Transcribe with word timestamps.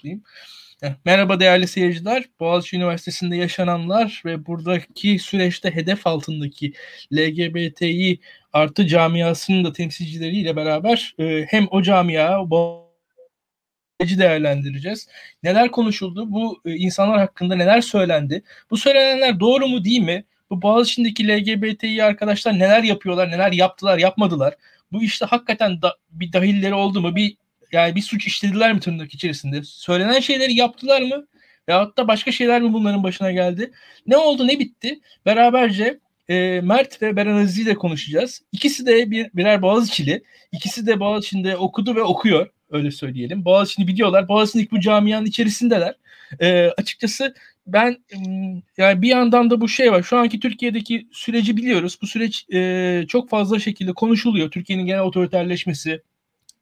ekleyeyim. 0.00 0.22
Merhaba 1.04 1.40
değerli 1.40 1.68
seyirciler. 1.68 2.24
Boğaziçi 2.40 2.76
Üniversitesi'nde 2.76 3.36
yaşananlar 3.36 4.22
ve 4.24 4.46
buradaki 4.46 5.18
süreçte 5.18 5.74
hedef 5.74 6.06
altındaki 6.06 6.72
LGBTİ 7.12 8.20
artı 8.52 8.86
camiasının 8.86 9.64
da 9.64 9.72
temsilcileriyle 9.72 10.56
beraber 10.56 11.14
e, 11.18 11.46
hem 11.48 11.66
o 11.70 11.82
camia, 11.82 12.50
Boğaziçi 12.50 14.18
değerlendireceğiz. 14.18 15.08
Neler 15.42 15.70
konuşuldu? 15.70 16.32
Bu 16.32 16.60
e, 16.64 16.74
insanlar 16.74 17.18
hakkında 17.18 17.56
neler 17.56 17.80
söylendi? 17.80 18.42
Bu 18.70 18.76
söylenenler 18.76 19.40
doğru 19.40 19.68
mu 19.68 19.84
değil 19.84 20.00
mi? 20.00 20.24
Bu 20.50 20.62
Boğaziçi'ndeki 20.62 21.28
LGBTİ 21.28 22.04
arkadaşlar 22.04 22.58
neler 22.58 22.82
yapıyorlar, 22.82 23.30
neler 23.30 23.52
yaptılar, 23.52 23.98
yapmadılar? 23.98 24.54
Bu 24.92 25.02
işte 25.02 25.26
hakikaten 25.26 25.82
da, 25.82 25.96
bir 26.10 26.32
dahilleri 26.32 26.74
oldu 26.74 27.00
mu? 27.00 27.16
Bir 27.16 27.36
yani 27.72 27.94
bir 27.94 28.02
suç 28.02 28.26
işlediler 28.26 28.72
mi 28.72 28.80
tırnak 28.80 29.14
içerisinde? 29.14 29.62
Söylenen 29.64 30.20
şeyleri 30.20 30.54
yaptılar 30.54 31.02
mı? 31.02 31.26
Veyahut 31.68 31.98
da 31.98 32.08
başka 32.08 32.32
şeyler 32.32 32.62
mi 32.62 32.72
bunların 32.72 33.04
başına 33.04 33.32
geldi? 33.32 33.70
Ne 34.06 34.16
oldu 34.16 34.46
ne 34.46 34.58
bitti? 34.58 35.00
Beraberce 35.26 36.00
e, 36.28 36.60
Mert 36.60 37.02
ve 37.02 37.16
Beren 37.16 37.36
Aziz 37.36 37.58
ile 37.58 37.74
konuşacağız. 37.74 38.42
İkisi 38.52 38.86
de 38.86 39.10
bir, 39.10 39.30
birer 39.34 39.62
Boğaziçi'li. 39.62 40.22
İkisi 40.52 40.86
de 40.86 41.00
Boğaziçi'nde 41.00 41.56
okudu 41.56 41.96
ve 41.96 42.02
okuyor. 42.02 42.50
Öyle 42.70 42.90
söyleyelim. 42.90 43.44
Boğaziçi'ni 43.44 43.86
biliyorlar. 43.88 44.28
Boğaziçi'ndeki 44.28 44.70
bu 44.70 44.80
camianın 44.80 45.26
içerisindeler. 45.26 45.94
E, 46.40 46.70
açıkçası 46.78 47.34
ben 47.66 47.96
yani 48.76 49.02
bir 49.02 49.08
yandan 49.08 49.50
da 49.50 49.60
bu 49.60 49.68
şey 49.68 49.92
var. 49.92 50.02
Şu 50.02 50.18
anki 50.18 50.40
Türkiye'deki 50.40 51.08
süreci 51.12 51.56
biliyoruz. 51.56 51.98
Bu 52.02 52.06
süreç 52.06 52.46
e, 52.52 53.04
çok 53.08 53.30
fazla 53.30 53.58
şekilde 53.58 53.92
konuşuluyor. 53.92 54.50
Türkiye'nin 54.50 54.86
genel 54.86 55.00
otoriterleşmesi, 55.00 56.02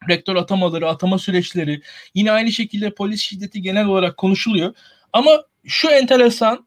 rektör 0.08 0.36
atamaları, 0.36 0.88
atama 0.88 1.18
süreçleri, 1.18 1.82
yine 2.14 2.32
aynı 2.32 2.52
şekilde 2.52 2.94
polis 2.94 3.20
şiddeti 3.20 3.62
genel 3.62 3.86
olarak 3.86 4.16
konuşuluyor. 4.16 4.74
Ama 5.12 5.44
şu 5.66 5.88
enteresan, 5.88 6.64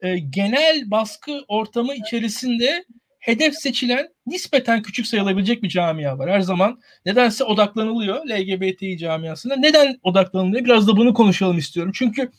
e, 0.00 0.18
genel 0.18 0.90
baskı 0.90 1.44
ortamı 1.48 1.94
içerisinde 1.94 2.84
hedef 3.18 3.54
seçilen 3.54 4.08
nispeten 4.26 4.82
küçük 4.82 5.06
sayılabilecek 5.06 5.62
bir 5.62 5.68
camia 5.68 6.18
var. 6.18 6.30
Her 6.30 6.40
zaman 6.40 6.80
nedense 7.06 7.44
odaklanılıyor 7.44 8.26
LGBTİ 8.26 8.98
camiasına. 8.98 9.56
Neden 9.56 9.98
odaklanılıyor? 10.02 10.64
Biraz 10.64 10.88
da 10.88 10.96
bunu 10.96 11.14
konuşalım 11.14 11.58
istiyorum. 11.58 11.92
Çünkü 11.94 12.30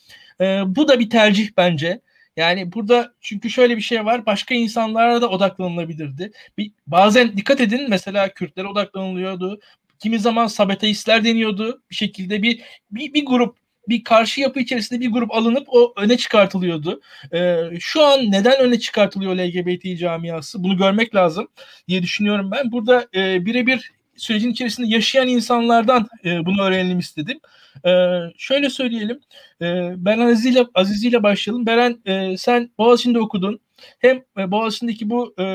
e, 0.41 0.61
bu 0.65 0.87
da 0.87 0.99
bir 0.99 1.09
tercih 1.09 1.49
bence. 1.57 2.01
Yani 2.37 2.71
burada 2.71 3.13
çünkü 3.21 3.49
şöyle 3.49 3.77
bir 3.77 3.81
şey 3.81 4.05
var. 4.05 4.25
Başka 4.25 4.55
insanlara 4.55 5.21
da 5.21 5.29
odaklanılabilirdi. 5.29 6.31
Bir, 6.57 6.71
bazen 6.87 7.37
dikkat 7.37 7.61
edin 7.61 7.89
mesela 7.89 8.33
Kürtlere 8.33 8.67
odaklanılıyordu. 8.67 9.59
Kimi 10.03 10.19
zaman 10.19 10.47
sabotajistler 10.47 11.23
deniyordu. 11.23 11.81
Bir 11.89 11.95
şekilde 11.95 12.41
bir, 12.41 12.61
bir, 12.91 13.13
bir 13.13 13.25
grup 13.25 13.57
bir 13.89 14.03
karşı 14.03 14.41
yapı 14.41 14.59
içerisinde 14.59 14.99
bir 14.99 15.11
grup 15.11 15.31
alınıp 15.31 15.63
o 15.67 15.93
öne 15.97 16.17
çıkartılıyordu. 16.17 17.01
Ee, 17.33 17.57
şu 17.79 18.03
an 18.03 18.31
neden 18.31 18.59
öne 18.59 18.79
çıkartılıyor 18.79 19.35
LGBT 19.35 19.99
camiası? 19.99 20.63
Bunu 20.63 20.77
görmek 20.77 21.15
lazım 21.15 21.47
diye 21.87 22.03
düşünüyorum 22.03 22.51
ben. 22.51 22.71
Burada 22.71 23.07
e, 23.15 23.45
birebir 23.45 23.91
sürecin 24.15 24.51
içerisinde 24.51 24.87
yaşayan 24.87 25.27
insanlardan 25.27 26.07
e, 26.25 26.45
bunu 26.45 26.61
öğrenelim 26.61 26.99
istedim. 26.99 27.39
E, 27.85 27.91
şöyle 28.37 28.69
söyleyelim. 28.69 29.19
E, 29.61 29.93
ben 29.97 30.19
Aziz 30.19 30.45
ile, 30.45 30.65
Aziz 30.73 31.03
ile 31.03 31.23
başlayalım. 31.23 31.65
Beren 31.65 32.01
e, 32.05 32.37
sen 32.37 32.69
Boğaziçi'nde 32.77 33.19
okudun. 33.19 33.59
Hem 33.99 34.23
e, 34.37 34.51
Boğaziçi'ndeki 34.51 35.09
bu 35.09 35.33
e, 35.39 35.45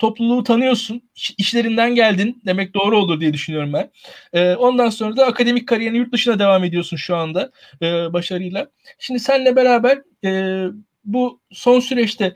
topluluğu 0.00 0.44
tanıyorsun. 0.44 1.02
işlerinden 1.38 1.94
geldin 1.94 2.42
demek 2.46 2.74
doğru 2.74 2.98
olur 2.98 3.20
diye 3.20 3.32
düşünüyorum 3.32 3.72
ben. 3.72 3.90
E, 4.32 4.54
ondan 4.54 4.90
sonra 4.90 5.16
da 5.16 5.26
akademik 5.26 5.68
kariyerini 5.68 5.98
yurt 5.98 6.12
dışına 6.12 6.38
devam 6.38 6.64
ediyorsun 6.64 6.96
şu 6.96 7.16
anda 7.16 7.50
e, 7.82 8.12
başarıyla. 8.12 8.70
Şimdi 8.98 9.20
seninle 9.20 9.56
beraber 9.56 9.98
e, 10.24 10.64
bu 11.04 11.40
son 11.52 11.80
süreçte 11.80 12.34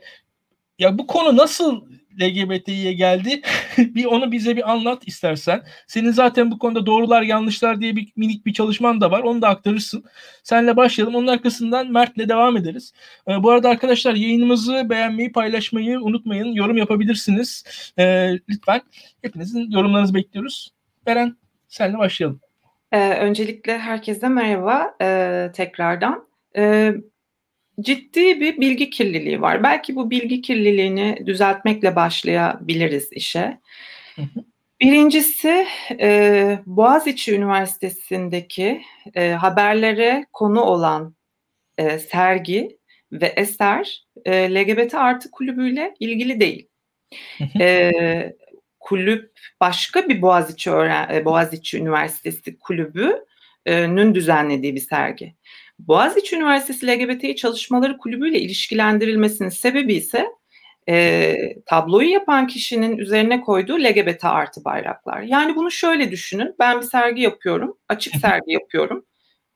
ya 0.79 0.97
bu 0.97 1.07
konu 1.07 1.37
nasıl 1.37 1.85
LGBT'ye 2.21 2.93
geldi. 2.93 3.41
bir 3.77 4.05
onu 4.05 4.31
bize 4.31 4.57
bir 4.57 4.71
anlat 4.71 5.07
istersen. 5.07 5.63
Senin 5.87 6.11
zaten 6.11 6.51
bu 6.51 6.59
konuda 6.59 6.85
doğrular 6.85 7.21
yanlışlar 7.21 7.81
diye 7.81 7.95
bir 7.95 8.11
minik 8.15 8.45
bir 8.45 8.53
çalışman 8.53 9.01
da 9.01 9.11
var. 9.11 9.19
Onu 9.19 9.41
da 9.41 9.47
aktarırsın. 9.47 10.03
Senle 10.43 10.75
başlayalım. 10.75 11.15
Onun 11.15 11.27
arkasından 11.27 11.91
Mert'le 11.91 12.29
devam 12.29 12.57
ederiz. 12.57 12.93
Ee, 13.27 13.43
bu 13.43 13.51
arada 13.51 13.69
arkadaşlar 13.69 14.15
yayınımızı 14.15 14.89
beğenmeyi, 14.89 15.31
paylaşmayı 15.31 15.99
unutmayın. 15.99 16.53
Yorum 16.53 16.77
yapabilirsiniz. 16.77 17.63
Ee, 17.99 18.39
lütfen. 18.49 18.81
Hepinizin 19.21 19.71
yorumlarınızı 19.71 20.13
bekliyoruz. 20.13 20.71
Beren 21.05 21.35
senle 21.67 21.97
başlayalım. 21.97 22.39
Ee, 22.91 23.09
öncelikle 23.13 23.77
herkese 23.77 24.29
merhaba 24.29 24.95
ee, 25.01 25.51
tekrardan. 25.53 26.27
Ee, 26.57 26.93
ciddi 27.81 28.41
bir 28.41 28.61
bilgi 28.61 28.89
kirliliği 28.89 29.41
var. 29.41 29.63
Belki 29.63 29.95
bu 29.95 30.09
bilgi 30.09 30.41
kirliliğini 30.41 31.23
düzeltmekle 31.25 31.95
başlayabiliriz 31.95 33.09
işe. 33.11 33.59
Birincisi 34.81 35.67
e, 35.99 36.59
Boğaziçi 36.65 37.35
Üniversitesi'ndeki 37.35 38.81
e, 39.15 39.29
haberlere 39.31 40.25
konu 40.33 40.61
olan 40.61 41.15
e, 41.77 41.99
sergi 41.99 42.77
ve 43.11 43.25
eser 43.25 44.05
e, 44.25 44.55
LGBT 44.55 44.95
artı 44.95 45.31
kulübüyle 45.31 45.93
ilgili 45.99 46.39
değil. 46.39 46.67
e, 47.59 47.91
kulüp 48.79 49.31
başka 49.61 50.09
bir 50.09 50.21
Boğaziçi, 50.21 50.71
öğren 50.71 51.15
e, 51.15 51.25
Boğaziçi 51.25 51.77
Üniversitesi 51.77 52.59
kulübünün 52.59 54.15
düzenlediği 54.15 54.75
bir 54.75 54.81
sergi. 54.81 55.35
Boğaziçi 55.79 56.35
Üniversitesi 56.35 56.87
LGBT 56.87 57.37
Çalışmaları 57.37 57.97
Kulübü 57.97 58.29
ile 58.29 58.39
ilişkilendirilmesinin 58.39 59.49
sebebi 59.49 59.93
ise 59.93 60.27
e, 60.89 61.35
tabloyu 61.65 62.09
yapan 62.09 62.47
kişinin 62.47 62.97
üzerine 62.97 63.41
koyduğu 63.41 63.79
LGBT 63.79 64.25
artı 64.25 64.65
bayraklar. 64.65 65.21
Yani 65.21 65.55
bunu 65.55 65.71
şöyle 65.71 66.11
düşünün. 66.11 66.55
Ben 66.59 66.81
bir 66.81 66.85
sergi 66.85 67.21
yapıyorum. 67.21 67.77
Açık 67.89 68.15
sergi 68.15 68.51
yapıyorum. 68.51 69.05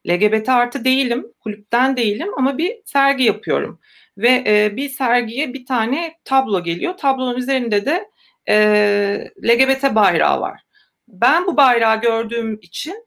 LGBT 0.07 0.49
artı 0.49 0.85
değilim. 0.85 1.25
Kulüpten 1.39 1.97
değilim 1.97 2.29
ama 2.37 2.57
bir 2.57 2.81
sergi 2.85 3.23
yapıyorum. 3.23 3.79
Ve 4.17 4.43
e, 4.47 4.75
bir 4.75 4.89
sergiye 4.89 5.53
bir 5.53 5.65
tane 5.65 6.13
tablo 6.23 6.63
geliyor. 6.63 6.97
Tablonun 6.97 7.37
üzerinde 7.37 7.85
de 7.85 8.09
e, 8.49 9.31
LGBT 9.43 9.95
bayrağı 9.95 10.41
var. 10.41 10.61
Ben 11.07 11.47
bu 11.47 11.57
bayrağı 11.57 12.01
gördüğüm 12.01 12.59
için 12.61 13.05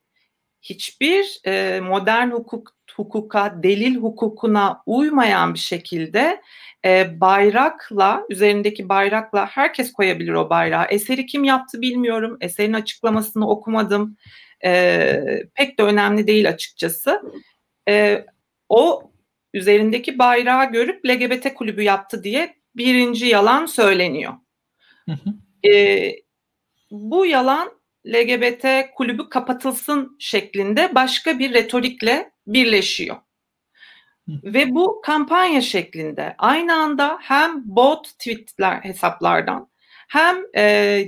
hiçbir 0.63 1.41
e, 1.47 1.81
modern 1.81 2.31
hukuk 2.31 2.77
hukuka, 2.97 3.63
delil 3.63 3.97
hukukuna 3.97 4.83
uymayan 4.87 5.55
bir 5.55 5.59
şekilde 5.59 6.43
e, 6.85 7.21
bayrakla, 7.21 8.27
üzerindeki 8.31 8.89
bayrakla 8.89 9.47
herkes 9.47 9.93
koyabilir 9.93 10.33
o 10.33 10.51
bayrağı. 10.51 10.87
Eseri 10.91 11.27
kim 11.27 11.45
yaptı 11.45 11.81
bilmiyorum. 11.81 12.37
Eserin 12.41 12.73
açıklamasını 12.73 13.49
okumadım. 13.49 14.17
E, 14.65 15.23
pek 15.55 15.79
de 15.79 15.83
önemli 15.83 16.27
değil 16.27 16.49
açıkçası. 16.49 17.23
E, 17.89 18.27
o 18.69 19.11
üzerindeki 19.55 20.19
bayrağı 20.19 20.73
görüp 20.73 21.07
LGBT 21.07 21.55
kulübü 21.55 21.83
yaptı 21.83 22.25
diye 22.25 22.57
birinci 22.77 23.27
yalan 23.27 23.67
söyleniyor. 23.67 24.33
Hı 25.09 25.13
hı. 25.13 25.69
E, 25.69 26.13
bu 26.91 27.27
yalan 27.27 27.82
LGBT 28.07 28.67
kulübü 28.95 29.29
kapatılsın 29.29 30.17
şeklinde 30.19 30.95
başka 30.95 31.39
bir 31.39 31.55
retorikle 31.55 32.33
birleşiyor. 32.47 33.17
Ve 34.29 34.75
bu 34.75 35.01
kampanya 35.05 35.61
şeklinde 35.61 36.35
aynı 36.39 36.75
anda 36.75 37.19
hem 37.21 37.63
bot 37.65 38.09
tweetler 38.09 38.77
hesaplardan 38.77 39.69
hem 40.09 40.37
e, 40.55 40.63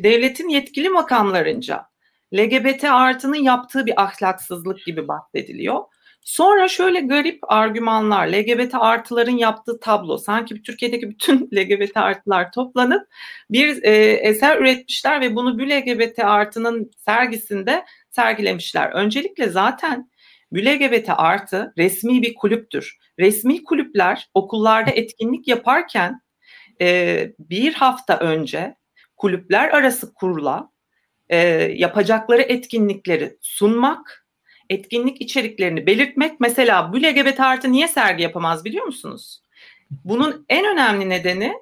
devletin 0.05 0.49
yetkili 0.49 0.89
makamlarınca 0.89 1.87
LGBT 2.35 2.85
artının 2.85 3.43
yaptığı 3.43 3.87
bir 3.87 4.03
ahlaksızlık 4.03 4.85
gibi 4.87 5.09
bahsediliyor. 5.09 5.83
Sonra 6.25 6.69
şöyle 6.69 7.01
garip 7.01 7.39
argümanlar, 7.53 8.27
LGBT 8.27 8.75
artıların 8.75 9.37
yaptığı 9.37 9.81
tablo, 9.81 10.19
sanki 10.19 10.63
Türkiye'deki 10.63 11.11
bütün 11.11 11.49
LGBT 11.55 11.97
artılar 11.97 12.53
toplanıp 12.53 13.09
bir 13.51 13.83
e, 13.83 13.95
eser 14.13 14.57
üretmişler 14.57 15.21
ve 15.21 15.37
bunu 15.37 15.59
bu 15.59 15.63
LGBT 15.63 16.19
artının 16.19 16.91
sergisinde 16.99 17.85
sergilemişler. 18.11 18.91
Öncelikle 18.91 19.49
zaten 19.49 20.11
LGBT 20.55 21.11
artı 21.17 21.75
resmi 21.79 22.23
bir 22.23 22.35
kulüptür. 22.35 22.99
Resmi 23.19 23.65
kulüpler 23.65 24.29
okullarda 24.35 24.91
etkinlik 24.91 25.49
yaparken 25.49 26.21
e, 26.81 27.29
bir 27.39 27.75
hafta 27.75 28.19
önce 28.19 28.75
kulüpler 29.17 29.69
arası 29.69 30.15
kurula 30.15 30.71
e, 31.29 31.39
yapacakları 31.75 32.43
etkinlikleri 32.43 33.39
sunmak 33.41 34.24
etkinlik 34.71 35.21
içeriklerini 35.21 35.87
belirtmek. 35.87 36.41
Mesela 36.41 36.93
bu 36.93 37.03
LGBT 37.03 37.41
artı 37.41 37.73
niye 37.73 37.89
sergi 37.89 38.23
yapamaz 38.23 38.65
biliyor 38.65 38.87
musunuz? 38.87 39.43
Bunun 40.05 40.47
en 40.49 40.67
önemli 40.67 41.09
nedeni 41.09 41.53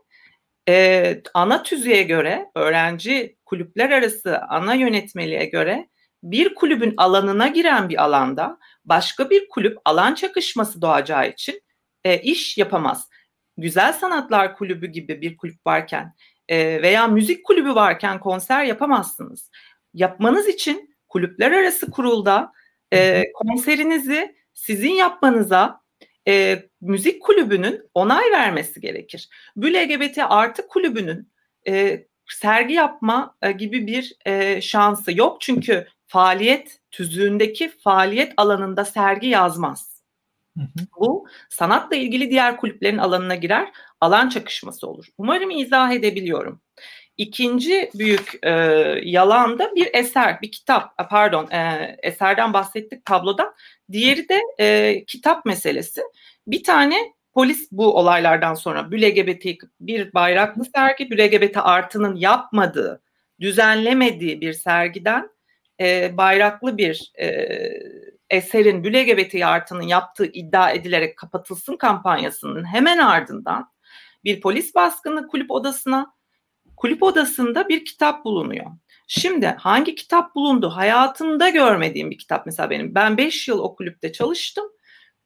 e, 0.68 1.22
ana 1.34 1.62
tüzüğe 1.62 2.02
göre 2.02 2.50
öğrenci 2.54 3.36
kulüpler 3.44 3.90
arası 3.90 4.40
ana 4.48 4.74
yönetmeliğe 4.74 5.44
göre 5.44 5.88
bir 6.22 6.54
kulübün 6.54 6.94
alanına 6.96 7.48
giren 7.48 7.88
bir 7.88 8.02
alanda 8.02 8.58
başka 8.84 9.30
bir 9.30 9.48
kulüp 9.48 9.78
alan 9.84 10.14
çakışması 10.14 10.82
doğacağı 10.82 11.28
için 11.28 11.62
e, 12.04 12.18
iş 12.18 12.58
yapamaz. 12.58 13.08
Güzel 13.56 13.92
Sanatlar 13.92 14.56
Kulübü 14.56 14.86
gibi 14.86 15.20
bir 15.20 15.36
kulüp 15.36 15.66
varken 15.66 16.14
e, 16.48 16.82
veya 16.82 17.06
müzik 17.06 17.44
kulübü 17.44 17.74
varken 17.74 18.20
konser 18.20 18.64
yapamazsınız. 18.64 19.50
Yapmanız 19.94 20.48
için 20.48 20.96
kulüpler 21.08 21.52
arası 21.52 21.90
kurulda 21.90 22.52
e, 22.92 23.32
konserinizi 23.32 24.36
sizin 24.54 24.92
yapmanıza 24.92 25.82
e, 26.28 26.62
müzik 26.80 27.22
kulübünün 27.22 27.82
onay 27.94 28.30
vermesi 28.32 28.80
gerekir. 28.80 29.28
LGBT 29.56 30.18
artı 30.18 30.66
kulübünün 30.68 31.32
e, 31.68 32.04
sergi 32.28 32.74
yapma 32.74 33.36
e, 33.42 33.52
gibi 33.52 33.86
bir 33.86 34.16
e, 34.26 34.60
şansı 34.60 35.18
yok 35.18 35.40
çünkü 35.40 35.86
faaliyet 36.06 36.80
tüzüğündeki 36.90 37.68
faaliyet 37.68 38.32
alanında 38.36 38.84
sergi 38.84 39.28
yazmaz. 39.28 40.02
Hı 40.58 40.62
hı. 40.62 40.86
Bu 41.00 41.26
sanatla 41.48 41.96
ilgili 41.96 42.30
diğer 42.30 42.56
kulüplerin 42.56 42.98
alanına 42.98 43.34
girer, 43.34 43.72
alan 44.00 44.28
çakışması 44.28 44.86
olur. 44.86 45.06
Umarım 45.18 45.50
izah 45.50 45.92
edebiliyorum. 45.92 46.60
İkinci 47.22 47.90
büyük 47.94 48.38
e, 48.42 48.50
yalan 49.02 49.58
da 49.58 49.74
bir 49.74 49.88
eser, 49.92 50.42
bir 50.42 50.50
kitap, 50.50 51.10
pardon 51.10 51.50
e, 51.50 51.96
eserden 52.02 52.52
bahsettik 52.52 53.04
tabloda. 53.04 53.54
Diğeri 53.92 54.28
de 54.28 54.40
e, 54.60 55.04
kitap 55.04 55.44
meselesi. 55.44 56.02
Bir 56.46 56.64
tane 56.64 56.96
polis 57.32 57.68
bu 57.72 57.98
olaylardan 57.98 58.54
sonra 58.54 58.88
LGBT 58.92 59.46
bir 59.80 60.14
bayraklı 60.14 60.64
sergi, 60.64 61.16
LGBT 61.16 61.56
artının 61.56 62.16
yapmadığı, 62.16 63.02
düzenlemediği 63.40 64.40
bir 64.40 64.52
sergiden 64.52 65.28
e, 65.80 66.16
bayraklı 66.16 66.78
bir 66.78 67.12
e, 67.20 67.48
eserin 68.30 68.84
LGBT 68.84 69.44
artının 69.44 69.82
yaptığı 69.82 70.26
iddia 70.26 70.70
edilerek 70.70 71.16
kapatılsın 71.16 71.76
kampanyasının 71.76 72.64
hemen 72.64 72.98
ardından 72.98 73.72
bir 74.24 74.40
polis 74.40 74.74
baskını 74.74 75.26
kulüp 75.26 75.50
odasına, 75.50 76.14
kulüp 76.82 77.02
odasında 77.02 77.68
bir 77.68 77.84
kitap 77.84 78.24
bulunuyor. 78.24 78.66
Şimdi 79.06 79.46
hangi 79.46 79.94
kitap 79.94 80.34
bulundu? 80.34 80.68
Hayatımda 80.68 81.48
görmediğim 81.48 82.10
bir 82.10 82.18
kitap 82.18 82.46
mesela 82.46 82.70
benim. 82.70 82.94
Ben 82.94 83.16
5 83.16 83.48
yıl 83.48 83.58
o 83.58 83.74
kulüpte 83.74 84.12
çalıştım 84.12 84.64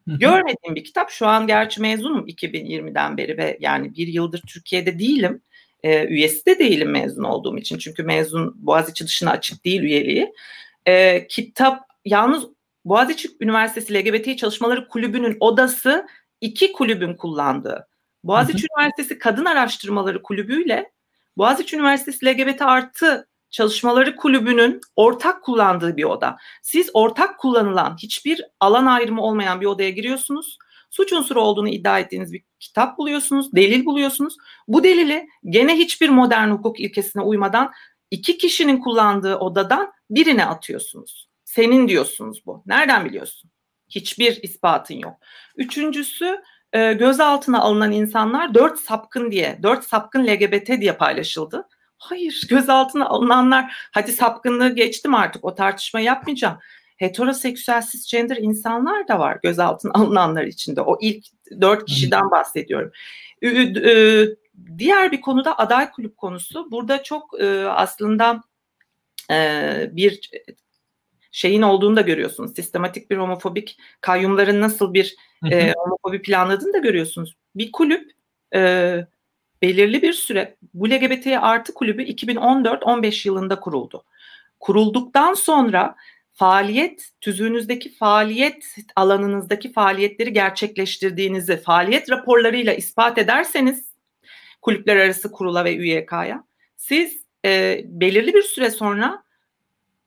Görmediğim 0.07 0.75
bir 0.75 0.85
kitap. 0.85 1.11
Şu 1.11 1.27
an 1.27 1.47
gerçi 1.47 1.81
mezunum 1.81 2.29
2020'den 2.29 3.17
beri 3.17 3.39
ve 3.39 3.59
yani 3.61 3.97
bir 3.97 4.07
yıldır 4.07 4.43
Türkiye'de 4.47 4.99
değilim. 4.99 5.43
E, 5.83 6.07
üyesi 6.07 6.47
de 6.47 6.59
değilim 6.59 6.91
mezun 6.91 7.25
olduğum 7.25 7.59
için. 7.59 7.79
Çünkü 7.79 8.03
mezun 8.03 8.55
Boğaziçi 8.57 9.05
dışına 9.05 9.31
açık 9.31 9.65
değil 9.65 9.83
üyeliği. 9.83 10.33
E, 10.87 11.27
kitap 11.27 11.81
yalnız 12.05 12.45
Boğaziçi 12.85 13.29
Üniversitesi 13.41 13.95
LGBT 13.95 14.39
Çalışmaları 14.39 14.89
Kulübü'nün 14.89 15.37
odası 15.41 16.07
iki 16.41 16.73
kulübün 16.73 17.15
kullandığı. 17.15 17.89
Boğaziçi 18.25 18.67
Üniversitesi 18.77 19.19
Kadın 19.19 19.45
Araştırmaları 19.45 20.23
Kulübü 20.23 20.65
ile 20.65 20.91
Boğaziçi 21.37 21.77
Üniversitesi 21.77 22.27
LGBT 22.27 22.63
artı 22.63 23.29
Çalışmaları 23.51 24.17
Kulübü'nün 24.17 24.81
ortak 24.97 25.43
kullandığı 25.43 25.97
bir 25.97 26.05
oda. 26.05 26.37
Siz 26.63 26.91
ortak 26.95 27.39
kullanılan 27.39 27.97
hiçbir 28.03 28.45
alan 28.61 28.87
ayrımı 28.87 29.23
olmayan 29.23 29.61
bir 29.61 29.67
odaya 29.67 29.91
giriyorsunuz. 29.91 30.59
Suç 30.91 31.13
unsuru 31.13 31.41
olduğunu 31.41 31.69
iddia 31.69 31.99
ettiğiniz 31.99 32.33
bir 32.33 32.43
kitap 32.61 32.99
buluyorsunuz, 32.99 33.53
delil 33.53 33.85
buluyorsunuz. 33.85 34.37
Bu 34.69 34.85
delili 34.85 35.29
gene 35.45 35.77
hiçbir 35.77 36.09
modern 36.09 36.49
hukuk 36.51 36.81
ilkesine 36.81 37.23
uymadan 37.23 37.73
iki 38.11 38.39
kişinin 38.39 38.81
kullandığı 38.81 39.37
odadan 39.37 39.93
birine 40.11 40.47
atıyorsunuz. 40.47 41.29
Senin 41.45 41.89
diyorsunuz 41.89 42.47
bu. 42.47 42.63
Nereden 42.67 43.05
biliyorsun? 43.05 43.51
Hiçbir 43.89 44.43
ispatın 44.43 44.95
yok. 44.95 45.15
Üçüncüsü 45.57 46.43
e, 46.77 46.93
gözaltına 46.93 47.61
alınan 47.61 47.93
insanlar 47.93 48.55
dört 48.55 48.79
sapkın 48.79 49.31
diye, 49.31 49.59
dört 49.63 49.85
sapkın 49.85 50.27
LGBT 50.27 50.69
diye 50.81 50.93
paylaşıldı. 50.93 51.69
Hayır 51.99 52.43
gözaltına 52.49 53.07
alınanlar 53.07 53.89
hadi 53.93 54.13
sapkınlığı 54.13 54.75
geçtim 54.75 55.15
artık 55.15 55.45
o 55.45 55.55
tartışma 55.55 56.01
yapmayacağım. 56.01 56.59
Heteroseksüel 56.97 57.83
cisgender 57.83 58.37
insanlar 58.37 59.09
da 59.09 59.19
var 59.19 59.39
gözaltına 59.43 59.93
alınanlar 59.95 60.45
içinde. 60.45 60.81
O 60.81 60.99
ilk 61.01 61.27
dört 61.61 61.85
kişiden 61.85 62.31
bahsediyorum. 62.31 62.93
Diğer 64.79 65.13
bir 65.13 65.21
konuda 65.21 65.59
aday 65.59 65.91
kulüp 65.91 66.17
konusu. 66.17 66.71
Burada 66.71 67.03
çok 67.03 67.41
aslında 67.69 68.43
bir 69.93 70.31
şeyin 71.37 71.63
olduğunu 71.63 71.97
da 71.97 72.01
görüyorsunuz. 72.01 72.55
Sistematik 72.55 73.11
bir 73.11 73.17
homofobik 73.17 73.79
kayyumların 74.01 74.61
nasıl 74.61 74.95
bir 74.95 75.17
e, 75.51 75.73
homofobi 75.73 76.23
planladığını 76.23 76.73
da 76.73 76.79
görüyorsunuz. 76.79 77.37
Bir 77.55 77.73
kulüp 77.73 78.11
e, 78.55 78.61
belirli 79.63 80.03
bir 80.03 80.13
süre 80.13 80.57
bu 80.75 80.91
LGBT 80.91 81.27
artı 81.27 81.75
kulübü 81.75 82.03
2014-15 82.03 83.29
yılında 83.29 83.61
kuruldu. 83.61 84.05
Kurulduktan 84.61 85.35
sonra 85.35 85.97
faaliyet 86.33 87.11
tüzüğünüzdeki 87.21 87.95
faaliyet 87.95 88.77
alanınızdaki 88.97 89.73
faaliyetleri 89.73 90.33
gerçekleştirdiğinizi 90.33 91.57
faaliyet 91.57 92.11
raporlarıyla 92.11 92.75
ispat 92.75 93.19
ederseniz 93.19 93.91
kulüpler 94.63 94.97
arası 94.97 95.33
kurula 95.33 95.65
ve 95.65 95.77
üyekaya 95.77 96.45
siz 96.77 97.25
e, 97.45 97.81
belirli 97.85 98.35
bir 98.35 98.43
süre 98.43 98.71
sonra 98.71 99.26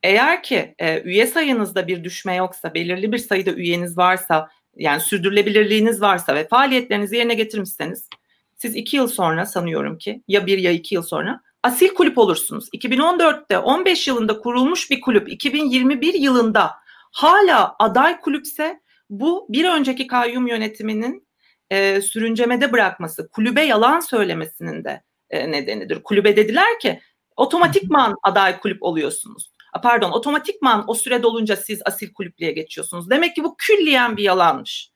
eğer 0.04 0.44
ki 0.44 0.76
e, 0.80 1.02
üye 1.02 1.28
sayınızda 1.28 1.88
bir 1.88 2.04
düşme 2.04 2.36
yoksa 2.36 2.74
belirli 2.74 3.12
bir 3.12 3.18
sayıda 3.18 3.52
üyeniz 3.52 3.98
varsa 3.98 4.50
yani 4.76 5.02
sürdürülebilirliğiniz 5.02 6.02
varsa 6.02 6.36
ve 6.36 6.48
faaliyetlerinizi 6.48 7.16
yerine 7.16 7.34
getirmişseniz 7.34 8.10
siz 8.58 8.76
iki 8.76 8.98
yıl 8.98 9.08
sonra 9.08 9.46
sanıyorum 9.46 9.98
ki 9.98 10.24
ya 10.28 10.46
bir 10.46 10.58
ya 10.58 10.72
iki 10.72 10.96
yıl 10.96 11.04
sonra 11.04 11.42
asil 11.64 11.94
kulüp 11.94 12.18
olursunuz. 12.18 12.70
2014'te 12.74 13.58
15 13.58 14.08
yılında 14.08 14.40
kurulmuş 14.40 14.92
bir 14.92 15.02
kulüp 15.02 15.32
2021 15.32 16.14
yılında 16.14 16.72
hala 17.12 17.76
aday 17.80 18.20
kulüpse 18.20 18.80
bu 19.10 19.48
bir 19.50 19.70
önceki 19.70 20.08
kayyum 20.08 20.48
yönetiminin 20.48 21.28
e, 21.70 22.02
sürüncemede 22.02 22.72
bırakması, 22.72 23.30
kulübe 23.30 23.62
yalan 23.62 24.00
söylemesinin 24.00 24.84
de 24.84 25.04
e, 25.30 25.52
nedenidir. 25.52 26.04
Kulübe 26.04 26.36
dediler 26.36 26.80
ki 26.80 27.02
otomatikman 27.36 28.16
aday 28.24 28.60
kulüp 28.60 28.84
oluyorsunuz. 28.84 29.52
Pardon 29.84 30.12
otomatikman 30.12 30.84
o 30.88 30.94
süre 30.94 31.24
dolunca 31.24 31.56
siz 31.56 31.82
asil 31.86 32.14
kulüplüğe 32.14 32.52
geçiyorsunuz. 32.52 33.10
Demek 33.10 33.36
ki 33.36 33.44
bu 33.44 33.56
külliyen 33.58 34.18
bir 34.18 34.24
yalanmış 34.24 34.92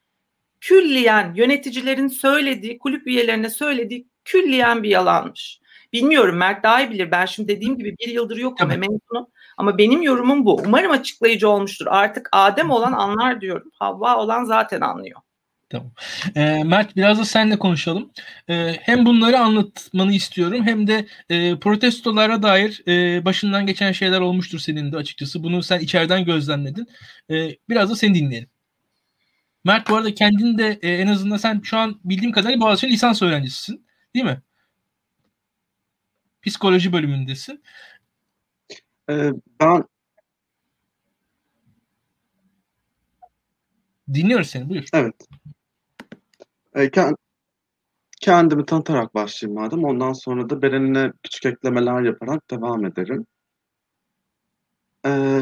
külliyen 0.64 1.34
yöneticilerin 1.36 2.08
söylediği, 2.08 2.80
kulüp 2.80 3.08
üyelerine 3.08 3.50
söylediği 3.50 4.08
külliyen 4.26 4.84
bir 4.84 4.90
yalanmış. 4.90 5.60
Bilmiyorum 5.94 6.36
Mert 6.36 6.64
daha 6.64 6.82
iyi 6.82 6.90
bilir. 6.90 7.12
Ben 7.12 7.26
şimdi 7.26 7.48
dediğim 7.56 7.78
gibi 7.78 7.96
bir 8.00 8.08
yıldır 8.08 8.38
yokum 8.38 8.70
ve 8.70 8.78
memnunum. 8.78 9.28
Ama 9.58 9.78
benim 9.78 10.02
yorumum 10.02 10.46
bu. 10.46 10.62
Umarım 10.66 10.92
açıklayıcı 10.92 11.50
olmuştur. 11.50 11.86
Artık 11.90 12.30
Adem 12.32 12.72
olan 12.72 12.92
anlar 12.94 13.42
diyorum. 13.42 13.72
Havva 13.80 14.18
olan 14.18 14.44
zaten 14.44 14.82
anlıyor. 14.82 15.22
Tamam. 15.74 15.92
E, 16.36 16.64
Mert 16.64 16.96
biraz 16.96 17.20
da 17.20 17.26
seninle 17.26 17.60
konuşalım. 17.60 18.12
E, 18.50 18.74
hem 18.82 19.06
bunları 19.06 19.40
anlatmanı 19.40 20.14
istiyorum 20.14 20.64
hem 20.66 20.88
de 20.88 21.08
e, 21.30 21.60
protestolara 21.60 22.44
dair 22.44 22.84
e, 22.88 23.26
başından 23.26 23.66
geçen 23.66 23.92
şeyler 23.92 24.20
olmuştur 24.20 24.60
senin 24.60 24.92
de 24.92 24.98
açıkçası. 24.98 25.44
Bunu 25.44 25.64
sen 25.64 25.80
içeriden 25.80 26.26
gözlemledin. 26.26 26.88
E, 27.32 27.50
biraz 27.70 27.90
da 27.92 27.96
seni 27.96 28.16
dinleyelim. 28.16 28.50
Mert 29.64 29.90
bu 29.90 29.96
arada 29.96 30.14
kendin 30.14 30.58
de 30.58 30.80
e, 30.82 30.90
en 30.90 31.08
azından 31.08 31.38
sen 31.38 31.62
şu 31.64 31.78
an 31.78 32.00
bildiğim 32.04 32.32
kadarıyla 32.32 32.62
Boğaziçi 32.62 32.88
lisans 32.88 33.22
öğrencisisin. 33.22 33.86
Değil 34.16 34.26
mi? 34.26 34.42
Psikoloji 36.42 36.94
bölümündesin. 36.94 37.64
Ee, 39.10 39.32
ben 39.60 39.84
Dinliyoruz 44.14 44.48
seni 44.50 44.70
buyur. 44.70 44.86
Evet. 44.94 45.16
Kend, 46.74 47.16
kendimi 48.22 48.66
tanıtarak 48.66 49.16
başlayayım 49.16 49.62
madem. 49.62 49.84
Ondan 49.84 50.14
sonra 50.14 50.50
da 50.50 50.62
Beren'ine 50.62 51.12
küçük 51.24 51.46
eklemeler 51.46 52.02
yaparak 52.02 52.52
devam 52.52 52.86
ederim. 52.86 53.26
Ee, 55.06 55.42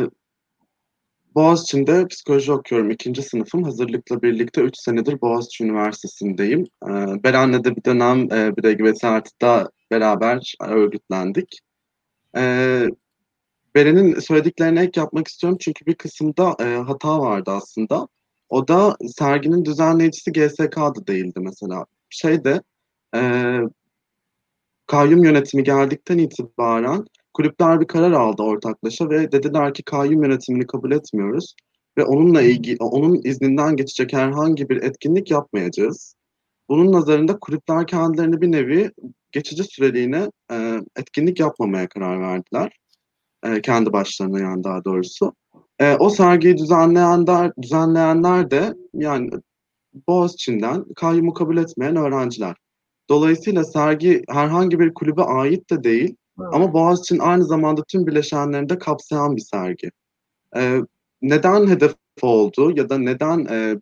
Boğaziçi'nde 1.36 2.08
psikoloji 2.08 2.52
okuyorum. 2.52 2.92
ikinci 2.92 3.22
sınıfım. 3.22 3.64
Hazırlıkla 3.64 4.22
birlikte 4.22 4.62
3 4.62 4.78
senedir 4.78 5.22
Boğaziçi 5.22 5.64
Üniversitesi'ndeyim. 5.64 6.68
Ee, 6.86 7.24
Beren'le 7.24 7.64
de 7.64 7.76
bir 7.76 7.84
dönem 7.84 8.34
e, 8.34 8.58
bir 8.58 8.64
LGBT 8.64 9.04
artıda 9.04 9.72
beraber 9.92 10.54
örgütlendik. 10.62 11.60
Ee, 12.38 12.88
Beren'in 13.76 14.20
söylediklerine 14.20 14.82
ek 14.82 15.00
yapmak 15.00 15.28
istiyorum 15.28 15.58
çünkü 15.62 15.86
bir 15.86 15.96
kısımda 15.96 16.56
e, 16.60 16.76
hata 16.76 17.20
vardı 17.20 17.52
aslında. 17.52 18.08
O 18.52 18.68
da 18.68 18.98
serginin 19.18 19.66
düzenleyicisi 19.66 20.32
GSK'da 20.32 21.08
değildi 21.08 21.40
mesela. 21.40 21.86
Şey 22.10 22.44
de 22.44 22.62
e, 23.16 23.22
kayyum 24.88 25.24
yönetimi 25.24 25.64
geldikten 25.64 26.18
itibaren 26.18 27.06
kulüpler 27.34 27.82
bir 27.82 27.88
karar 27.88 28.12
aldı 28.12 28.44
ortaklaşa 28.44 29.10
ve 29.10 29.32
dediler 29.32 29.74
ki 29.74 29.84
kayyum 29.84 30.24
yönetimini 30.24 30.68
kabul 30.68 30.92
etmiyoruz. 30.92 31.56
ve 31.98 32.04
onunla 32.04 32.42
ilgili 32.42 32.78
onun 32.80 33.22
izninden 33.24 33.76
geçecek 33.76 34.14
herhangi 34.14 34.70
bir 34.70 34.84
etkinlik 34.84 35.32
yapmayacağız. 35.32 36.16
Bunun 36.70 36.92
nazarında 36.92 37.40
kulüpler 37.40 37.88
kendilerini 37.88 38.42
bir 38.42 38.52
nevi 38.52 38.92
geçici 39.32 39.64
süreliğine 39.64 40.32
e, 40.52 40.82
etkinlik 40.96 41.40
yapmamaya 41.40 41.90
karar 41.90 42.22
verdiler. 42.22 42.78
E, 43.44 43.62
kendi 43.62 43.94
başlarına 43.94 44.40
yani 44.40 44.64
daha 44.64 44.86
doğrusu. 44.86 45.34
E, 45.80 45.96
o 45.96 46.10
sergiyi 46.10 46.58
düzenleyenler, 46.58 47.52
düzenleyenler 47.62 48.52
de 48.52 48.74
yani 48.94 49.30
Boğaziçi'nden 50.08 50.86
kayyumu 50.96 51.34
kabul 51.34 51.58
etmeyen 51.58 51.96
öğrenciler. 51.96 52.56
Dolayısıyla 53.10 53.64
sergi 53.64 54.24
herhangi 54.30 54.80
bir 54.80 54.94
kulübe 54.94 55.22
ait 55.22 55.70
de 55.70 55.84
değil 55.84 56.16
evet. 56.42 56.50
ama 56.54 56.74
Boğaziçi'nin 56.74 57.20
aynı 57.20 57.46
zamanda 57.46 57.84
tüm 57.84 58.08
bileşenlerini 58.08 58.70
de 58.70 58.78
kapsayan 58.78 59.36
bir 59.36 59.42
sergi. 59.42 59.92
Ee, 60.56 60.80
neden 61.22 61.68
hedef 61.68 61.96
oldu 62.22 62.74
ya 62.76 62.90
da 62.90 62.98
neden 62.98 63.46
e, 63.46 63.82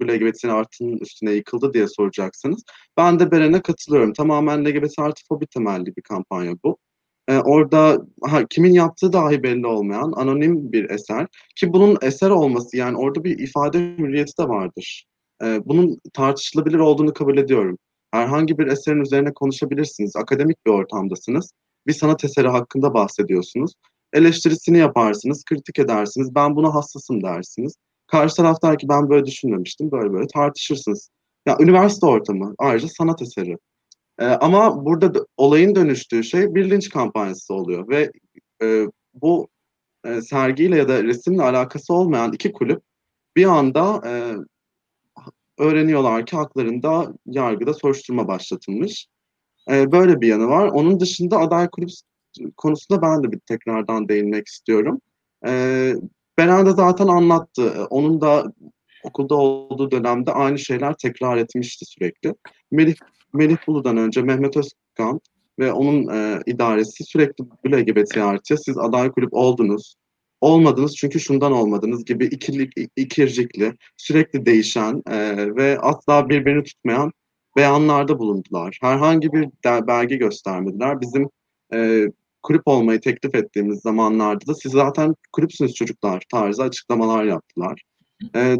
bu 0.00 0.06
LGBT 0.06 0.44
artının 0.44 0.96
üstüne 0.96 1.32
yıkıldı 1.32 1.74
diye 1.74 1.88
soracaksınız. 1.88 2.62
Ben 2.96 3.20
de 3.20 3.30
Beren'e 3.30 3.62
katılıyorum. 3.62 4.12
Tamamen 4.12 4.64
LGBT 4.64 4.98
artı 4.98 5.22
fobi 5.28 5.46
temelli 5.46 5.96
bir 5.96 6.02
kampanya 6.02 6.52
bu. 6.64 6.78
Ee, 7.28 7.38
orada 7.38 8.02
ha, 8.22 8.46
kimin 8.50 8.72
yaptığı 8.72 9.12
dahi 9.12 9.42
belli 9.42 9.66
olmayan 9.66 10.12
anonim 10.16 10.72
bir 10.72 10.90
eser 10.90 11.26
ki 11.56 11.72
bunun 11.72 11.98
eser 12.02 12.30
olması 12.30 12.76
yani 12.76 12.96
orada 12.96 13.24
bir 13.24 13.38
ifade 13.38 13.78
hürriyeti 13.78 14.38
de 14.38 14.48
vardır. 14.48 15.04
Ee, 15.42 15.60
bunun 15.64 15.98
tartışılabilir 16.14 16.78
olduğunu 16.78 17.12
kabul 17.12 17.38
ediyorum. 17.38 17.78
Herhangi 18.10 18.58
bir 18.58 18.66
eserin 18.66 19.00
üzerine 19.00 19.32
konuşabilirsiniz. 19.32 20.16
Akademik 20.16 20.66
bir 20.66 20.70
ortamdasınız. 20.70 21.52
Bir 21.86 21.92
sanat 21.92 22.24
eseri 22.24 22.48
hakkında 22.48 22.94
bahsediyorsunuz. 22.94 23.72
Eleştirisini 24.12 24.78
yaparsınız, 24.78 25.44
kritik 25.44 25.78
edersiniz. 25.78 26.34
Ben 26.34 26.56
buna 26.56 26.74
hassasım 26.74 27.22
dersiniz. 27.22 27.74
Karşı 28.06 28.36
taraf 28.36 28.62
der 28.62 28.78
ki 28.78 28.88
ben 28.88 29.10
böyle 29.10 29.26
düşünmemiştim. 29.26 29.90
Böyle 29.90 30.12
böyle 30.12 30.26
tartışırsınız. 30.26 31.10
Ya 31.46 31.56
üniversite 31.60 32.06
ortamı, 32.06 32.54
ayrıca 32.58 32.88
sanat 32.88 33.22
eseri. 33.22 33.58
Ee, 34.22 34.24
ama 34.24 34.84
burada 34.84 35.14
da, 35.14 35.26
olayın 35.36 35.74
dönüştüğü 35.74 36.24
şey 36.24 36.54
bir 36.54 36.90
kampanyası 36.90 37.54
oluyor 37.54 37.88
ve 37.88 38.12
e, 38.62 38.86
bu 39.14 39.48
e, 40.04 40.20
sergiyle 40.20 40.76
ya 40.76 40.88
da 40.88 41.04
resimle 41.04 41.42
alakası 41.42 41.94
olmayan 41.94 42.32
iki 42.32 42.52
kulüp 42.52 42.82
bir 43.36 43.44
anda 43.44 44.02
e, 44.06 44.12
öğreniyorlar 45.58 46.26
ki 46.26 46.36
haklarında 46.36 47.14
yargıda 47.26 47.74
soruşturma 47.74 48.28
başlatılmış. 48.28 49.06
E, 49.70 49.92
böyle 49.92 50.20
bir 50.20 50.28
yanı 50.28 50.48
var. 50.48 50.68
Onun 50.68 51.00
dışında 51.00 51.38
aday 51.38 51.70
kulüp 51.70 51.90
konusunda 52.56 53.02
ben 53.02 53.22
de 53.22 53.32
bir 53.32 53.38
tekrardan 53.38 54.08
değinmek 54.08 54.46
istiyorum. 54.46 55.00
E, 55.46 55.94
Beren 56.38 56.66
de 56.66 56.70
zaten 56.70 57.06
anlattı. 57.06 57.86
Onun 57.90 58.20
da 58.20 58.52
okulda 59.04 59.34
olduğu 59.34 59.90
dönemde 59.90 60.32
aynı 60.32 60.58
şeyler 60.58 60.94
tekrar 60.94 61.36
etmişti 61.36 61.84
sürekli. 61.84 62.34
Melih, 62.70 62.94
Melih 63.32 63.56
Bulu'dan 63.66 63.96
önce 63.96 64.22
Mehmet 64.22 64.56
Özkan 64.56 65.20
ve 65.58 65.72
onun 65.72 66.08
e, 66.08 66.42
idaresi 66.46 67.04
sürekli 67.04 67.44
LGBT 67.66 68.16
artıya 68.16 68.56
siz 68.56 68.78
aday 68.78 69.10
kulüp 69.12 69.34
oldunuz 69.34 69.96
olmadınız 70.42 70.96
çünkü 70.96 71.20
şundan 71.20 71.52
olmadınız 71.52 72.04
gibi 72.04 72.24
ikilik, 72.24 72.72
ikircikli, 72.96 73.72
sürekli 73.96 74.46
değişen 74.46 75.02
e, 75.10 75.36
ve 75.56 75.78
asla 75.78 76.28
birbirini 76.28 76.64
tutmayan 76.64 77.12
beyanlarda 77.56 78.18
bulundular. 78.18 78.78
Herhangi 78.82 79.32
bir 79.32 79.48
belge 79.64 80.16
göstermediler. 80.16 81.00
Bizim 81.00 81.28
e, 81.74 82.06
kulüp 82.42 82.62
olmayı 82.66 83.00
teklif 83.00 83.34
ettiğimiz 83.34 83.80
zamanlarda 83.80 84.46
da 84.46 84.54
siz 84.54 84.72
zaten 84.72 85.14
kulüpsünüz 85.32 85.74
çocuklar 85.74 86.22
tarzı 86.30 86.62
açıklamalar 86.62 87.24
yaptılar. 87.24 87.82
E, 88.36 88.56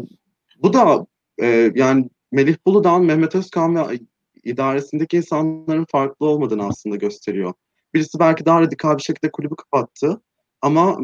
bu 0.63 0.73
da 0.73 1.05
e, 1.41 1.71
yani 1.75 2.09
Melih 2.31 2.55
Bulu'dan 2.67 3.03
Mehmet 3.03 3.35
Özkan 3.35 3.75
ve 3.75 3.99
idaresindeki 4.43 5.17
insanların 5.17 5.85
farklı 5.91 6.25
olmadığını 6.25 6.67
aslında 6.67 6.95
gösteriyor. 6.95 7.53
Birisi 7.93 8.19
belki 8.19 8.45
daha 8.45 8.61
radikal 8.61 8.97
bir 8.97 9.03
şekilde 9.03 9.31
kulübü 9.31 9.55
kapattı 9.55 10.21
ama 10.61 10.99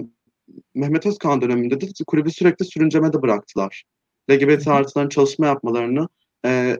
Mehmet 0.76 1.06
Özkan 1.06 1.42
döneminde 1.42 1.82
de 1.82 1.88
kulübü 2.08 2.32
sürekli 2.32 2.66
sürüncemede 2.66 3.22
bıraktılar. 3.22 3.84
LGBT 4.32 4.68
artıların 4.68 5.10
çalışma 5.10 5.48
yapmalarını, 5.48 6.08
e, 6.46 6.78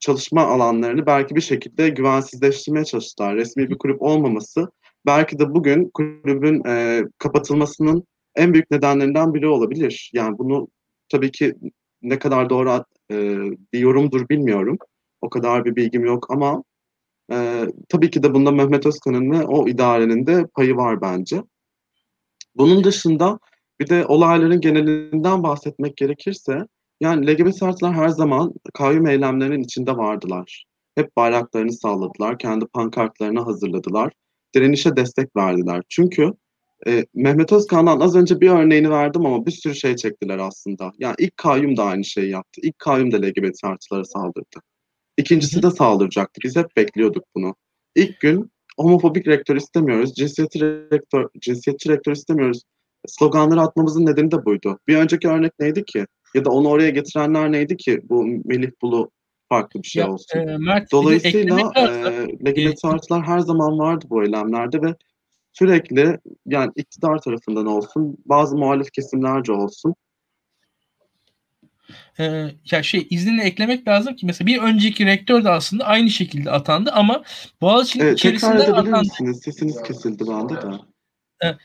çalışma 0.00 0.42
alanlarını 0.42 1.06
belki 1.06 1.36
bir 1.36 1.40
şekilde 1.40 1.88
güvensizleştirmeye 1.88 2.84
çalıştılar. 2.84 3.36
Resmi 3.36 3.70
bir 3.70 3.78
kulüp 3.78 4.02
olmaması 4.02 4.70
belki 5.06 5.38
de 5.38 5.54
bugün 5.54 5.90
kulübün 5.94 6.62
e, 6.66 7.02
kapatılmasının 7.18 8.04
en 8.36 8.52
büyük 8.52 8.70
nedenlerinden 8.70 9.34
biri 9.34 9.48
olabilir. 9.48 10.10
Yani 10.14 10.38
bunu 10.38 10.68
tabii 11.08 11.32
ki 11.32 11.54
ne 12.02 12.18
kadar 12.18 12.50
doğru 12.50 12.84
e, 13.10 13.16
bir 13.72 13.78
yorumdur 13.78 14.28
bilmiyorum. 14.28 14.78
O 15.20 15.30
kadar 15.30 15.64
bir 15.64 15.76
bilgim 15.76 16.04
yok 16.04 16.30
ama 16.30 16.64
e, 17.32 17.66
tabii 17.88 18.10
ki 18.10 18.22
de 18.22 18.34
bunda 18.34 18.50
Mehmet 18.50 18.86
Özkan'ın 18.86 19.30
ve 19.30 19.44
o 19.44 19.68
idarenin 19.68 20.26
de 20.26 20.46
payı 20.54 20.76
var 20.76 21.00
bence. 21.00 21.42
Bunun 22.56 22.84
dışında 22.84 23.38
bir 23.80 23.88
de 23.88 24.06
olayların 24.06 24.60
genelinden 24.60 25.42
bahsetmek 25.42 25.96
gerekirse 25.96 26.58
yani 27.00 27.26
LGBT 27.26 27.62
artılar 27.62 27.94
her 27.94 28.08
zaman 28.08 28.54
kayyum 28.74 29.06
eylemlerinin 29.06 29.62
içinde 29.62 29.96
vardılar. 29.96 30.66
Hep 30.94 31.16
bayraklarını 31.16 31.72
salladılar, 31.72 32.38
kendi 32.38 32.66
pankartlarını 32.66 33.40
hazırladılar, 33.40 34.12
direnişe 34.54 34.96
destek 34.96 35.36
verdiler. 35.36 35.82
Çünkü 35.88 36.32
e, 36.86 37.06
Mehmet 37.14 37.52
Özkan'dan 37.52 38.00
az 38.00 38.16
önce 38.16 38.40
bir 38.40 38.50
örneğini 38.50 38.90
verdim 38.90 39.26
ama 39.26 39.46
bir 39.46 39.50
sürü 39.50 39.74
şey 39.74 39.96
çektiler 39.96 40.38
aslında. 40.38 40.92
Yani 40.98 41.14
ilk 41.18 41.36
kayyum 41.36 41.76
da 41.76 41.84
aynı 41.84 42.04
şeyi 42.04 42.30
yaptı. 42.30 42.60
İlk 42.64 42.78
kayyum 42.78 43.12
da 43.12 43.16
LGBT 43.16 43.64
artılara 43.64 44.04
saldırdı. 44.04 44.60
İkincisi 45.16 45.62
de 45.62 45.70
saldıracaktı. 45.70 46.40
Biz 46.44 46.56
hep 46.56 46.76
bekliyorduk 46.76 47.24
bunu. 47.34 47.54
İlk 47.94 48.20
gün 48.20 48.50
homofobik 48.76 49.26
rektör 49.26 49.56
istemiyoruz, 49.56 50.14
cinsiyetçi 50.14 50.60
rektör, 50.92 51.28
cinsiyetçi 51.40 51.88
rektör 51.88 52.12
istemiyoruz. 52.12 52.62
Sloganları 53.06 53.60
atmamızın 53.60 54.06
nedeni 54.06 54.30
de 54.30 54.44
buydu. 54.44 54.78
Bir 54.88 54.96
önceki 54.96 55.28
örnek 55.28 55.52
neydi 55.60 55.84
ki? 55.84 56.06
Ya 56.34 56.44
da 56.44 56.50
onu 56.50 56.68
oraya 56.68 56.90
getirenler 56.90 57.52
neydi 57.52 57.76
ki? 57.76 58.00
Bu 58.04 58.24
Melih 58.44 58.70
Bulu 58.82 59.10
farklı 59.48 59.82
bir 59.82 59.88
şey 59.88 60.02
ya, 60.02 60.12
olsun. 60.12 60.38
E, 60.38 60.56
Mert, 60.58 60.92
Dolayısıyla 60.92 61.72
e, 61.76 62.74
artılar 62.84 63.22
her 63.22 63.38
zaman 63.38 63.78
vardı 63.78 64.04
bu 64.08 64.24
eylemlerde 64.24 64.82
ve 64.82 64.94
sürekli 65.52 66.18
yani 66.46 66.72
iktidar 66.76 67.18
tarafından 67.18 67.66
olsun, 67.66 68.16
bazı 68.24 68.56
muhalif 68.56 68.92
kesimlerce 68.92 69.52
olsun 69.52 69.94
e, 72.18 72.50
ya 72.70 72.82
şey 72.82 73.06
iznini 73.10 73.40
eklemek 73.42 73.88
lazım 73.88 74.16
ki 74.16 74.26
mesela 74.26 74.46
bir 74.46 74.58
önceki 74.58 75.06
rektör 75.06 75.44
de 75.44 75.50
aslında 75.50 75.84
aynı 75.84 76.10
şekilde 76.10 76.50
atandı 76.50 76.90
ama 76.92 77.22
Boğaziçi'nin 77.60 78.04
evet, 78.04 78.18
içerisinde 78.18 78.72
atandı. 78.72 78.98
Misiniz? 78.98 79.40
Sesiniz 79.42 79.82
kesildi 79.82 80.24
bende 80.28 80.54
de. 80.54 80.66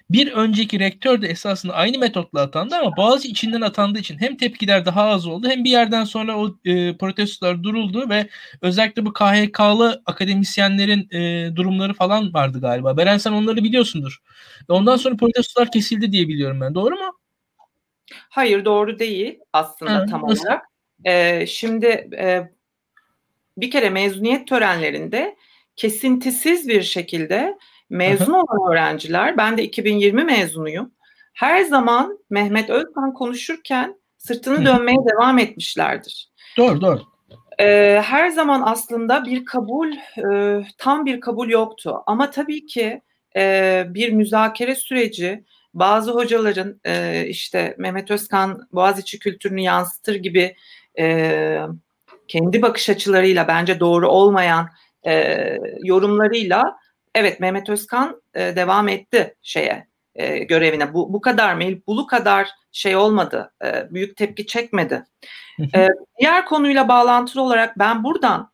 Bir 0.10 0.32
önceki 0.32 0.80
rektör 0.80 1.22
de 1.22 1.28
esasında 1.28 1.74
aynı 1.74 1.98
metotla 1.98 2.42
atandı 2.42 2.76
ama 2.76 2.98
Boğaziçi 2.98 3.32
içinden 3.32 3.62
atandığı 3.62 4.00
için 4.00 4.18
hem 4.18 4.38
tepkiler 4.38 4.86
daha 4.86 5.04
az 5.04 5.28
oldu 5.28 5.48
hem 5.50 5.64
bir 5.64 5.70
yerden 5.70 6.04
sonra 6.04 6.38
o 6.38 6.58
e, 6.66 6.98
protestolar 6.98 7.64
duruldu 7.64 8.10
ve 8.10 8.30
özellikle 8.62 9.06
bu 9.06 9.14
KHK'lı 9.14 10.02
akademisyenlerin 10.06 11.10
e, 11.12 11.52
durumları 11.56 11.94
falan 11.94 12.34
vardı 12.34 12.62
galiba. 12.62 12.98
Beren 12.98 13.18
sen 13.18 13.32
onları 13.32 13.64
biliyorsundur. 13.64 14.18
Ondan 14.68 14.98
sonra 14.98 15.16
protestolar 15.16 15.72
kesildi 15.72 16.12
diye 16.12 16.28
biliyorum 16.28 16.62
ben. 16.62 16.76
Doğru 16.76 16.96
mu? 16.96 17.21
Hayır 18.30 18.66
doğru 18.66 19.00
değil 19.00 19.40
aslında 19.54 20.00
Hı, 20.00 20.06
tam 20.06 20.24
olarak. 20.24 20.66
Ee, 21.06 21.46
şimdi 21.48 21.88
e, 22.18 22.52
bir 23.58 23.72
kere 23.72 23.90
mezuniyet 23.90 24.48
törenlerinde 24.48 25.36
kesintisiz 25.76 26.68
bir 26.68 26.82
şekilde 26.82 27.58
mezun 27.90 28.34
olan 28.34 28.72
öğrenciler, 28.72 29.38
ben 29.38 29.58
de 29.58 29.64
2020 29.64 30.24
mezunuyum. 30.24 30.92
Her 31.34 31.64
zaman 31.64 32.20
Mehmet 32.30 32.70
Özkan 32.70 33.14
konuşurken 33.14 33.96
sırtını 34.18 34.66
dönmeye 34.66 34.98
devam 34.98 35.40
etmişlerdir. 35.40 36.32
Doğru 36.58 36.82
doğru. 36.82 37.02
Ee, 37.60 38.02
her 38.06 38.30
zaman 38.30 38.62
aslında 38.66 39.26
bir 39.26 39.46
kabul, 39.46 39.92
e, 40.34 40.64
tam 40.78 41.06
bir 41.06 41.22
kabul 41.22 41.50
yoktu. 41.50 42.04
Ama 42.06 42.30
tabii 42.30 42.66
ki 42.66 43.02
e, 43.36 43.84
bir 43.88 44.12
müzakere 44.12 44.76
süreci, 44.76 45.44
bazı 45.74 46.12
hocaların 46.12 46.82
e, 46.86 47.26
işte 47.28 47.76
Mehmet 47.78 48.12
Özkan 48.12 48.68
Boğaziçi 48.72 49.20
kültürünü 49.20 49.62
yansıtır 49.62 50.16
gibi 50.16 50.56
e, 51.00 51.62
kendi 52.28 52.62
bakış 52.62 52.90
açılarıyla 52.90 53.48
bence 53.48 53.80
doğru 53.80 54.10
olmayan 54.10 54.70
e, 55.08 55.58
yorumlarıyla 55.84 56.78
evet 57.16 57.40
Mehmet 57.40 57.70
Özkan 57.70 58.22
e, 58.34 58.56
devam 58.56 58.88
etti 58.88 59.36
şeye 59.42 59.88
e, 60.16 60.38
görevine. 60.38 60.94
Bu, 60.94 61.14
bu 61.14 61.22
kadar 61.22 61.56
Melih 61.56 61.82
Bulu 61.88 62.08
kadar 62.08 62.50
şey 62.72 62.96
olmadı. 62.96 63.54
E, 63.66 63.94
büyük 63.94 64.18
tepki 64.18 64.46
çekmedi. 64.46 65.06
e, 65.76 65.88
diğer 66.20 66.46
konuyla 66.46 66.88
bağlantılı 66.88 67.42
olarak 67.42 67.80
ben 67.80 68.04
buradan 68.04 68.51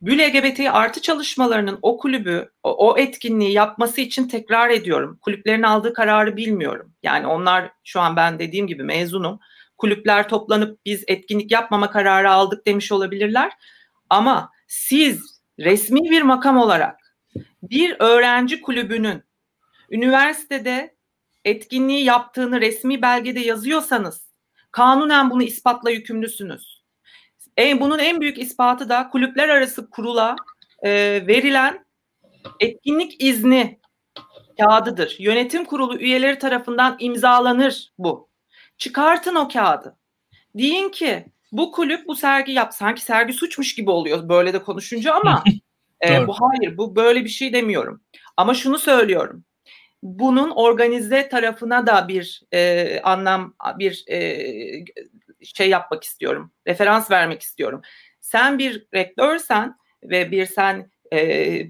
bu 0.00 0.10
LGBT 0.10 0.60
artı 0.60 1.02
çalışmalarının 1.02 1.78
o 1.82 1.98
kulübü, 1.98 2.50
o, 2.62 2.88
o 2.88 2.98
etkinliği 2.98 3.52
yapması 3.52 4.00
için 4.00 4.28
tekrar 4.28 4.70
ediyorum. 4.70 5.18
Kulüplerin 5.20 5.62
aldığı 5.62 5.94
kararı 5.94 6.36
bilmiyorum. 6.36 6.92
Yani 7.02 7.26
onlar 7.26 7.70
şu 7.84 8.00
an 8.00 8.16
ben 8.16 8.38
dediğim 8.38 8.66
gibi 8.66 8.82
mezunum. 8.82 9.40
Kulüpler 9.78 10.28
toplanıp 10.28 10.78
biz 10.86 11.04
etkinlik 11.08 11.50
yapmama 11.50 11.90
kararı 11.90 12.30
aldık 12.30 12.66
demiş 12.66 12.92
olabilirler. 12.92 13.52
Ama 14.10 14.50
siz 14.66 15.40
resmi 15.58 16.10
bir 16.10 16.22
makam 16.22 16.56
olarak 16.56 17.16
bir 17.62 17.96
öğrenci 17.98 18.60
kulübünün 18.60 19.22
üniversitede 19.90 20.96
etkinliği 21.44 22.04
yaptığını 22.04 22.60
resmi 22.60 23.02
belgede 23.02 23.40
yazıyorsanız 23.40 24.28
kanunen 24.70 25.30
bunu 25.30 25.42
ispatla 25.42 25.90
yükümlüsünüz. 25.90 26.77
E, 27.58 27.80
bunun 27.80 27.98
en 27.98 28.20
büyük 28.20 28.38
ispatı 28.38 28.88
da 28.88 29.08
kulüpler 29.08 29.48
arası 29.48 29.90
kurula 29.90 30.36
e, 30.82 30.90
verilen 31.26 31.84
etkinlik 32.60 33.22
izni 33.22 33.80
kağıdıdır. 34.60 35.16
Yönetim 35.18 35.64
kurulu 35.64 35.98
üyeleri 35.98 36.38
tarafından 36.38 36.96
imzalanır 36.98 37.92
bu. 37.98 38.28
Çıkartın 38.78 39.34
o 39.34 39.48
kağıdı. 39.48 39.96
Deyin 40.54 40.88
ki 40.88 41.26
bu 41.52 41.72
kulüp 41.72 42.06
bu 42.06 42.16
sergi 42.16 42.52
yap. 42.52 42.74
Sanki 42.74 43.02
sergi 43.02 43.32
suçmuş 43.32 43.74
gibi 43.74 43.90
oluyor 43.90 44.28
böyle 44.28 44.52
de 44.52 44.62
konuşunca 44.62 45.14
ama 45.14 45.44
e, 46.08 46.26
bu 46.26 46.34
hayır 46.40 46.78
bu 46.78 46.96
böyle 46.96 47.24
bir 47.24 47.28
şey 47.28 47.52
demiyorum. 47.52 48.02
Ama 48.36 48.54
şunu 48.54 48.78
söylüyorum 48.78 49.44
bunun 50.02 50.50
organize 50.50 51.28
tarafına 51.28 51.86
da 51.86 52.08
bir 52.08 52.42
e, 52.52 53.00
anlam 53.00 53.54
bir 53.78 54.04
e, 54.08 54.18
şey 55.44 55.68
yapmak 55.68 56.04
istiyorum. 56.04 56.52
Referans 56.66 57.10
vermek 57.10 57.42
istiyorum. 57.42 57.82
Sen 58.20 58.58
bir 58.58 58.86
rektörsen 58.94 59.76
ve 60.02 60.30
bir 60.30 60.46
sen 60.46 60.90
e, 61.12 61.68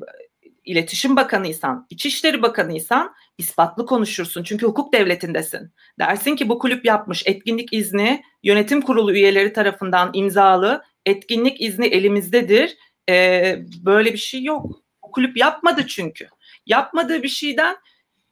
iletişim 0.64 1.16
bakanıysan, 1.16 1.87
İçişleri 1.90 2.42
Bakanıysan 2.42 3.14
ispatlı 3.38 3.87
konuşursun. 3.87 4.42
Çünkü 4.42 4.66
hukuk 4.66 4.92
devletindesin. 4.92 5.72
Dersin 5.98 6.37
ki 6.37 6.48
bu 6.48 6.58
kulüp 6.58 6.84
yapmış 6.84 7.22
etkinlik 7.26 7.72
izni 7.72 8.22
yönetim 8.42 8.80
kurulu 8.80 9.12
üyeleri 9.12 9.52
tarafından 9.52 10.10
imzalı 10.14 10.82
etkinlik 11.06 11.60
izni 11.60 11.87
elimizdedir. 11.87 12.76
Ee, 13.10 13.58
böyle 13.84 14.12
bir 14.12 14.18
şey 14.18 14.42
yok. 14.42 14.82
O 15.02 15.10
kulüp 15.10 15.37
yapmadı 15.37 15.87
çünkü. 15.87 16.28
Yapmadığı 16.66 17.22
bir 17.22 17.28
şeyden 17.28 17.76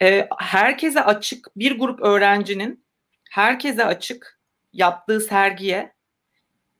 e, 0.02 0.28
herkese 0.38 1.05
açık 1.05 1.47
bir 1.57 1.78
grup 1.78 2.02
öğrencinin 2.02 2.87
herkese 3.31 3.85
açık 3.85 4.36
yaptığı 4.76 5.21
sergiye 5.21 5.97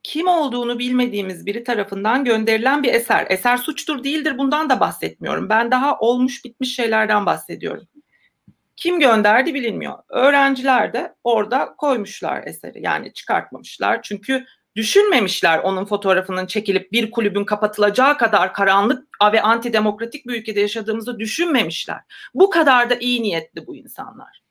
kim 0.02 0.26
olduğunu 0.26 0.78
bilmediğimiz 0.78 1.46
biri 1.46 1.64
tarafından 1.64 2.24
gönderilen 2.24 2.82
bir 2.82 2.94
eser. 2.94 3.26
Eser 3.30 3.56
suçtur 3.56 4.04
değildir 4.04 4.38
bundan 4.38 4.70
da 4.70 4.80
bahsetmiyorum. 4.80 5.48
Ben 5.48 5.70
daha 5.70 5.98
olmuş 5.98 6.44
bitmiş 6.44 6.74
şeylerden 6.74 7.26
bahsediyorum. 7.26 7.88
Kim 8.76 9.00
gönderdi 9.00 9.54
bilinmiyor. 9.54 9.98
Öğrenciler 10.08 10.92
de 10.92 11.14
orada 11.24 11.74
koymuşlar 11.78 12.46
eseri. 12.46 12.82
Yani 12.82 13.12
çıkartmamışlar. 13.12 14.02
Çünkü 14.02 14.46
düşünmemişler 14.76 15.58
onun 15.58 15.84
fotoğrafının 15.84 16.46
çekilip 16.46 16.92
bir 16.92 17.10
kulübün 17.10 17.44
kapatılacağı 17.44 18.18
kadar 18.18 18.54
karanlık 18.54 19.08
ve 19.32 19.42
antidemokratik 19.42 20.26
bir 20.26 20.40
ülkede 20.40 20.60
yaşadığımızı 20.60 21.18
düşünmemişler. 21.18 22.00
Bu 22.34 22.50
kadar 22.50 22.90
da 22.90 22.94
iyi 22.94 23.22
niyetli 23.22 23.66
bu 23.66 23.76
insanlar. 23.76 24.45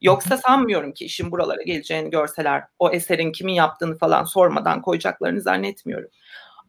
Yoksa 0.00 0.36
sanmıyorum 0.36 0.92
ki 0.92 1.04
işin 1.04 1.32
buralara 1.32 1.62
geleceğini 1.62 2.10
görseler 2.10 2.64
o 2.78 2.90
eserin 2.90 3.32
kimin 3.32 3.54
yaptığını 3.54 3.98
falan 3.98 4.24
sormadan 4.24 4.82
koyacaklarını 4.82 5.40
zannetmiyorum. 5.40 6.10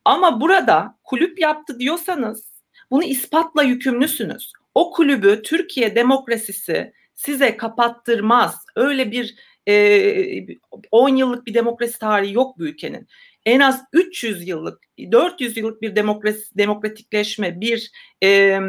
Ama 0.06 0.42
burada 0.42 0.98
kulüp 1.04 1.40
yaptı 1.40 1.80
diyorsanız 1.80 2.52
bunu 2.92 3.04
ispatla 3.04 3.64
yükümlüsünüz. 3.64 4.52
O 4.76 4.92
kulübü 4.92 5.42
Türkiye 5.42 5.96
demokrasisi 5.96 6.94
size 7.16 7.58
kapattırmaz. 7.58 8.66
Öyle 8.76 9.12
bir 9.12 9.36
e, 9.68 10.58
10 10.92 11.10
yıllık 11.10 11.48
bir 11.48 11.54
demokrasi 11.54 12.00
tarihi 12.00 12.34
yok 12.34 12.60
bu 12.60 12.66
ülkenin. 12.66 13.08
En 13.46 13.60
az 13.60 13.84
300 13.94 14.48
yıllık, 14.48 14.84
400 15.12 15.58
yıllık 15.58 15.82
bir 15.82 15.96
demokrasi, 15.96 16.58
demokratikleşme, 16.58 17.62
bir 17.62 17.92
e, 18.24 18.60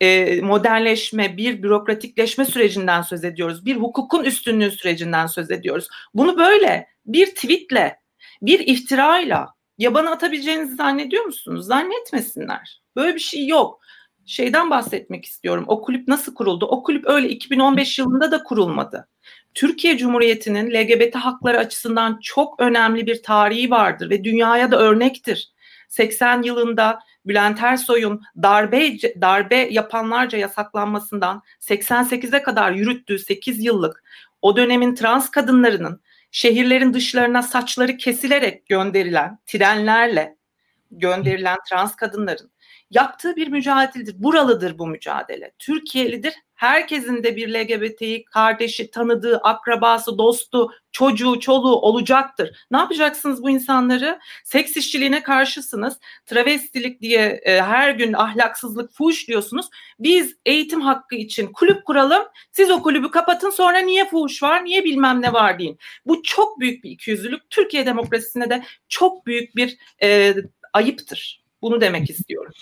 e, 0.00 0.40
modernleşme, 0.40 1.36
bir 1.36 1.62
bürokratikleşme 1.62 2.44
sürecinden 2.44 3.02
söz 3.02 3.24
ediyoruz. 3.24 3.66
Bir 3.66 3.76
hukukun 3.76 4.24
üstünlüğü 4.24 4.70
sürecinden 4.70 5.26
söz 5.26 5.50
ediyoruz. 5.50 5.88
Bunu 6.14 6.38
böyle 6.38 6.88
bir 7.06 7.26
tweetle, 7.26 7.96
bir 8.42 8.60
iftirayla 8.60 9.54
yabana 9.78 10.10
atabileceğinizi 10.10 10.74
zannediyor 10.74 11.24
musunuz? 11.24 11.66
Zannetmesinler. 11.66 12.82
Böyle 12.96 13.14
bir 13.14 13.20
şey 13.20 13.46
yok. 13.46 13.80
Şeyden 14.26 14.70
bahsetmek 14.70 15.24
istiyorum. 15.24 15.64
O 15.68 15.82
kulüp 15.82 16.08
nasıl 16.08 16.34
kuruldu? 16.34 16.66
O 16.66 16.82
kulüp 16.82 17.08
öyle 17.08 17.28
2015 17.28 17.98
yılında 17.98 18.30
da 18.30 18.42
kurulmadı. 18.42 19.08
Türkiye 19.54 19.98
Cumhuriyeti'nin 19.98 20.70
LGBT 20.70 21.14
hakları 21.14 21.58
açısından 21.58 22.18
çok 22.22 22.60
önemli 22.60 23.06
bir 23.06 23.22
tarihi 23.22 23.70
vardır 23.70 24.10
ve 24.10 24.24
dünyaya 24.24 24.70
da 24.70 24.78
örnektir. 24.78 25.52
80 25.90 26.42
yılında 26.42 27.00
Bülent 27.26 27.62
Ersoy'un 27.62 28.22
darbe 28.42 28.98
darbe 29.20 29.56
yapanlarca 29.56 30.38
yasaklanmasından 30.38 31.42
88'e 31.60 32.42
kadar 32.42 32.72
yürüttüğü 32.72 33.18
8 33.18 33.64
yıllık 33.64 34.04
o 34.42 34.56
dönemin 34.56 34.94
trans 34.94 35.30
kadınlarının 35.30 36.00
şehirlerin 36.30 36.94
dışlarına 36.94 37.42
saçları 37.42 37.96
kesilerek 37.96 38.66
gönderilen 38.66 39.38
trenlerle 39.46 40.36
gönderilen 40.90 41.58
trans 41.68 41.96
kadınların 41.96 42.50
yaptığı 42.90 43.36
bir 43.36 43.48
mücadeledir. 43.48 44.22
Buralıdır 44.22 44.78
bu 44.78 44.86
mücadele. 44.86 45.52
Türkiye'lidir. 45.58 46.34
Herkesin 46.60 47.22
de 47.22 47.36
bir 47.36 47.54
LGBT'yi 47.54 48.24
kardeşi, 48.24 48.90
tanıdığı, 48.90 49.38
akrabası, 49.38 50.18
dostu, 50.18 50.70
çocuğu, 50.92 51.40
çoluğu 51.40 51.76
olacaktır. 51.76 52.66
Ne 52.70 52.78
yapacaksınız 52.78 53.42
bu 53.42 53.50
insanları? 53.50 54.18
Seks 54.44 54.76
işçiliğine 54.76 55.22
karşısınız. 55.22 55.98
Travestilik 56.26 57.00
diye 57.00 57.40
e, 57.44 57.62
her 57.62 57.90
gün 57.90 58.12
ahlaksızlık, 58.12 58.92
fuş 58.92 59.28
diyorsunuz. 59.28 59.66
Biz 59.98 60.36
eğitim 60.46 60.80
hakkı 60.80 61.16
için 61.16 61.52
kulüp 61.52 61.84
kuralım. 61.84 62.22
Siz 62.52 62.70
o 62.70 62.82
kulübü 62.82 63.10
kapatın 63.10 63.50
sonra 63.50 63.78
niye 63.78 64.08
fuş 64.08 64.42
var, 64.42 64.64
niye 64.64 64.84
bilmem 64.84 65.22
ne 65.22 65.32
var 65.32 65.58
deyin. 65.58 65.78
Bu 66.06 66.22
çok 66.22 66.60
büyük 66.60 66.84
bir 66.84 66.90
ikiyüzlülük. 66.90 67.50
Türkiye 67.50 67.86
demokrasisine 67.86 68.50
de 68.50 68.62
çok 68.88 69.26
büyük 69.26 69.56
bir 69.56 69.78
e, 70.02 70.34
ayıptır. 70.72 71.39
Bunu 71.62 71.80
demek 71.80 72.10
istiyorum. 72.10 72.52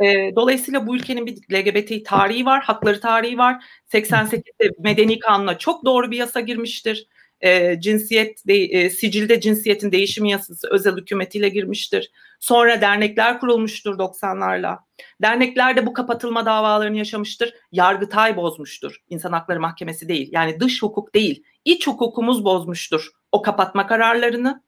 E, 0.00 0.36
dolayısıyla 0.36 0.86
bu 0.86 0.96
ülkenin 0.96 1.26
bir 1.26 1.36
LGBT 1.52 2.06
tarihi 2.06 2.46
var, 2.46 2.62
hakları 2.62 3.00
tarihi 3.00 3.38
var. 3.38 3.64
88'de 3.92 4.70
Medeni 4.78 5.18
Kanun'a 5.18 5.58
çok 5.58 5.84
doğru 5.84 6.10
bir 6.10 6.16
yasa 6.16 6.40
girmiştir. 6.40 7.06
E, 7.40 7.80
cinsiyet, 7.80 8.46
de, 8.46 8.54
e, 8.54 8.90
sicilde 8.90 9.40
cinsiyetin 9.40 9.92
değişimi 9.92 10.30
yasası 10.30 10.68
özel 10.70 10.96
hükümetiyle 10.96 11.48
girmiştir. 11.48 12.10
Sonra 12.40 12.80
dernekler 12.80 13.40
kurulmuştur 13.40 13.98
90'larla. 13.98 14.78
Dernekler 15.22 15.76
de 15.76 15.86
bu 15.86 15.92
kapatılma 15.92 16.46
davalarını 16.46 16.96
yaşamıştır. 16.96 17.54
Yargıtay 17.72 18.36
bozmuştur. 18.36 18.96
İnsan 19.08 19.32
Hakları 19.32 19.60
Mahkemesi 19.60 20.08
değil. 20.08 20.28
Yani 20.32 20.60
dış 20.60 20.82
hukuk 20.82 21.14
değil. 21.14 21.42
İç 21.64 21.86
hukukumuz 21.86 22.44
bozmuştur 22.44 23.10
o 23.32 23.42
kapatma 23.42 23.86
kararlarını. 23.86 24.62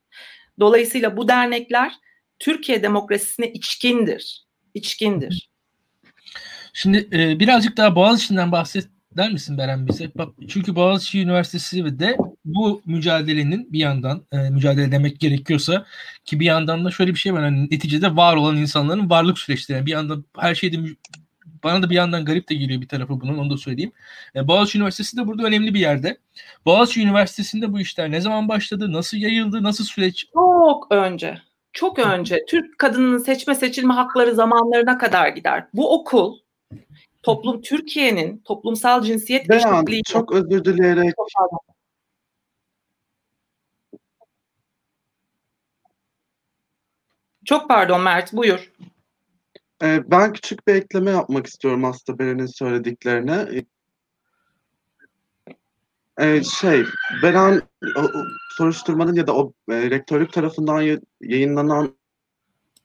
Dolayısıyla 0.59 1.17
bu 1.17 1.27
dernekler 1.27 1.93
Türkiye 2.39 2.83
demokrasisine 2.83 3.51
içkindir. 3.51 4.45
İçkindir. 4.73 5.49
Şimdi 6.73 7.09
e, 7.13 7.39
birazcık 7.39 7.77
daha 7.77 7.95
Boğaziçi'nden 7.95 8.51
bahset 8.51 8.87
der 9.17 9.31
misin 9.31 9.57
Beren 9.57 9.87
bize? 9.87 10.11
Bak, 10.15 10.29
çünkü 10.47 10.75
Boğaziçi 10.75 11.21
Üniversitesi 11.21 11.99
de 11.99 12.17
bu 12.45 12.81
mücadelenin 12.85 13.73
bir 13.73 13.79
yandan 13.79 14.25
e, 14.31 14.49
mücadele 14.49 14.91
demek 14.91 15.19
gerekiyorsa 15.19 15.85
ki 16.25 16.39
bir 16.39 16.45
yandan 16.45 16.85
da 16.85 16.91
şöyle 16.91 17.11
bir 17.11 17.19
şey 17.19 17.33
var. 17.33 17.43
Hani 17.43 17.65
neticede 17.65 18.15
var 18.15 18.35
olan 18.35 18.57
insanların 18.57 19.09
varlık 19.09 19.39
süreçleri. 19.39 19.77
Yani 19.77 19.85
bir 19.85 19.91
yandan 19.91 20.25
her 20.37 20.55
şeyde 20.55 20.77
bana 21.63 21.83
da 21.83 21.89
bir 21.89 21.95
yandan 21.95 22.25
garip 22.25 22.49
de 22.49 22.55
geliyor 22.55 22.81
bir 22.81 22.87
tarafı 22.87 23.21
bunun 23.21 23.37
onu 23.37 23.49
da 23.49 23.57
söyleyeyim. 23.57 23.91
E, 24.35 24.47
Boğaziçi 24.47 24.77
Üniversitesi 24.77 25.17
de 25.17 25.27
burada 25.27 25.43
önemli 25.43 25.73
bir 25.73 25.79
yerde. 25.79 26.17
Boğaziçi 26.65 27.01
Üniversitesi'nde 27.01 27.73
bu 27.73 27.79
işler 27.79 28.11
ne 28.11 28.21
zaman 28.21 28.49
başladı? 28.49 28.93
Nasıl 28.93 29.17
yayıldı? 29.17 29.63
Nasıl 29.63 29.83
süreç? 29.83 30.25
Çok 30.33 30.91
önce 30.91 31.37
çok 31.75 31.99
önce 31.99 32.45
Türk 32.47 32.79
kadının 32.79 33.17
seçme 33.17 33.55
seçilme 33.55 33.93
hakları 33.93 34.35
zamanlarına 34.35 34.97
kadar 34.97 35.27
gider. 35.27 35.67
Bu 35.73 35.93
okul 35.93 36.39
toplum 37.23 37.61
Türkiye'nin 37.61 38.37
toplumsal 38.37 39.01
cinsiyet 39.01 39.51
eşitliği 39.51 40.03
çok 40.03 40.33
özür 40.33 40.65
dileyerek 40.65 41.13
çok 47.45 47.69
pardon 47.69 48.01
Mert 48.01 48.33
buyur. 48.33 48.71
Ee, 49.83 50.11
ben 50.11 50.33
küçük 50.33 50.67
bir 50.67 50.75
ekleme 50.75 51.11
yapmak 51.11 51.47
istiyorum 51.47 51.85
aslında 51.85 52.19
Beren'in 52.19 52.45
söylediklerine. 52.45 53.63
Ee, 56.19 56.43
şey, 56.43 56.83
Beren 57.23 57.61
o, 57.97 57.99
o, 57.99 58.23
soruşturmanın 58.57 59.15
ya 59.15 59.27
da 59.27 59.35
o 59.35 59.53
e, 59.69 59.89
rektörlük 59.89 60.33
tarafından 60.33 60.99
yayınlanan 61.21 61.95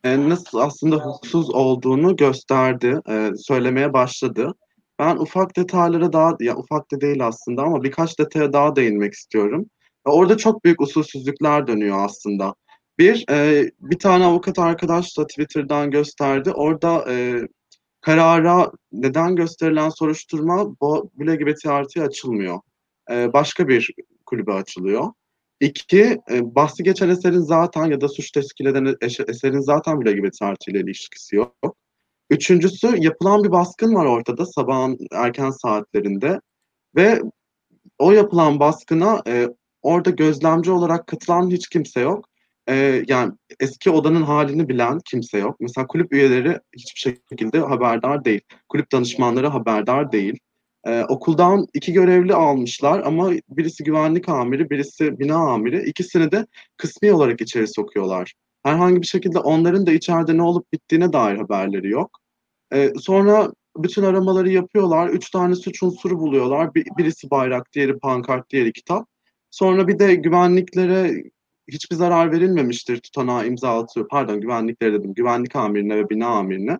e, 0.03 0.29
nasıl 0.29 0.59
aslında 0.59 0.95
hukuksuz 0.95 1.49
olduğunu 1.49 2.15
gösterdi, 2.15 2.99
e, 3.09 3.31
söylemeye 3.37 3.93
başladı. 3.93 4.53
Ben 4.99 5.15
ufak 5.15 5.57
detaylara 5.57 6.13
daha, 6.13 6.35
ya 6.39 6.57
ufak 6.57 6.91
da 6.91 7.01
değil 7.01 7.27
aslında 7.27 7.61
ama 7.63 7.83
birkaç 7.83 8.19
detaya 8.19 8.53
daha 8.53 8.75
değinmek 8.75 9.13
istiyorum. 9.13 9.65
Orada 10.05 10.37
çok 10.37 10.65
büyük 10.65 10.81
usulsüzlükler 10.81 11.67
dönüyor 11.67 12.05
aslında. 12.05 12.55
Bir, 12.99 13.25
e, 13.29 13.71
bir 13.79 13.99
tane 13.99 14.25
avukat 14.25 14.59
arkadaş 14.59 15.17
da 15.17 15.27
Twitter'dan 15.27 15.91
gösterdi. 15.91 16.51
Orada 16.51 17.05
e, 17.09 17.47
karara 18.01 18.71
neden 18.91 19.35
gösterilen 19.35 19.89
soruşturma 19.89 20.79
bu 20.81 21.11
LGBT 21.21 21.65
artıya 21.65 22.05
açılmıyor. 22.05 22.59
E, 23.11 23.33
başka 23.33 23.67
bir 23.67 23.93
kulübe 24.25 24.53
açılıyor. 24.53 25.05
İki, 25.59 26.17
e, 26.31 26.55
bahsi 26.55 26.83
geçen 26.83 27.09
eserin 27.09 27.39
zaten 27.39 27.85
ya 27.85 28.01
da 28.01 28.07
suç 28.07 28.31
teşkil 28.31 28.65
eden 28.65 28.95
eserin 29.27 29.59
zaten 29.59 30.01
LGBT 30.01 30.41
artı 30.41 30.71
ile 30.71 30.79
ilişkisi 30.79 31.35
yok. 31.35 31.75
Üçüncüsü 32.29 32.97
yapılan 32.97 33.43
bir 33.43 33.51
baskın 33.51 33.95
var 33.95 34.05
ortada 34.05 34.45
sabahın 34.45 34.97
erken 35.11 35.49
saatlerinde 35.51 36.41
ve 36.95 37.21
o 37.99 38.11
yapılan 38.11 38.59
baskına 38.59 39.21
e, 39.27 39.47
orada 39.81 40.09
gözlemci 40.09 40.71
olarak 40.71 41.07
katılan 41.07 41.49
hiç 41.49 41.69
kimse 41.69 42.01
yok. 42.01 42.25
E, 42.67 43.03
yani 43.07 43.33
eski 43.59 43.89
odanın 43.89 44.21
halini 44.21 44.69
bilen 44.69 44.99
kimse 45.05 45.37
yok. 45.37 45.55
Mesela 45.59 45.87
kulüp 45.87 46.13
üyeleri 46.13 46.59
hiçbir 46.75 46.99
şekilde 46.99 47.59
haberdar 47.59 48.25
değil. 48.25 48.41
Kulüp 48.69 48.91
danışmanları 48.91 49.47
haberdar 49.47 50.11
değil. 50.11 50.39
Ee, 50.85 51.03
okuldan 51.09 51.67
iki 51.73 51.93
görevli 51.93 52.33
almışlar 52.33 52.99
ama 52.99 53.31
birisi 53.49 53.83
güvenlik 53.83 54.29
amiri, 54.29 54.69
birisi 54.69 55.19
bina 55.19 55.35
amiri. 55.35 55.89
İkisini 55.89 56.31
de 56.31 56.45
kısmi 56.77 57.13
olarak 57.13 57.41
içeri 57.41 57.67
sokuyorlar. 57.67 58.33
Herhangi 58.63 59.01
bir 59.01 59.07
şekilde 59.07 59.39
onların 59.39 59.85
da 59.85 59.91
içeride 59.91 60.37
ne 60.37 60.43
olup 60.43 60.73
bittiğine 60.73 61.13
dair 61.13 61.37
haberleri 61.37 61.89
yok. 61.89 62.19
Ee, 62.73 62.93
sonra 62.99 63.51
bütün 63.77 64.03
aramaları 64.03 64.49
yapıyorlar. 64.49 65.09
Üç 65.09 65.29
tane 65.29 65.55
suç 65.55 65.83
unsuru 65.83 66.19
buluyorlar. 66.19 66.75
Bir, 66.75 66.85
birisi 66.97 67.29
bayrak, 67.29 67.73
diğeri 67.73 67.99
pankart, 67.99 68.49
diğeri 68.49 68.73
kitap. 68.73 69.07
Sonra 69.51 69.87
bir 69.87 69.99
de 69.99 70.15
güvenliklere 70.15 71.23
hiçbir 71.67 71.95
zarar 71.95 72.31
verilmemiştir 72.31 72.99
tutanağa 72.99 73.45
imza 73.45 73.79
atıyor. 73.81 74.07
Pardon 74.07 74.41
güvenliklere 74.41 74.93
dedim. 74.93 75.13
Güvenlik 75.13 75.55
amirine 75.55 75.97
ve 75.97 76.09
bina 76.09 76.27
amirine. 76.27 76.79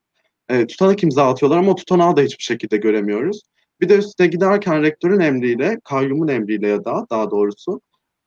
E, 0.50 0.68
tutanak 0.68 1.04
imza 1.04 1.30
atıyorlar 1.30 1.58
ama 1.58 1.76
tutanağı 1.76 2.16
da 2.18 2.22
hiçbir 2.22 2.44
şekilde 2.44 2.78
göremiyoruz. 2.78 3.42
Bir 3.82 3.90
de 3.90 3.98
üstüne 3.98 4.28
giderken 4.28 4.82
rektörün 4.82 5.20
emriyle, 5.20 5.80
kayyumun 5.84 6.28
emriyle 6.28 6.68
ya 6.68 6.86
da 6.86 7.08
daha 7.10 7.32
doğrusu 7.32 7.82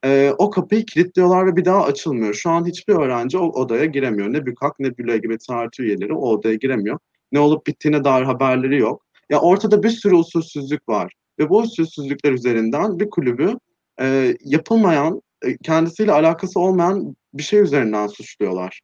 e, 0.05 0.33
o 0.37 0.49
kapıyı 0.49 0.85
kilitliyorlar 0.85 1.47
ve 1.47 1.55
bir 1.55 1.65
daha 1.65 1.83
açılmıyor. 1.83 2.33
Şu 2.33 2.49
an 2.49 2.65
hiçbir 2.65 2.93
öğrenci 2.93 3.37
o 3.37 3.47
odaya 3.47 3.85
giremiyor. 3.85 4.33
Ne 4.33 4.45
BÜKAK 4.45 4.79
ne 4.79 4.87
LGBT 4.87 5.49
artı 5.49 5.83
üyeleri 5.83 6.13
o 6.13 6.29
odaya 6.29 6.55
giremiyor. 6.55 6.99
Ne 7.31 7.39
olup 7.39 7.67
bittiğine 7.67 8.03
dair 8.03 8.23
haberleri 8.23 8.77
yok. 8.77 9.05
Ya 9.29 9.39
ortada 9.39 9.83
bir 9.83 9.89
sürü 9.89 10.15
usulsüzlük 10.15 10.89
var. 10.89 11.13
Ve 11.39 11.49
bu 11.49 11.59
usulsüzlükler 11.59 12.31
üzerinden 12.31 12.99
bir 12.99 13.09
kulübü 13.09 13.53
e, 14.01 14.37
yapılmayan, 14.39 15.21
e, 15.45 15.57
kendisiyle 15.57 16.11
alakası 16.11 16.59
olmayan 16.59 17.15
bir 17.33 17.43
şey 17.43 17.59
üzerinden 17.59 18.07
suçluyorlar. 18.07 18.81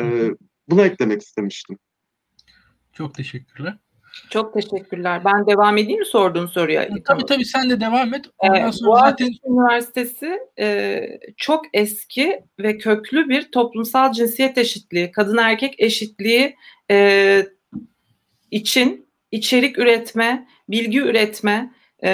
E, 0.00 0.30
bunu 0.68 0.82
eklemek 0.84 1.22
istemiştim. 1.22 1.78
Çok 2.92 3.14
teşekkürler. 3.14 3.78
Çok 4.30 4.54
teşekkürler. 4.54 5.22
Ben 5.24 5.46
devam 5.46 5.78
edeyim 5.78 5.98
mi 5.98 6.06
sorduğun 6.06 6.46
soruya? 6.46 6.88
Tabii 6.88 7.02
tamam. 7.02 7.26
tabii 7.26 7.44
sen 7.44 7.70
de 7.70 7.80
devam 7.80 8.14
et. 8.14 8.24
Ondan 8.38 8.70
sonra 8.70 8.90
Boğaziçi 8.90 9.24
zaten... 9.24 9.52
Üniversitesi 9.52 10.38
e, 10.58 11.00
çok 11.36 11.64
eski 11.72 12.40
ve 12.58 12.78
köklü 12.78 13.28
bir 13.28 13.52
toplumsal 13.52 14.12
cinsiyet 14.12 14.58
eşitliği, 14.58 15.12
kadın 15.12 15.36
erkek 15.36 15.74
eşitliği 15.78 16.56
e, 16.90 17.46
için 18.50 19.08
içerik 19.32 19.78
üretme, 19.78 20.46
bilgi 20.68 21.00
üretme 21.00 21.72
e, 22.04 22.10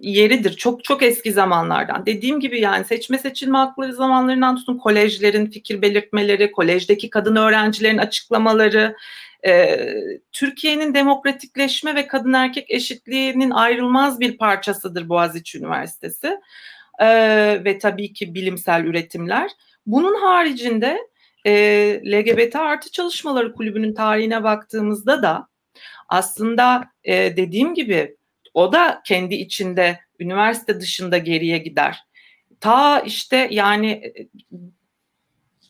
yeridir. 0.00 0.56
Çok 0.56 0.84
çok 0.84 1.02
eski 1.02 1.32
zamanlardan. 1.32 2.06
Dediğim 2.06 2.40
gibi 2.40 2.60
yani 2.60 2.84
seçme 2.84 3.18
seçilme 3.18 3.58
hakları 3.58 3.94
zamanlarından 3.94 4.56
tutun 4.56 4.78
kolejlerin 4.78 5.46
fikir 5.46 5.82
belirtmeleri, 5.82 6.52
kolejdeki 6.52 7.10
kadın 7.10 7.36
öğrencilerin 7.36 7.98
açıklamaları, 7.98 8.96
e, 9.46 9.86
Türkiye'nin 10.32 10.94
demokratikleşme 10.94 11.94
ve 11.94 12.06
kadın 12.06 12.32
erkek 12.32 12.70
eşitliğinin 12.70 13.50
ayrılmaz 13.50 14.20
bir 14.20 14.38
parçasıdır 14.38 15.08
Boğaziçi 15.08 15.58
Üniversitesi 15.58 16.40
e, 16.98 17.08
ve 17.64 17.78
tabii 17.78 18.12
ki 18.12 18.34
bilimsel 18.34 18.84
üretimler. 18.84 19.50
Bunun 19.86 20.20
haricinde 20.20 20.98
e, 21.46 21.52
LGBT 22.12 22.56
artı 22.56 22.90
çalışmaları 22.90 23.52
kulübünün 23.52 23.94
tarihine 23.94 24.44
baktığımızda 24.44 25.22
da 25.22 25.48
aslında 26.08 26.84
e, 27.04 27.36
dediğim 27.36 27.74
gibi 27.74 28.16
o 28.54 28.72
da 28.72 29.02
kendi 29.06 29.34
içinde 29.34 30.00
üniversite 30.20 30.80
dışında 30.80 31.18
geriye 31.18 31.58
gider. 31.58 31.98
Ta 32.60 33.00
işte 33.00 33.48
yani 33.50 33.90
e, 33.90 34.28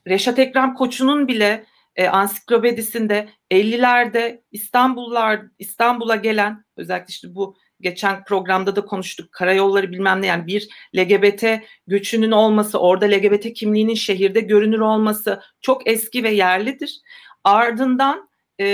Reşat 0.07 0.39
Ekrem 0.39 0.75
Koçu'nun 0.75 1.29
bile 1.29 1.65
e, 1.97 2.09
ansiklopedisinde 2.09 3.29
50'lerde 3.51 4.41
İstanbullar 4.53 5.43
İstanbul'a 5.59 6.17
gelen 6.17 6.65
özellikle 6.77 7.11
işte 7.11 7.35
bu 7.35 7.57
geçen 7.81 8.25
programda 8.25 8.77
da 8.77 8.85
konuştuk 8.85 9.33
karayolları 9.33 9.93
bilmem 9.93 10.23
ne 10.23 10.27
yani 10.27 10.47
bir 10.47 10.69
LGBT 10.97 11.45
göçünün 11.87 12.31
olması 12.31 12.79
orada 12.81 13.07
LGBT 13.07 13.53
kimliğinin 13.53 13.95
şehirde 13.95 14.41
görünür 14.41 14.81
olması 14.81 15.41
çok 15.61 15.89
eski 15.89 16.25
ve 16.25 16.31
yerlidir. 16.31 17.01
Ardından 17.45 18.31
e, 18.59 18.65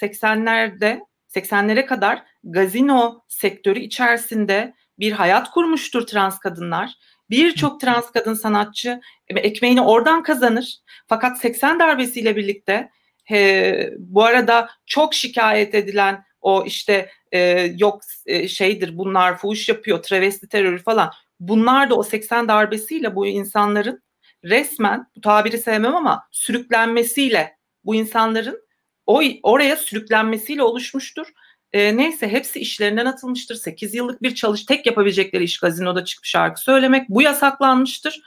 80'lerde 0.00 1.00
80'lere 1.34 1.86
kadar 1.86 2.22
gazino 2.44 3.22
sektörü 3.28 3.80
içerisinde 3.80 4.74
bir 4.98 5.12
hayat 5.12 5.50
kurmuştur 5.50 6.06
trans 6.06 6.38
kadınlar. 6.38 6.94
Birçok 7.30 7.80
trans 7.80 8.10
kadın 8.10 8.34
sanatçı 8.34 9.00
ekmeğini 9.28 9.80
oradan 9.80 10.22
kazanır. 10.22 10.78
Fakat 11.06 11.38
80 11.38 11.78
darbesiyle 11.78 12.36
birlikte 12.36 12.90
he, 13.24 13.90
bu 13.98 14.24
arada 14.24 14.68
çok 14.86 15.14
şikayet 15.14 15.74
edilen 15.74 16.24
o 16.40 16.64
işte 16.66 17.10
e, 17.32 17.38
yok 17.78 18.00
e, 18.26 18.48
şeydir 18.48 18.98
bunlar 18.98 19.38
fuhuş 19.38 19.68
yapıyor, 19.68 20.02
travesti 20.02 20.48
terörü 20.48 20.82
falan. 20.82 21.12
Bunlar 21.40 21.90
da 21.90 21.94
o 21.94 22.02
80 22.02 22.48
darbesiyle 22.48 23.14
bu 23.14 23.26
insanların 23.26 24.02
resmen 24.44 25.06
bu 25.16 25.20
tabiri 25.20 25.58
sevmem 25.58 25.94
ama 25.94 26.28
sürüklenmesiyle 26.30 27.56
bu 27.84 27.94
insanların 27.94 28.64
o 29.06 29.22
oraya 29.42 29.76
sürüklenmesiyle 29.76 30.62
oluşmuştur. 30.62 31.26
E, 31.74 31.96
neyse 31.96 32.28
hepsi 32.28 32.60
işlerinden 32.60 33.06
atılmıştır. 33.06 33.54
8 33.54 33.94
yıllık 33.94 34.22
bir 34.22 34.34
çalış 34.34 34.64
tek 34.64 34.86
yapabilecekleri 34.86 35.44
iş 35.44 35.58
gazinoda 35.58 36.04
çıkıp 36.04 36.24
şarkı 36.24 36.60
söylemek. 36.60 37.08
Bu 37.08 37.22
yasaklanmıştır. 37.22 38.22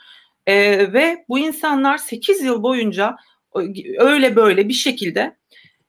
E, 0.46 0.54
ve 0.92 1.24
bu 1.28 1.38
insanlar 1.38 1.98
8 1.98 2.42
yıl 2.42 2.62
boyunca 2.62 3.16
öyle 3.98 4.36
böyle 4.36 4.68
bir 4.68 4.74
şekilde 4.74 5.36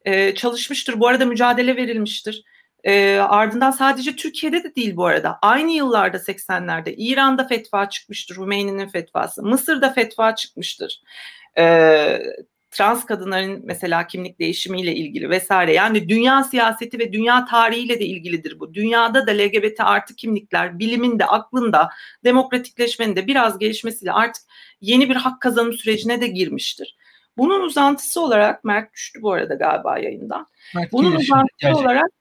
e, 0.06 0.36
çalışmıştır. 0.36 1.00
Bu 1.00 1.08
arada 1.08 1.26
mücadele 1.26 1.76
verilmiştir. 1.76 2.44
E, 2.84 3.18
ardından 3.18 3.72
sadece 3.72 4.16
Türkiye'de 4.16 4.64
de 4.64 4.76
değil 4.76 4.96
bu 4.96 5.06
arada. 5.06 5.40
Aynı 5.42 5.72
yıllarda 5.72 6.18
80'lerde 6.18 6.94
İran'da 6.98 7.48
fetva 7.48 7.90
çıkmıştır. 7.90 8.38
Hümeyni'nin 8.38 8.88
fetvası. 8.88 9.44
Mısır'da 9.44 9.94
fetva 9.94 10.36
çıkmıştır. 10.36 11.02
E, 11.58 11.64
trans 12.72 13.06
kadınların 13.06 13.62
mesela 13.64 14.08
kimlik 14.08 14.40
değişimiyle 14.40 14.96
ilgili 14.96 15.30
vesaire. 15.30 15.74
Yani 15.74 16.10
dünya 16.10 16.44
siyaseti 16.44 17.00
ve 17.00 17.14
dünya 17.14 17.46
tarihiyle 17.46 18.00
de 18.00 18.06
ilgilidir 18.06 18.60
bu. 18.60 18.74
Dünyada 18.74 19.28
da 19.28 19.32
LGBT 19.32 19.80
artı 19.80 20.16
kimlikler 20.16 20.80
bilimin 20.80 21.20
de 21.20 21.26
aklın 21.26 21.74
da 21.74 21.90
demokratikleşmenin 22.24 23.16
de 23.16 23.28
biraz 23.28 23.60
gelişmesiyle 23.60 24.12
artık 24.12 24.44
yeni 24.82 25.10
bir 25.10 25.16
hak 25.16 25.42
kazanım 25.42 25.74
sürecine 25.74 26.22
de 26.22 26.28
girmiştir. 26.28 26.96
Bunun 27.38 27.62
uzantısı 27.62 28.22
olarak 28.22 28.64
Mert 28.64 28.94
düştü 28.94 29.22
bu 29.22 29.32
arada 29.32 29.56
galiba 29.56 30.00
yayından. 30.00 30.48
Mert 30.76 30.92
Bunun 30.92 31.16
uzantısı 31.16 31.58
gerçekten. 31.60 31.84
olarak 31.84 32.12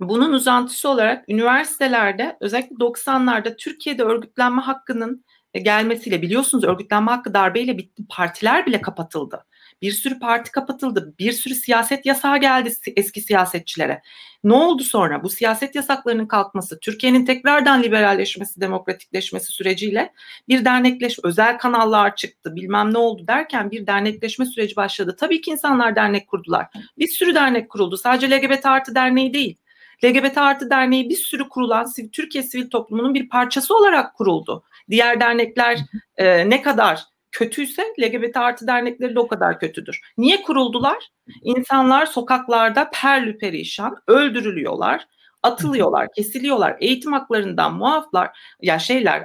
bunun 0.00 0.32
uzantısı 0.32 0.88
olarak 0.88 1.28
üniversitelerde 1.28 2.36
özellikle 2.40 2.74
90'larda 2.74 3.56
Türkiye'de 3.56 4.02
örgütlenme 4.02 4.62
hakkının 4.62 5.24
gelmesiyle 5.58 6.22
biliyorsunuz 6.22 6.64
örgütlenme 6.64 7.10
hakkı 7.10 7.34
darbeyle 7.34 7.78
bitti. 7.78 8.02
Partiler 8.08 8.66
bile 8.66 8.80
kapatıldı. 8.80 9.44
Bir 9.82 9.92
sürü 9.92 10.18
parti 10.18 10.50
kapatıldı. 10.50 11.14
Bir 11.18 11.32
sürü 11.32 11.54
siyaset 11.54 12.06
yasağı 12.06 12.38
geldi 12.38 12.72
eski 12.96 13.20
siyasetçilere. 13.20 14.02
Ne 14.44 14.52
oldu 14.52 14.82
sonra? 14.82 15.22
Bu 15.22 15.30
siyaset 15.30 15.74
yasaklarının 15.74 16.26
kalkması, 16.26 16.80
Türkiye'nin 16.80 17.24
tekrardan 17.24 17.82
liberalleşmesi, 17.82 18.60
demokratikleşmesi 18.60 19.52
süreciyle 19.52 20.12
bir 20.48 20.64
dernekleşme, 20.64 21.28
özel 21.28 21.58
kanallar 21.58 22.16
çıktı, 22.16 22.56
bilmem 22.56 22.94
ne 22.94 22.98
oldu 22.98 23.26
derken 23.26 23.70
bir 23.70 23.86
dernekleşme 23.86 24.46
süreci 24.46 24.76
başladı. 24.76 25.16
Tabii 25.20 25.40
ki 25.40 25.50
insanlar 25.50 25.96
dernek 25.96 26.28
kurdular. 26.28 26.66
Bir 26.98 27.08
sürü 27.08 27.34
dernek 27.34 27.70
kuruldu. 27.70 27.96
Sadece 27.96 28.30
LGBT 28.30 28.66
artı 28.66 28.94
derneği 28.94 29.34
değil. 29.34 29.56
LGBT 30.04 30.38
artı 30.38 30.70
derneği 30.70 31.08
bir 31.08 31.16
sürü 31.16 31.48
kurulan 31.48 31.86
Türkiye 32.12 32.44
sivil 32.44 32.70
toplumunun 32.70 33.14
bir 33.14 33.28
parçası 33.28 33.76
olarak 33.76 34.14
kuruldu. 34.14 34.64
Diğer 34.90 35.20
dernekler 35.20 35.78
e, 36.16 36.50
ne 36.50 36.62
kadar 36.62 37.00
kötüyse 37.32 37.82
LGBT 38.00 38.36
artı 38.36 38.66
dernekleri 38.66 39.14
de 39.14 39.20
o 39.20 39.28
kadar 39.28 39.60
kötüdür. 39.60 40.00
Niye 40.18 40.42
kuruldular? 40.42 41.10
İnsanlar 41.42 42.06
sokaklarda 42.06 42.90
perlü 42.90 43.38
perişan 43.38 43.96
öldürülüyorlar 44.06 45.06
atılıyorlar, 45.42 46.08
kesiliyorlar, 46.16 46.76
eğitim 46.80 47.12
haklarından 47.12 47.74
muaflar, 47.74 48.38
ya 48.62 48.78
şeyler 48.78 49.24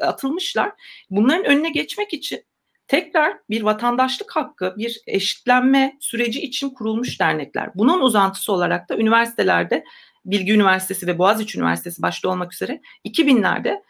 atılmışlar. 0.00 0.72
Bunların 1.10 1.44
önüne 1.44 1.70
geçmek 1.70 2.12
için 2.12 2.44
tekrar 2.88 3.38
bir 3.50 3.62
vatandaşlık 3.62 4.36
hakkı, 4.36 4.74
bir 4.78 5.00
eşitlenme 5.06 5.96
süreci 6.00 6.40
için 6.40 6.70
kurulmuş 6.70 7.20
dernekler. 7.20 7.70
Bunun 7.74 8.00
uzantısı 8.00 8.52
olarak 8.52 8.88
da 8.88 8.96
üniversitelerde 8.96 9.84
Bilgi 10.24 10.52
Üniversitesi 10.52 11.06
ve 11.06 11.18
Boğaziçi 11.18 11.58
Üniversitesi 11.58 12.02
başta 12.02 12.28
olmak 12.28 12.54
üzere 12.54 12.80
2000'lerde 13.04 13.82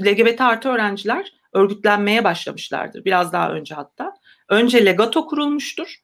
LGBT 0.00 0.40
artı 0.40 0.68
öğrenciler 0.68 1.32
örgütlenmeye 1.52 2.24
başlamışlardır. 2.24 3.04
Biraz 3.04 3.32
daha 3.32 3.52
önce 3.52 3.74
hatta. 3.74 4.12
Önce 4.48 4.86
Legato 4.86 5.26
kurulmuştur. 5.26 5.96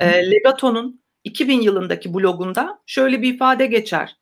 E, 0.00 0.30
Legato'nun 0.30 1.00
2000 1.24 1.60
yılındaki 1.60 2.14
blogunda 2.14 2.78
şöyle 2.86 3.22
bir 3.22 3.34
ifade 3.34 3.66
geçer. 3.66 4.16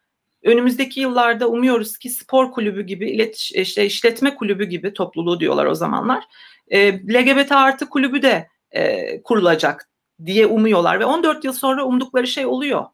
Önümüzdeki 0.44 1.00
yıllarda 1.00 1.48
umuyoruz 1.48 1.98
ki 1.98 2.11
spor 2.11 2.52
kulübü 2.52 2.82
gibi, 2.82 3.11
iletiş, 3.11 3.52
işte 3.52 3.87
işletme 3.87 4.35
kulübü 4.35 4.64
gibi 4.64 4.92
topluluğu 4.92 5.40
diyorlar 5.40 5.66
o 5.66 5.74
zamanlar. 5.74 6.24
E, 6.68 6.92
LGBT 6.92 7.52
artı 7.52 7.88
kulübü 7.88 8.22
de 8.22 8.48
e, 8.70 9.22
kurulacak 9.22 9.88
diye 10.24 10.46
umuyorlar 10.46 11.00
ve 11.00 11.04
14 11.04 11.44
yıl 11.44 11.52
sonra 11.52 11.85
umdukları 11.85 12.26
şey 12.26 12.46
oluyor. 12.46 12.85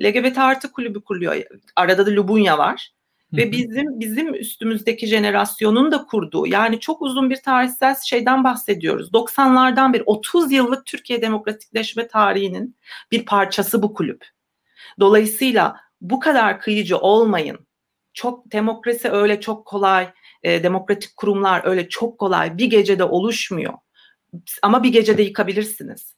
LGBT 0.00 0.38
artı 0.38 0.72
kulübü 0.72 1.00
kuruluyor. 1.00 1.36
Arada 1.76 2.06
da 2.06 2.10
Lubunya 2.10 2.58
var. 2.58 2.92
Ve 3.32 3.52
bizim 3.52 4.00
bizim 4.00 4.34
üstümüzdeki 4.34 5.06
jenerasyonun 5.06 5.92
da 5.92 6.04
kurduğu 6.04 6.46
yani 6.46 6.80
çok 6.80 7.02
uzun 7.02 7.30
bir 7.30 7.36
tarihsel 7.36 7.96
şeyden 8.04 8.44
bahsediyoruz. 8.44 9.10
90'lardan 9.12 9.92
bir 9.92 10.02
30 10.06 10.52
yıllık 10.52 10.86
Türkiye 10.86 11.22
demokratikleşme 11.22 12.08
tarihinin 12.08 12.76
bir 13.10 13.24
parçası 13.24 13.82
bu 13.82 13.94
kulüp. 13.94 14.26
Dolayısıyla 15.00 15.76
bu 16.00 16.20
kadar 16.20 16.60
kıyıcı 16.60 16.98
olmayın. 16.98 17.66
Çok 18.14 18.52
demokrasi 18.52 19.10
öyle 19.10 19.40
çok 19.40 19.66
kolay, 19.66 20.08
e, 20.42 20.62
demokratik 20.62 21.16
kurumlar 21.16 21.62
öyle 21.64 21.88
çok 21.88 22.18
kolay 22.18 22.58
bir 22.58 22.66
gecede 22.66 23.04
oluşmuyor. 23.04 23.74
Ama 24.62 24.82
bir 24.82 24.92
gecede 24.92 25.22
yıkabilirsiniz. 25.22 26.14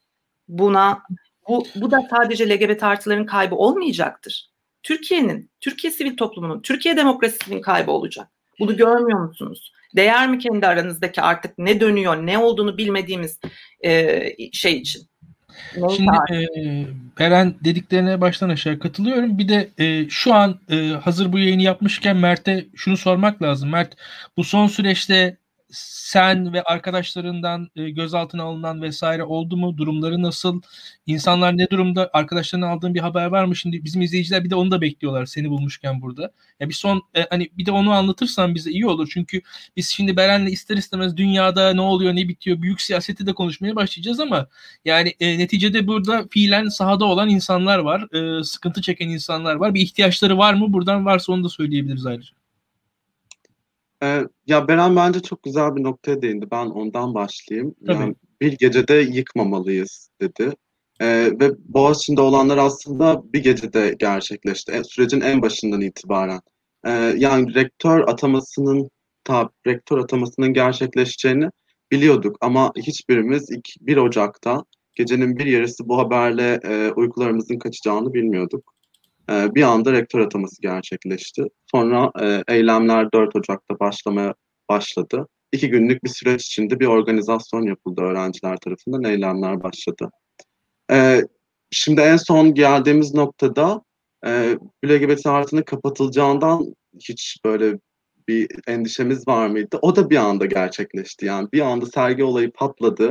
Buna 0.49 1.03
bu, 1.49 1.67
bu 1.75 1.91
da 1.91 2.01
sadece 2.11 2.49
LGBT 2.49 2.83
artıların 2.83 3.27
kaybı 3.27 3.55
olmayacaktır. 3.55 4.51
Türkiye'nin, 4.83 5.51
Türkiye 5.61 5.91
sivil 5.93 6.17
toplumunun, 6.17 6.63
Türkiye 6.63 6.97
demokrasisinin 6.97 7.61
kaybı 7.61 7.91
olacak. 7.91 8.29
Bunu 8.61 8.77
görmüyor 8.77 9.29
musunuz? 9.29 9.73
Değer 9.97 10.29
mi 10.31 10.39
kendi 10.39 10.67
aranızdaki 10.67 11.23
artık 11.23 11.59
ne 11.59 11.81
dönüyor, 11.81 12.27
ne 12.27 12.39
olduğunu 12.39 12.79
bilmediğimiz 12.79 13.41
e, 13.85 14.23
şey 14.53 14.79
için? 14.79 15.09
Şimdi 15.75 16.11
e, 16.33 16.87
Beren 17.19 17.55
dediklerine 17.65 18.21
baştan 18.21 18.49
aşağı 18.49 18.79
katılıyorum. 18.79 19.39
Bir 19.39 19.49
de 19.49 19.71
e, 19.79 20.09
şu 20.09 20.35
an 20.35 20.61
e, 20.71 20.89
hazır 20.89 21.33
bu 21.33 21.39
yayını 21.39 21.63
yapmışken 21.63 22.17
Mert'e 22.17 22.67
şunu 22.77 22.97
sormak 22.97 23.43
lazım. 23.43 23.71
Mert 23.71 23.97
bu 24.37 24.45
son 24.45 24.67
süreçte 24.67 25.37
sen 25.71 26.53
ve 26.53 26.63
arkadaşlarından 26.63 27.71
e, 27.77 27.91
gözaltına 27.91 28.43
alınan 28.43 28.83
vesaire 28.83 29.25
oldu 29.25 29.57
mu? 29.57 29.77
Durumları 29.77 30.23
nasıl? 30.23 30.61
İnsanlar 31.07 31.57
ne 31.59 31.71
durumda? 31.71 32.11
Arkadaşlarından 32.13 32.69
aldığın 32.69 32.95
bir 32.95 33.01
haber 33.01 33.27
var 33.27 33.45
mı? 33.45 33.57
Şimdi 33.57 33.85
bizim 33.85 34.03
izleyiciler 34.03 34.45
bir 34.45 34.51
de 34.51 34.55
onu 34.55 34.71
da 34.71 34.81
bekliyorlar 34.81 35.27
seni 35.27 35.51
bulmuşken 35.51 36.03
burada. 36.03 36.33
Ya 36.61 36.69
bir 36.69 36.75
son 36.75 37.03
e, 37.15 37.27
hani 37.31 37.51
bir 37.59 37.67
de 37.67 37.73
onu 37.73 37.93
anlatırsan 37.93 38.55
bize 38.55 38.71
iyi 38.71 38.87
olur. 38.87 39.09
Çünkü 39.13 39.43
biz 39.77 39.89
şimdi 39.89 40.17
Beren'le 40.17 40.47
ister 40.47 40.77
istemez 40.77 41.17
dünyada 41.17 41.75
ne 41.75 41.81
oluyor, 41.81 42.17
ne 42.17 42.29
bitiyor, 42.29 42.63
büyük 42.63 42.81
siyaseti 42.81 43.27
de 43.27 43.33
konuşmaya 43.33 43.77
başlayacağız 43.77 44.21
ama 44.21 44.47
yani 44.85 45.15
e, 45.21 45.39
neticede 45.39 45.87
burada 45.87 46.27
fiilen 46.31 46.69
sahada 46.69 47.05
olan 47.05 47.29
insanlar 47.29 47.79
var. 47.79 48.15
E, 48.41 48.45
sıkıntı 48.45 48.83
çeken 48.83 49.09
insanlar 49.09 49.55
var. 49.55 49.75
Bir 49.75 49.81
ihtiyaçları 49.81 50.39
var 50.39 50.55
mı? 50.55 50.73
Buradan 50.73 51.07
varsa 51.07 51.33
onu 51.33 51.45
da 51.45 51.49
söyleyebiliriz 51.49 52.07
ayrıca. 52.07 52.39
Ee, 54.03 54.23
ya 54.47 54.69
Beren 54.69 54.97
bence 54.97 55.21
çok 55.21 55.43
güzel 55.43 55.77
bir 55.77 55.83
noktaya 55.83 56.23
değindi. 56.23 56.47
Ben 56.51 56.67
ondan 56.67 57.15
başlayayım. 57.15 57.75
Tabii. 57.87 58.01
Yani 58.01 58.15
bir 58.41 58.53
gecede 58.53 58.95
yıkmamalıyız 58.95 60.11
dedi. 60.21 60.53
Ee, 61.01 61.31
ve 61.41 61.51
Boğaziçi'nde 61.59 62.21
olanlar 62.21 62.59
aslında 62.59 63.23
bir 63.33 63.43
gecede 63.43 63.97
gerçekleşti. 63.99 64.73
E, 64.73 64.85
sürecin 64.85 65.21
en 65.21 65.43
başından 65.43 65.81
itibaren. 65.81 66.41
Ee, 66.87 66.91
yani 67.17 67.55
rektör 67.55 68.09
atamasının 68.09 68.91
ta, 69.25 69.51
rektör 69.67 69.99
atamasının 69.99 70.53
gerçekleşeceğini 70.53 71.49
biliyorduk 71.93 72.37
ama 72.41 72.73
hiçbirimiz 72.77 73.51
1 73.81 73.97
Ocak'ta 73.97 74.65
gecenin 74.95 75.37
bir 75.37 75.47
yarısı 75.47 75.89
bu 75.89 75.99
haberle 75.99 76.61
e, 76.65 76.93
uykularımızın 76.93 77.59
kaçacağını 77.59 78.15
bilmiyorduk. 78.15 78.75
Ee, 79.31 79.55
bir 79.55 79.63
anda 79.63 79.93
rektör 79.93 80.21
ataması 80.21 80.63
gerçekleşti. 80.63 81.45
Sonra 81.71 82.13
e, 82.23 82.43
eylemler 82.49 83.13
4 83.13 83.37
Ocak'ta 83.37 83.79
başlamaya 83.81 84.35
başladı. 84.69 85.27
İki 85.53 85.69
günlük 85.71 86.05
bir 86.05 86.09
süreç 86.09 86.47
içinde 86.47 86.81
bir 86.81 86.87
organizasyon 86.87 87.63
yapıldı 87.63 88.01
öğrenciler 88.01 88.57
tarafından, 88.57 89.05
eylemler 89.05 89.63
başladı. 89.63 90.11
Ee, 90.91 91.23
şimdi 91.71 92.01
en 92.01 92.17
son 92.17 92.55
geldiğimiz 92.55 93.15
noktada 93.15 93.83
e, 94.27 94.57
LGBT 94.87 95.27
artının 95.27 95.63
kapatılacağından 95.63 96.75
hiç 97.09 97.39
böyle 97.45 97.79
bir 98.29 98.49
endişemiz 98.67 99.29
var 99.29 99.49
mıydı? 99.49 99.79
O 99.83 99.97
da 99.97 100.11
bir 100.11 100.17
anda 100.17 100.47
gerçekleşti. 100.47 101.27
Yani 101.27 101.49
bir 101.53 101.61
anda 101.61 101.87
sergi 101.87 102.25
olayı 102.25 102.53
patladı. 102.53 103.11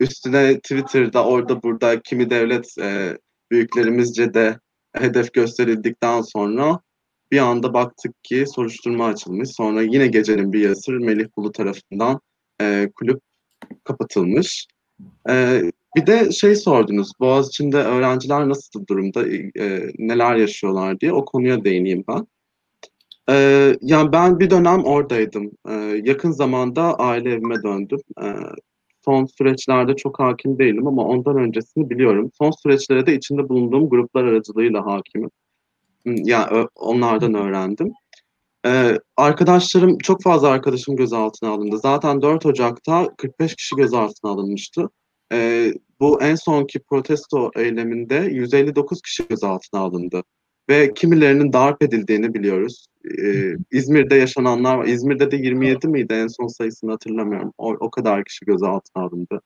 Üstüne 0.00 0.54
Twitter'da 0.54 1.24
orada 1.24 1.62
burada 1.62 2.00
kimi 2.00 2.30
devlet 2.30 2.78
e, 2.78 3.18
büyüklerimizce 3.50 4.34
de 4.34 4.58
hedef 5.00 5.32
gösterildikten 5.32 6.22
sonra 6.22 6.80
bir 7.32 7.38
anda 7.38 7.74
baktık 7.74 8.24
ki 8.24 8.44
soruşturma 8.46 9.06
açılmış. 9.06 9.50
Sonra 9.50 9.82
yine 9.82 10.06
gecenin 10.06 10.52
bir 10.52 10.60
yarısı 10.60 10.92
Melih 10.92 11.26
Bulu 11.36 11.52
tarafından 11.52 12.20
e, 12.60 12.90
kulüp 12.94 13.20
kapatılmış. 13.84 14.66
E, 15.28 15.62
bir 15.96 16.06
de 16.06 16.32
şey 16.32 16.56
sordunuz, 16.56 17.12
Boğaziçi'nde 17.20 17.76
öğrenciler 17.76 18.48
nasıl 18.48 18.86
durumda, 18.86 19.28
e, 19.60 19.92
neler 19.98 20.36
yaşıyorlar 20.36 21.00
diye 21.00 21.12
o 21.12 21.24
konuya 21.24 21.64
değineyim 21.64 22.04
ben. 22.08 22.26
E, 23.30 23.34
yani 23.80 24.12
ben 24.12 24.40
bir 24.40 24.50
dönem 24.50 24.84
oradaydım. 24.84 25.50
E, 25.68 25.72
yakın 26.04 26.30
zamanda 26.30 26.98
aile 26.98 27.30
evime 27.30 27.62
döndüm. 27.62 28.00
E, 28.22 28.26
son 29.08 29.24
süreçlerde 29.24 29.96
çok 29.96 30.18
hakim 30.20 30.58
değilim 30.58 30.86
ama 30.86 31.04
ondan 31.04 31.36
öncesini 31.36 31.90
biliyorum. 31.90 32.30
Son 32.38 32.50
süreçlere 32.50 33.06
de 33.06 33.14
içinde 33.14 33.48
bulunduğum 33.48 33.88
gruplar 33.88 34.24
aracılığıyla 34.24 34.86
hakimim. 34.86 35.30
Yani 36.04 36.66
onlardan 36.74 37.34
öğrendim. 37.34 37.92
Ee, 38.66 38.98
arkadaşlarım, 39.16 39.98
çok 39.98 40.22
fazla 40.22 40.48
arkadaşım 40.48 40.96
gözaltına 40.96 41.50
alındı. 41.50 41.78
Zaten 41.78 42.22
4 42.22 42.46
Ocak'ta 42.46 43.08
45 43.16 43.54
kişi 43.54 43.76
gözaltına 43.76 44.30
alınmıştı. 44.30 44.88
Ee, 45.32 45.72
bu 46.00 46.22
en 46.22 46.34
sonki 46.34 46.78
protesto 46.78 47.50
eyleminde 47.56 48.14
159 48.14 49.02
kişi 49.02 49.28
gözaltına 49.28 49.80
alındı. 49.80 50.22
Ve 50.68 50.94
kimilerinin 50.94 51.52
darp 51.52 51.82
edildiğini 51.82 52.34
biliyoruz. 52.34 52.86
Ee, 53.18 53.56
İzmir'de 53.70 54.14
yaşananlar. 54.14 54.84
İzmir'de 54.84 55.30
de 55.30 55.36
27 55.36 55.88
miydi 55.88 56.12
en 56.12 56.26
son 56.26 56.46
sayısını 56.46 56.90
hatırlamıyorum. 56.90 57.52
O, 57.58 57.72
o 57.72 57.90
kadar 57.90 58.24
kişi 58.24 58.44
gözaltına 58.44 59.02
alındı. 59.02 59.40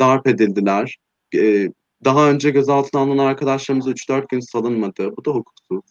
Darp 0.00 0.26
edildiler. 0.26 0.98
Ee, 1.34 1.68
daha 2.04 2.30
önce 2.30 2.50
gözaltına 2.50 3.00
alınan 3.00 3.26
arkadaşlarımız 3.26 3.86
3-4 3.86 4.28
gün 4.28 4.40
salınmadı. 4.40 5.16
Bu 5.16 5.24
da 5.24 5.30
hukuksuz. 5.30 5.84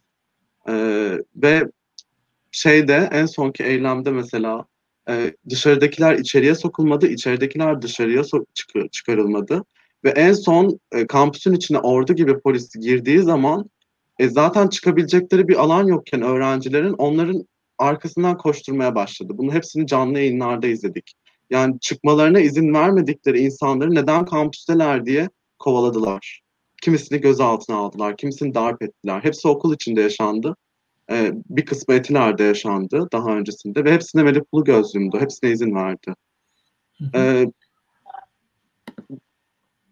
Ee, 0.70 1.18
ve 1.36 1.64
şeyde 2.52 3.10
en 3.12 3.26
sonki 3.26 3.64
eylemde 3.64 4.12
mesela 4.12 4.66
e, 5.10 5.34
dışarıdakiler 5.50 6.16
içeriye 6.16 6.56
sokulmadı, 6.56 7.08
içeridekiler 7.08 7.82
dışarıya 7.82 8.22
so- 8.22 8.46
çık- 8.54 8.94
çıkarılmadı. 8.94 9.66
Ve 10.04 10.10
en 10.10 10.34
son 10.34 10.80
e, 10.92 11.08
kampüsün 11.08 11.54
içine 11.54 11.80
ordu 11.80 12.14
gibi 12.14 12.40
polis 12.40 12.76
girdiği 12.76 13.20
zaman 13.20 13.70
e, 14.20 14.30
zaten 14.30 14.68
çıkabilecekleri 14.68 15.48
bir 15.48 15.56
alan 15.56 15.88
yokken 15.88 16.22
öğrencilerin 16.22 16.94
onların 16.94 17.48
arkasından 17.78 18.38
koşturmaya 18.38 18.96
başladı. 18.96 19.34
Bunu 19.38 19.54
hepsini 19.54 19.88
canlı 19.88 20.20
yayınlarda 20.20 20.68
izledik. 20.68 21.14
Yani 21.50 21.80
çıkmalarına 21.80 22.40
izin 22.40 22.74
vermedikleri 22.74 23.40
insanları 23.40 23.96
neden 23.96 24.26
kampüsteler 24.26 25.06
diye 25.06 25.30
kovaladılar. 25.60 26.42
Kimisini 26.82 27.22
gözaltına 27.22 27.76
aldılar, 27.76 28.18
kimisini 28.18 28.54
darp 28.54 28.82
ettiler. 28.82 29.20
Hepsi 29.24 29.48
okul 29.48 29.76
içinde 29.76 30.02
yaşandı. 30.02 30.56
Ee, 31.12 31.32
bir 31.50 31.66
kısmı 31.66 31.94
Etiler'de 31.94 32.44
yaşandı 32.44 33.08
daha 33.12 33.30
öncesinde 33.30 33.86
ve 33.86 33.94
hepsine 33.94 34.24
Melih 34.24 34.42
Bulu 34.54 34.64
gözlüğümdü. 34.64 35.20
Hepsine 35.20 35.52
izin 35.52 35.76
verdi. 35.76 36.14
Ee, 37.16 37.46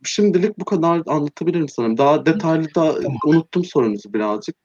şimdilik 0.04 0.60
bu 0.60 0.66
kadar 0.66 1.02
anlatabilirim 1.08 1.70
sanırım. 1.70 1.98
Daha 1.98 2.26
detaylı 2.26 2.76
da 2.76 3.02
tamam. 3.02 3.18
unuttum 3.26 3.66
sorunuzu 3.66 4.14
birazcık. 4.14 4.56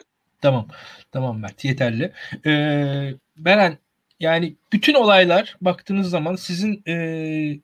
Tamam. 0.41 0.67
Tamam 1.13 1.39
Mert 1.39 1.65
yeterli. 1.65 2.13
Ee, 2.47 3.15
Beren 3.37 3.79
yani 4.21 4.57
bütün 4.73 4.95
olaylar 4.95 5.57
baktığınız 5.61 6.11
zaman 6.11 6.37
sizin 6.37 6.83
e, 6.87 6.93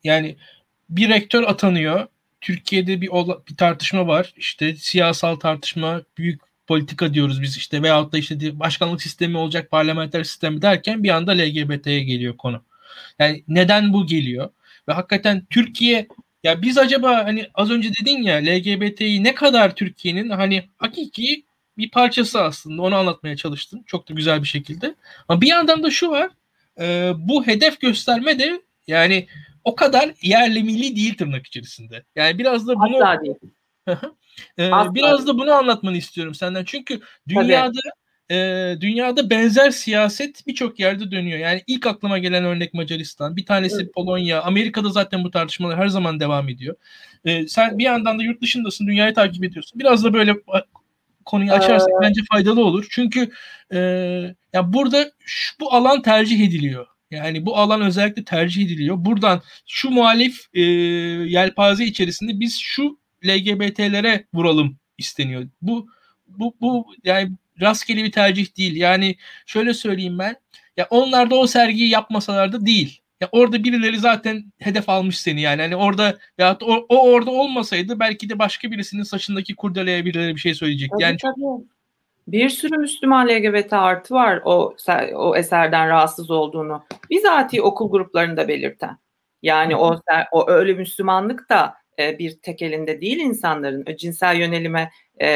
yani 0.05 0.37
bir 0.91 1.09
rektör 1.09 1.43
atanıyor. 1.43 2.07
Türkiye'de 2.41 3.01
bir, 3.01 3.09
bir 3.49 3.57
tartışma 3.57 4.07
var. 4.07 4.35
İşte 4.37 4.77
siyasal 4.77 5.37
tartışma, 5.37 6.03
büyük 6.19 6.41
politika 6.67 7.15
diyoruz 7.15 7.43
biz 7.43 7.57
işte 7.57 7.83
veyahut 7.83 8.13
da 8.13 8.19
işte 8.19 8.59
başkanlık 8.59 9.03
sistemi 9.03 9.39
olacak 9.39 9.71
parlamenter 9.71 10.25
sistemi 10.25 10.63
derken 10.63 11.03
bir 11.03 11.09
anda 11.09 11.33
LGBT'ye 11.33 12.03
geliyor 12.05 12.37
konu. 12.37 12.63
Yani 13.19 13.45
neden 13.49 13.93
bu 13.93 14.07
geliyor? 14.07 14.51
Ve 14.89 14.93
hakikaten 14.93 15.47
Türkiye 15.51 16.09
ya 16.43 16.63
biz 16.63 16.79
acaba 16.79 17.25
hani 17.25 17.49
az 17.55 17.71
önce 17.71 17.91
dedin 18.01 18.23
ya 18.23 18.37
LGBT'yi 18.37 19.25
ne 19.25 19.35
kadar 19.35 19.75
Türkiye'nin 19.75 20.31
hani 20.31 20.69
hakiki 20.79 21.45
bir 21.79 21.91
parçası 21.91 22.43
aslında 22.43 22.83
onu 22.83 22.97
anlatmaya 22.97 23.37
çalıştım. 23.37 23.83
Çok 23.87 24.09
da 24.09 24.15
güzel 24.15 24.43
bir 24.43 24.49
şekilde. 24.49 24.95
Ama 25.29 25.41
bir 25.41 25.47
yandan 25.47 25.83
da 25.83 25.91
şu 25.91 26.11
var. 26.11 26.31
E, 26.81 27.13
bu 27.17 27.47
hedef 27.47 27.81
gösterme 27.81 28.39
de 28.39 28.63
yani 28.87 29.27
o 29.65 29.75
kadar 29.75 30.11
yerli 30.23 30.63
milli 30.63 30.97
değil 30.97 31.17
tırnak 31.17 31.47
içerisinde. 31.47 32.05
Yani 32.17 32.39
biraz 32.39 32.69
da 32.69 32.77
bunu 32.77 32.97
Asla 32.97 33.21
değil. 33.25 33.37
ee, 34.59 34.71
biraz 34.95 35.27
da 35.27 35.39
bunu 35.39 35.53
anlatmanı 35.53 35.97
istiyorum 35.97 36.35
senden. 36.35 36.65
Çünkü 36.65 37.01
dünyada 37.29 37.81
e, 38.31 38.37
dünyada 38.81 39.31
benzer 39.31 39.71
siyaset 39.71 40.47
birçok 40.47 40.81
yerde 40.81 41.11
dönüyor. 41.11 41.39
Yani 41.39 41.63
ilk 41.67 41.87
aklıma 41.87 42.19
gelen 42.19 42.45
örnek 42.45 42.75
Macaristan, 42.75 43.37
bir 43.37 43.47
tanesi 43.47 43.77
evet. 43.77 43.95
Polonya, 43.95 44.43
Amerika'da 44.43 44.89
zaten 44.89 45.25
bu 45.25 45.31
tartışmalar 45.31 45.79
her 45.79 45.89
zaman 45.89 46.21
devam 46.21 46.49
ediyor. 46.49 46.77
E, 47.25 47.49
sen 47.49 47.79
bir 47.79 47.85
yandan 47.85 48.19
da 48.19 48.23
yurt 48.23 48.43
dışındasın, 48.43 48.87
dünyayı 48.87 49.15
takip 49.15 49.45
ediyorsun. 49.45 49.81
Biraz 49.81 50.05
da 50.05 50.13
böyle 50.13 50.35
konuyu 51.25 51.53
açarsak 51.53 51.89
ee... 51.89 52.03
bence 52.03 52.21
faydalı 52.33 52.65
olur. 52.65 52.87
Çünkü 52.91 53.31
e, 53.75 53.79
ya 54.53 54.73
burada 54.73 55.11
şu, 55.19 55.61
bu 55.61 55.73
alan 55.75 56.03
tercih 56.03 56.41
ediliyor. 56.41 56.87
Yani 57.11 57.47
bu 57.47 57.57
alan 57.57 57.81
özellikle 57.81 58.25
tercih 58.25 58.65
ediliyor. 58.65 58.97
Buradan 58.99 59.43
şu 59.67 59.91
muhalif 59.91 60.41
e, 60.55 60.61
yelpaze 60.61 61.85
içerisinde 61.85 62.41
biz 62.41 62.59
şu 62.61 62.99
LGBT'lere 63.27 64.27
vuralım 64.35 64.79
isteniyor. 64.99 65.49
Bu 65.63 65.89
bu 66.27 66.57
bu 66.61 66.87
yani 67.05 67.33
rastgele 67.63 68.05
bir 68.05 68.13
tercih 68.13 68.57
değil. 68.57 68.77
Yani 68.77 69.17
şöyle 69.47 69.75
söyleyeyim 69.75 70.19
ben. 70.19 70.37
Ya 70.77 70.87
onlar 70.91 71.31
da 71.31 71.35
o 71.35 71.47
sergiyi 71.47 71.91
yapmasalar 71.91 72.53
da 72.53 72.67
değil. 72.67 73.03
Ya 73.21 73.29
orada 73.33 73.65
birileri 73.65 73.99
zaten 73.99 74.45
hedef 74.59 74.89
almış 74.89 75.21
seni 75.21 75.41
yani. 75.41 75.63
Hani 75.63 75.77
orada 75.77 76.19
ya 76.39 76.57
o, 76.63 76.87
o 76.89 77.11
orada 77.13 77.31
olmasaydı 77.31 78.01
belki 78.01 78.29
de 78.29 78.39
başka 78.39 78.71
birisinin 78.71 79.03
saçındaki 79.03 79.55
kurdeleye 79.57 80.05
birileri 80.05 80.35
bir 80.35 80.41
şey 80.41 80.55
söyleyecekti. 80.55 80.97
Yani 81.03 81.17
tabii. 81.23 81.67
Bir 82.29 82.49
sürü 82.49 82.77
Müslüman 82.77 83.29
LGBT 83.29 83.73
artı 83.73 84.15
var 84.15 84.41
o 84.45 84.77
o 85.15 85.37
eserden 85.37 85.89
rahatsız 85.89 86.31
olduğunu. 86.31 86.85
Bizatihi 87.11 87.63
okul 87.63 87.91
gruplarında 87.91 88.49
belirten. 88.49 88.99
Yani 89.43 89.77
o 89.77 90.01
o 90.33 90.51
öyle 90.51 90.73
Müslümanlık 90.73 91.49
da 91.49 91.75
e, 91.99 92.19
bir 92.19 92.39
tek 92.43 92.63
elinde 92.63 93.01
değil 93.01 93.19
insanların. 93.19 93.85
E, 93.87 93.97
cinsel 93.97 94.37
yönelime 94.37 94.91
e, 95.21 95.29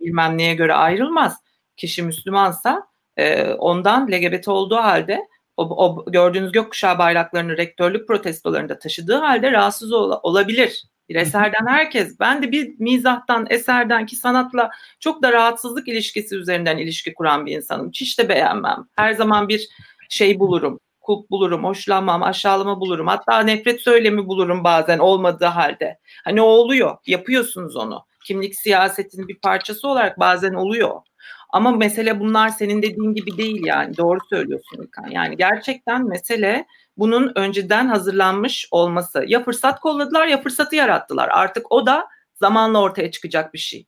bilmem 0.00 0.38
neye 0.38 0.54
göre 0.54 0.74
ayrılmaz. 0.74 1.42
Kişi 1.78 2.02
Müslümansa 2.02 2.86
e, 3.16 3.52
ondan 3.52 4.12
LGBT 4.12 4.48
olduğu 4.48 4.76
halde 4.76 5.28
o, 5.56 5.86
o 5.86 6.12
gördüğünüz 6.12 6.52
gökkuşağı 6.52 6.98
bayraklarını 6.98 7.56
rektörlük 7.56 8.08
protestolarında 8.08 8.78
taşıdığı 8.78 9.16
halde 9.16 9.52
rahatsız 9.52 9.92
ol, 9.92 10.20
olabilir. 10.22 10.84
Bir 11.08 11.14
eserden 11.14 11.66
herkes. 11.66 12.20
Ben 12.20 12.42
de 12.42 12.52
bir 12.52 12.74
mizahtan, 12.78 13.46
eserden 13.50 14.06
ki 14.06 14.16
sanatla 14.16 14.70
çok 15.00 15.22
da 15.22 15.32
rahatsızlık 15.32 15.88
ilişkisi 15.88 16.36
üzerinden 16.36 16.78
ilişki 16.78 17.14
kuran 17.14 17.46
bir 17.46 17.56
insanım. 17.56 17.90
Hiç 17.90 18.18
de 18.18 18.28
beğenmem. 18.28 18.88
Her 18.96 19.12
zaman 19.12 19.48
bir 19.48 19.68
şey 20.08 20.38
bulurum 20.38 20.80
kulp 21.08 21.30
bulurum, 21.30 21.64
hoşlanmam, 21.64 22.22
aşağılama 22.22 22.80
bulurum. 22.80 23.06
Hatta 23.06 23.40
nefret 23.40 23.80
söylemi 23.80 24.26
bulurum 24.26 24.64
bazen 24.64 24.98
olmadığı 24.98 25.44
halde. 25.44 25.98
Hani 26.24 26.40
oluyor, 26.40 26.96
yapıyorsunuz 27.06 27.76
onu. 27.76 28.04
Kimlik 28.24 28.54
siyasetinin 28.54 29.28
bir 29.28 29.38
parçası 29.38 29.88
olarak 29.88 30.20
bazen 30.20 30.54
oluyor. 30.54 31.00
Ama 31.50 31.70
mesele 31.70 32.20
bunlar 32.20 32.48
senin 32.48 32.82
dediğin 32.82 33.14
gibi 33.14 33.36
değil 33.36 33.64
yani. 33.64 33.96
Doğru 33.96 34.18
söylüyorsun 34.30 34.82
İlkan. 34.82 35.10
Yani 35.10 35.36
gerçekten 35.36 36.08
mesele 36.08 36.66
bunun 36.96 37.32
önceden 37.34 37.86
hazırlanmış 37.88 38.68
olması. 38.70 39.24
Ya 39.26 39.44
fırsat 39.44 39.80
kolladılar 39.80 40.26
ya 40.26 40.42
fırsatı 40.42 40.76
yarattılar. 40.76 41.28
Artık 41.32 41.72
o 41.72 41.86
da 41.86 42.08
zamanla 42.34 42.80
ortaya 42.80 43.10
çıkacak 43.10 43.54
bir 43.54 43.58
şey. 43.58 43.86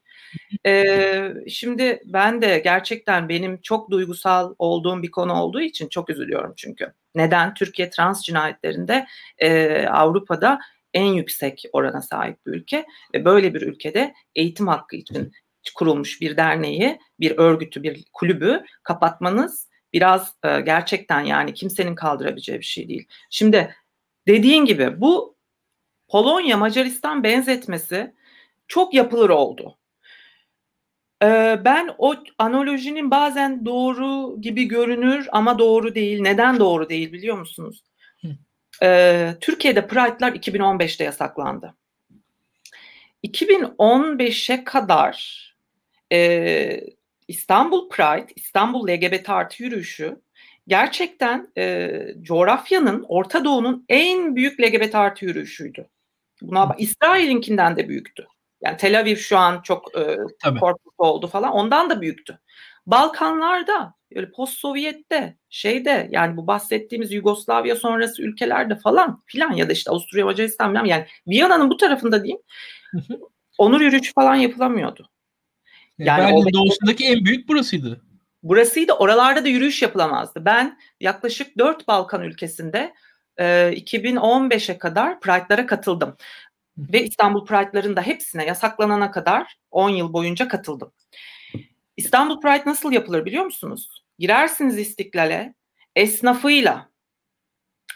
Ee, 0.65 1.33
şimdi 1.47 2.01
ben 2.05 2.41
de 2.41 2.61
gerçekten 2.63 3.29
benim 3.29 3.61
çok 3.61 3.91
duygusal 3.91 4.55
olduğum 4.59 5.03
bir 5.03 5.11
konu 5.11 5.33
olduğu 5.33 5.61
için 5.61 5.87
çok 5.87 6.09
üzülüyorum 6.09 6.53
çünkü. 6.57 6.93
Neden? 7.15 7.53
Türkiye 7.53 7.89
trans 7.89 8.23
cinayetlerinde 8.23 9.05
e, 9.37 9.85
Avrupa'da 9.87 10.59
en 10.93 11.05
yüksek 11.05 11.63
orana 11.73 12.01
sahip 12.01 12.45
bir 12.45 12.51
ülke 12.51 12.85
ve 13.15 13.25
böyle 13.25 13.53
bir 13.53 13.61
ülkede 13.61 14.13
eğitim 14.35 14.67
hakkı 14.67 14.95
için 14.95 15.31
kurulmuş 15.75 16.21
bir 16.21 16.37
derneği, 16.37 16.99
bir 17.19 17.37
örgütü, 17.37 17.83
bir 17.83 18.05
kulübü 18.13 18.63
kapatmanız 18.83 19.69
biraz 19.93 20.35
e, 20.43 20.61
gerçekten 20.61 21.21
yani 21.21 21.53
kimsenin 21.53 21.95
kaldırabileceği 21.95 22.59
bir 22.59 22.65
şey 22.65 22.87
değil. 22.87 23.07
Şimdi 23.29 23.75
dediğin 24.27 24.65
gibi 24.65 25.01
bu 25.01 25.35
Polonya 26.07 26.57
Macaristan 26.57 27.23
benzetmesi 27.23 28.13
çok 28.67 28.93
yapılır 28.93 29.29
oldu. 29.29 29.77
Ee, 31.23 31.61
ben 31.65 31.95
o 31.97 32.15
analojinin 32.37 33.11
bazen 33.11 33.65
doğru 33.65 34.41
gibi 34.41 34.63
görünür 34.65 35.27
ama 35.31 35.59
doğru 35.59 35.95
değil. 35.95 36.21
Neden 36.21 36.59
doğru 36.59 36.89
değil 36.89 37.13
biliyor 37.13 37.37
musunuz? 37.37 37.83
Ee, 38.83 39.35
Türkiye'de 39.41 39.87
Pride'lar 39.87 40.31
2015'te 40.31 41.03
yasaklandı. 41.03 41.75
2015'e 43.23 44.63
kadar 44.63 45.47
e, 46.11 46.81
İstanbul 47.27 47.89
Pride, 47.89 48.27
İstanbul 48.35 48.87
LGBT 48.87 49.29
artı 49.29 49.63
yürüyüşü 49.63 50.21
gerçekten 50.67 51.51
e, 51.57 51.99
coğrafyanın, 52.21 53.05
Orta 53.07 53.45
Doğu'nun 53.45 53.85
en 53.89 54.35
büyük 54.35 54.61
LGBT 54.61 54.95
artı 54.95 55.25
yürüyüşüydü. 55.25 55.87
Buna 56.41 56.75
İsrail'inkinden 56.77 57.77
de 57.77 57.89
büyüktü. 57.89 58.27
Yani 58.61 58.77
Tel 58.77 58.99
Aviv 58.99 59.15
şu 59.15 59.37
an 59.37 59.61
çok 59.61 59.97
e, 59.97 60.17
korkunç 60.59 60.93
oldu 60.97 61.27
falan. 61.27 61.51
Ondan 61.51 61.89
da 61.89 62.01
büyüktü. 62.01 62.39
Balkanlarda, 62.85 63.93
böyle 64.15 64.31
post 64.31 64.53
Sovyet'te, 64.53 65.37
şeyde 65.49 66.09
yani 66.11 66.37
bu 66.37 66.47
bahsettiğimiz 66.47 67.11
Yugoslavya 67.11 67.75
sonrası 67.75 68.21
ülkelerde 68.21 68.75
falan 68.75 69.21
filan 69.25 69.53
ya 69.53 69.69
da 69.69 69.73
işte 69.73 69.91
Avusturya 69.91 70.25
Macaristan 70.25 70.73
falan 70.73 70.85
yani 70.85 71.05
Viyana'nın 71.27 71.69
bu 71.69 71.77
tarafında 71.77 72.23
diyeyim 72.23 72.41
onur 73.57 73.81
yürüyüşü 73.81 74.13
falan 74.13 74.35
yapılamıyordu. 74.35 75.10
Yani 76.05 76.23
Berlin 76.23 76.53
doğusundaki 76.53 77.05
en 77.05 77.25
büyük 77.25 77.47
burasıydı. 77.47 78.01
Burasıydı. 78.43 78.93
Oralarda 78.93 79.43
da 79.43 79.47
yürüyüş 79.47 79.81
yapılamazdı. 79.81 80.45
Ben 80.45 80.79
yaklaşık 80.99 81.57
dört 81.57 81.87
Balkan 81.87 82.23
ülkesinde 82.23 82.93
e, 83.37 83.45
2015'e 83.73 84.77
kadar 84.77 85.19
Pride'lara 85.19 85.65
katıldım 85.65 86.17
ve 86.77 87.03
İstanbul 87.03 87.45
Pride'ların 87.45 87.95
da 87.95 88.01
hepsine 88.01 88.45
yasaklanana 88.45 89.11
kadar 89.11 89.57
10 89.71 89.89
yıl 89.89 90.13
boyunca 90.13 90.47
katıldım. 90.47 90.91
İstanbul 91.97 92.41
Pride 92.41 92.63
nasıl 92.65 92.91
yapılır 92.91 93.25
biliyor 93.25 93.45
musunuz? 93.45 94.03
Girersiniz 94.19 94.77
İstiklal'e 94.77 95.53
esnafıyla 95.95 96.89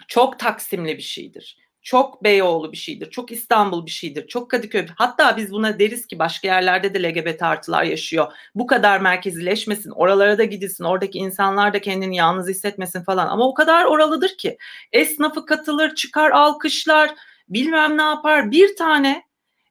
çok 0.07 0.39
Taksimli 0.39 0.97
bir 0.97 1.03
şeydir. 1.03 1.64
Çok 1.85 2.23
Beyoğlu 2.23 2.71
bir 2.71 2.77
şeydir. 2.77 3.09
Çok 3.11 3.31
İstanbul 3.31 3.85
bir 3.85 3.91
şeydir. 3.91 4.27
Çok 4.27 4.51
Kadıköy. 4.51 4.85
Hatta 4.95 5.37
biz 5.37 5.51
buna 5.51 5.79
deriz 5.79 6.07
ki 6.07 6.19
başka 6.19 6.47
yerlerde 6.47 6.93
de 6.93 7.03
LGBT 7.03 7.43
artılar 7.43 7.83
yaşıyor. 7.83 8.31
Bu 8.55 8.67
kadar 8.67 8.99
merkezileşmesin. 8.99 9.91
Oralara 9.91 10.37
da 10.37 10.43
gidilsin. 10.43 10.83
Oradaki 10.83 11.17
insanlar 11.17 11.73
da 11.73 11.81
kendini 11.81 12.15
yalnız 12.15 12.49
hissetmesin 12.49 13.03
falan. 13.03 13.27
Ama 13.27 13.47
o 13.47 13.53
kadar 13.53 13.85
oralıdır 13.85 14.37
ki. 14.37 14.57
Esnafı 14.91 15.45
katılır, 15.45 15.95
çıkar, 15.95 16.31
alkışlar 16.31 17.11
bilmem 17.49 17.97
ne 17.97 18.03
yapar 18.03 18.51
bir 18.51 18.75
tane 18.75 19.23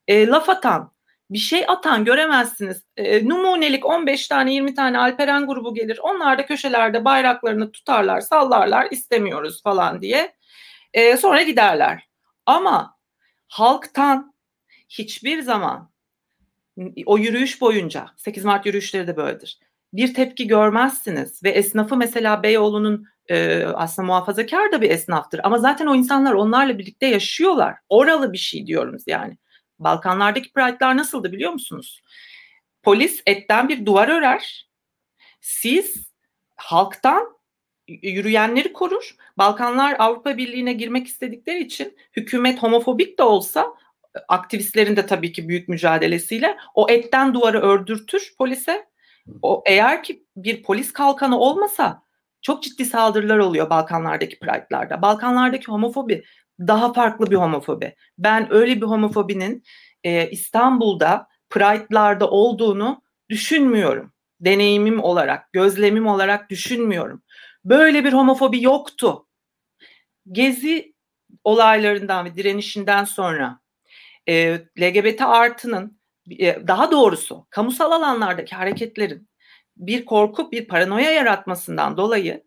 e, 0.08 0.26
laf 0.26 0.48
atan 0.48 0.94
bir 1.30 1.38
şey 1.38 1.64
atan 1.68 2.04
göremezsiniz. 2.04 2.82
E, 2.96 3.28
numunelik 3.28 3.86
15 3.86 4.28
tane 4.28 4.54
20 4.54 4.74
tane 4.74 4.98
Alperen 4.98 5.46
grubu 5.46 5.74
gelir. 5.74 5.98
Onlar 6.02 6.38
da 6.38 6.46
köşelerde 6.46 7.04
bayraklarını 7.04 7.72
tutarlar, 7.72 8.20
sallarlar 8.20 8.88
istemiyoruz 8.90 9.62
falan 9.62 10.02
diye. 10.02 10.34
E, 10.94 11.16
sonra 11.16 11.42
giderler. 11.42 12.08
Ama 12.46 12.96
halktan 13.48 14.34
hiçbir 14.88 15.42
zaman 15.42 15.90
o 17.06 17.18
yürüyüş 17.18 17.60
boyunca 17.60 18.06
8 18.16 18.44
Mart 18.44 18.66
yürüyüşleri 18.66 19.06
de 19.06 19.16
böyledir. 19.16 19.58
Bir 19.92 20.14
tepki 20.14 20.46
görmezsiniz 20.46 21.42
ve 21.44 21.50
esnafı 21.50 21.96
mesela 21.96 22.42
Beyoğlu'nun 22.42 23.06
e, 23.30 23.64
aslında 23.64 24.06
muhafazakar 24.06 24.72
da 24.72 24.80
bir 24.80 24.90
esnaftır. 24.90 25.40
Ama 25.44 25.58
zaten 25.58 25.86
o 25.86 25.94
insanlar 25.94 26.32
onlarla 26.32 26.78
birlikte 26.78 27.06
yaşıyorlar. 27.06 27.76
Oralı 27.88 28.32
bir 28.32 28.38
şey 28.38 28.66
diyoruz 28.66 29.02
yani. 29.06 29.38
Balkanlardaki 29.78 30.52
pride'lar 30.52 30.96
nasıldı 30.96 31.32
biliyor 31.32 31.52
musunuz? 31.52 32.02
Polis 32.82 33.22
etten 33.26 33.68
bir 33.68 33.86
duvar 33.86 34.08
örer. 34.08 34.68
Siz 35.40 36.12
halktan 36.56 37.36
yürüyenleri 37.88 38.72
korur. 38.72 39.16
Balkanlar 39.38 39.96
Avrupa 39.98 40.36
Birliği'ne 40.36 40.72
girmek 40.72 41.06
istedikleri 41.06 41.62
için 41.62 41.96
hükümet 42.16 42.62
homofobik 42.62 43.18
de 43.18 43.22
olsa 43.22 43.74
aktivistlerin 44.28 44.96
de 44.96 45.06
tabii 45.06 45.32
ki 45.32 45.48
büyük 45.48 45.68
mücadelesiyle 45.68 46.56
o 46.74 46.90
etten 46.90 47.34
duvarı 47.34 47.60
ördürtür 47.60 48.34
polise. 48.38 48.86
O 49.42 49.62
eğer 49.66 50.02
ki 50.02 50.24
bir 50.36 50.62
polis 50.62 50.92
kalkanı 50.92 51.38
olmasa 51.38 52.02
çok 52.42 52.62
ciddi 52.62 52.84
saldırılar 52.84 53.38
oluyor 53.38 53.70
Balkanlardaki 53.70 54.38
pride'larda. 54.38 55.02
Balkanlardaki 55.02 55.66
homofobi 55.66 56.24
daha 56.60 56.92
farklı 56.92 57.30
bir 57.30 57.36
homofobi. 57.36 57.94
Ben 58.18 58.52
öyle 58.52 58.76
bir 58.76 58.86
homofobinin 58.86 59.62
e, 60.04 60.30
İstanbul'da 60.30 61.28
pride'larda 61.50 62.30
olduğunu 62.30 63.02
düşünmüyorum. 63.28 64.12
Deneyimim 64.40 65.02
olarak, 65.02 65.52
gözlemim 65.52 66.06
olarak 66.06 66.50
düşünmüyorum. 66.50 67.22
Böyle 67.64 68.04
bir 68.04 68.12
homofobi 68.12 68.62
yoktu. 68.62 69.26
Gezi 70.32 70.94
olaylarından 71.44 72.24
ve 72.24 72.36
direnişinden 72.36 73.04
sonra 73.04 73.60
e, 74.28 74.58
LGBT 74.80 75.22
artının 75.22 76.00
e, 76.30 76.68
daha 76.68 76.90
doğrusu 76.90 77.46
kamusal 77.50 77.92
alanlardaki 77.92 78.56
hareketlerin 78.56 79.28
bir 79.76 80.04
korku, 80.04 80.52
bir 80.52 80.68
paranoya 80.68 81.10
yaratmasından 81.10 81.96
dolayı 81.96 82.44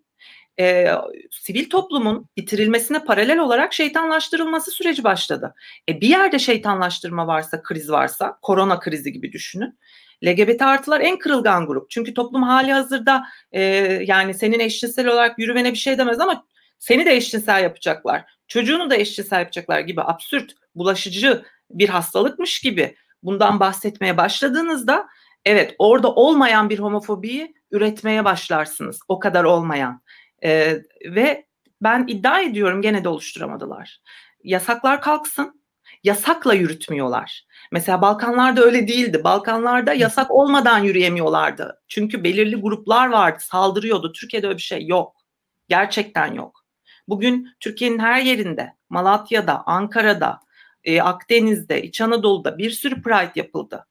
e, 0.60 0.88
sivil 1.32 1.70
toplumun 1.70 2.30
bitirilmesine 2.38 3.06
paralel 3.06 3.40
olarak 3.40 3.74
şeytanlaştırılması 3.74 4.72
süreci 4.72 5.04
başladı. 5.04 5.56
E, 5.90 6.02
bir 6.02 6.08
yerde 6.08 6.40
şeytanlaştırma 6.40 7.28
varsa, 7.28 7.64
kriz 7.64 7.92
varsa, 7.92 8.40
korona 8.42 8.80
krizi 8.80 9.12
gibi 9.12 9.32
düşünün. 9.32 9.80
LGBT 10.26 10.62
artılar 10.62 11.02
en 11.02 11.18
kırılgan 11.18 11.68
grup. 11.68 11.90
Çünkü 11.90 12.14
toplum 12.14 12.44
hali 12.44 12.74
hazırda 12.74 13.28
e, 13.52 13.62
yani 14.08 14.34
senin 14.34 14.60
eşcinsel 14.60 15.08
olarak 15.08 15.40
yürümene 15.40 15.72
bir 15.72 15.78
şey 15.78 15.98
demez 15.98 16.20
ama 16.20 16.46
seni 16.80 17.06
de 17.06 17.16
eşcinsel 17.16 17.64
yapacaklar. 17.64 18.26
Çocuğunu 18.48 18.90
da 18.90 18.96
eşcinsel 18.96 19.40
yapacaklar 19.40 19.80
gibi 19.80 20.02
absürt, 20.02 20.56
bulaşıcı 20.76 21.46
bir 21.70 21.90
hastalıkmış 21.90 22.60
gibi 22.60 22.96
bundan 23.24 23.60
bahsetmeye 23.60 24.18
başladığınızda 24.18 25.08
evet 25.46 25.76
orada 25.80 26.12
olmayan 26.12 26.70
bir 26.70 26.80
homofobiyi 26.80 27.54
üretmeye 27.72 28.26
başlarsınız. 28.26 29.00
O 29.08 29.20
kadar 29.20 29.44
olmayan. 29.44 30.02
E, 30.44 30.78
ve 31.06 31.46
ben 31.82 32.06
iddia 32.08 32.42
ediyorum 32.42 32.82
gene 32.82 33.04
de 33.04 33.10
oluşturamadılar. 33.10 34.02
Yasaklar 34.44 35.02
kalksın. 35.02 35.62
Yasakla 36.04 36.54
yürütmüyorlar. 36.54 37.46
Mesela 37.72 38.02
Balkanlarda 38.02 38.62
öyle 38.62 38.88
değildi. 38.88 39.24
Balkanlarda 39.24 39.94
yasak 39.94 40.32
olmadan 40.32 40.80
yürüyemiyorlardı. 40.80 41.82
Çünkü 41.88 42.24
belirli 42.24 42.56
gruplar 42.56 43.08
vardı, 43.08 43.40
saldırıyordu. 43.42 44.12
Türkiye'de 44.12 44.48
öyle 44.48 44.58
bir 44.58 44.62
şey 44.62 44.86
yok. 44.86 45.16
Gerçekten 45.70 46.34
yok. 46.34 46.66
Bugün 47.08 47.50
Türkiye'nin 47.60 48.00
her 48.00 48.22
yerinde, 48.22 48.74
Malatya'da, 48.90 49.64
Ankara'da, 49.66 50.40
e, 50.84 51.02
Akdeniz'de, 51.02 51.82
İç 51.84 52.02
Anadolu'da 52.02 52.58
bir 52.58 52.72
sürü 52.72 53.02
pride 53.02 53.32
yapıldı. 53.36 53.86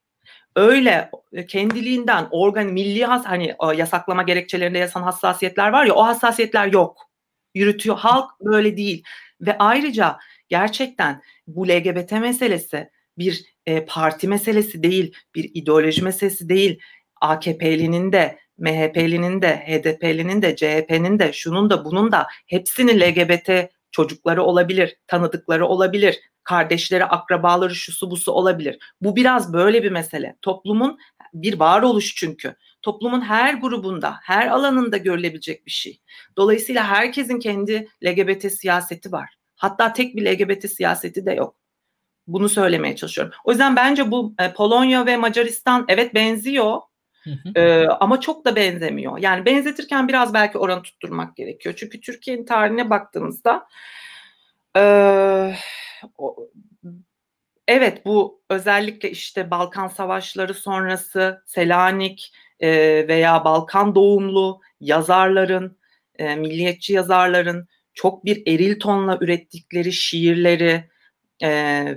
Öyle 0.57 1.11
e, 1.32 1.47
kendiliğinden 1.47 2.28
organ 2.30 2.66
milli 2.66 3.05
has 3.05 3.24
hani 3.24 3.55
yasaklama 3.76 4.22
gerekçelerinde 4.22 4.78
yasan 4.78 5.03
hassasiyetler 5.03 5.68
var 5.68 5.84
ya 5.84 5.94
o 5.94 6.07
hassasiyetler 6.07 6.72
yok. 6.72 7.11
Yürütüyor 7.55 7.97
halk 7.97 8.30
böyle 8.40 8.76
değil 8.76 9.05
ve 9.40 9.59
ayrıca 9.59 10.18
gerçekten 10.49 11.22
bu 11.47 11.68
LGBT 11.68 12.12
meselesi 12.12 12.90
bir 13.18 13.44
e, 13.66 13.84
parti 13.84 14.28
meselesi 14.28 14.82
değil, 14.82 15.14
bir 15.34 15.51
ideoloji 15.55 16.05
meselesi 16.05 16.49
değil. 16.49 16.78
AKP'linin 17.20 18.12
de, 18.12 18.38
MHP'linin 18.59 19.42
de, 19.42 19.57
HDP'linin 19.57 20.42
de, 20.42 20.57
CHP'nin 20.57 21.18
de, 21.18 21.32
şunun 21.32 21.70
da 21.70 21.84
bunun 21.84 22.12
da 22.12 22.26
hepsinin 22.47 23.01
LGBT 23.01 23.70
çocukları 23.90 24.42
olabilir, 24.42 24.97
tanıdıkları 25.07 25.66
olabilir, 25.66 26.20
kardeşleri, 26.44 27.05
akrabaları, 27.05 27.74
şusu 27.74 28.11
busu 28.11 28.32
olabilir. 28.32 28.78
Bu 29.01 29.16
biraz 29.16 29.53
böyle 29.53 29.82
bir 29.82 29.90
mesele. 29.90 30.36
Toplumun 30.42 30.99
bir 31.34 31.61
varoluş 31.61 32.14
çünkü. 32.16 32.55
Toplumun 32.82 33.20
her 33.20 33.55
grubunda, 33.55 34.16
her 34.22 34.47
alanında 34.47 34.97
görülebilecek 34.97 35.66
bir 35.66 35.70
şey. 35.70 36.01
Dolayısıyla 36.36 36.84
herkesin 36.88 37.38
kendi 37.38 37.88
LGBT 38.05 38.53
siyaseti 38.53 39.12
var. 39.12 39.36
Hatta 39.57 39.92
tek 39.92 40.16
bir 40.16 40.26
LGBT 40.26 40.70
siyaseti 40.70 41.26
de 41.26 41.32
yok. 41.32 41.57
Bunu 42.26 42.48
söylemeye 42.48 42.96
çalışıyorum. 42.96 43.34
O 43.44 43.50
yüzden 43.50 43.76
bence 43.76 44.11
bu 44.11 44.34
e, 44.40 44.52
Polonya 44.52 45.07
ve 45.07 45.16
Macaristan 45.16 45.84
evet 45.88 46.14
benziyor. 46.14 46.80
Ee, 47.54 47.86
ama 47.86 48.20
çok 48.20 48.44
da 48.44 48.57
benzemiyor. 48.57 49.18
Yani 49.18 49.44
benzetirken 49.44 50.09
biraz 50.09 50.34
belki 50.34 50.59
oranı 50.59 50.82
tutturmak 50.82 51.36
gerekiyor. 51.36 51.74
Çünkü 51.78 52.00
Türkiye'nin 52.00 52.44
tarihine 52.44 52.90
baktığımızda 52.90 53.66
e, 54.76 54.82
o, 56.18 56.36
evet 57.68 58.07
bu 58.07 58.42
özellikle 58.50 59.11
işte 59.11 59.50
Balkan 59.50 59.88
Savaşları 59.88 60.54
sonrası 60.54 61.42
Selanik 61.46 62.32
e, 62.61 62.68
veya 63.09 63.44
Balkan 63.44 63.94
doğumlu 63.94 64.61
yazarların, 64.80 65.78
e, 66.18 66.36
milliyetçi 66.36 66.92
yazarların 66.92 67.68
çok 67.97 68.24
bir 68.24 68.42
eril 68.47 68.80
tonla 68.80 69.18
ürettikleri 69.20 69.92
şiirleri 69.92 70.84
e, 71.40 71.51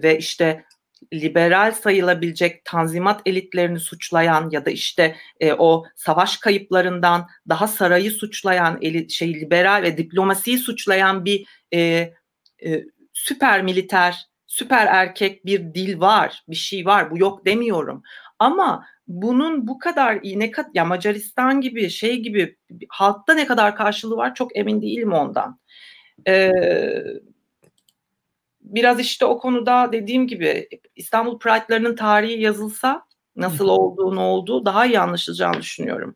ve 0.03 0.17
işte 0.17 0.65
liberal 1.13 1.71
sayılabilecek 1.71 2.65
tanzimat 2.65 3.21
elitlerini 3.25 3.79
suçlayan 3.79 4.49
ya 4.51 4.65
da 4.65 4.69
işte 4.69 5.15
e, 5.39 5.53
o 5.53 5.85
savaş 5.95 6.37
kayıplarından 6.37 7.27
daha 7.49 7.67
sarayı 7.67 8.11
suçlayan 8.11 8.77
elit, 8.81 9.11
şey 9.11 9.33
liberal 9.33 9.83
ve 9.83 9.97
diplomasiyi 9.97 10.57
suçlayan 10.57 11.25
bir 11.25 11.45
e, 11.73 11.79
e, 12.65 12.83
süper 13.13 13.63
militer, 13.63 14.27
süper 14.47 14.87
erkek 14.87 15.45
bir 15.45 15.73
dil 15.73 15.99
var, 15.99 16.43
bir 16.49 16.55
şey 16.55 16.85
var. 16.85 17.11
Bu 17.11 17.17
yok 17.17 17.45
demiyorum. 17.45 18.03
Ama 18.39 18.85
bunun 19.07 19.67
bu 19.67 19.79
kadar 19.79 20.19
ne 20.23 20.51
kadar 20.51 20.69
ya 20.73 20.85
Macaristan 20.85 21.61
gibi 21.61 21.89
şey 21.89 22.19
gibi 22.19 22.57
halkta 22.89 23.33
ne 23.33 23.47
kadar 23.47 23.75
karşılığı 23.75 24.17
var 24.17 24.35
çok 24.35 24.57
emin 24.57 24.81
değilim 24.81 25.13
ondan. 25.13 25.59
Ee, 26.27 26.51
biraz 28.61 28.99
işte 28.99 29.25
o 29.25 29.39
konuda 29.39 29.91
dediğim 29.91 30.27
gibi 30.27 30.69
İstanbul 30.95 31.39
Pride'larının 31.39 31.95
tarihi 31.95 32.41
yazılsa 32.41 33.03
nasıl 33.35 33.67
olduğu 33.67 34.15
ne 34.15 34.19
olduğu 34.19 34.65
daha 34.65 34.85
iyi 34.85 34.99
anlaşılacağını 34.99 35.57
düşünüyorum. 35.57 36.15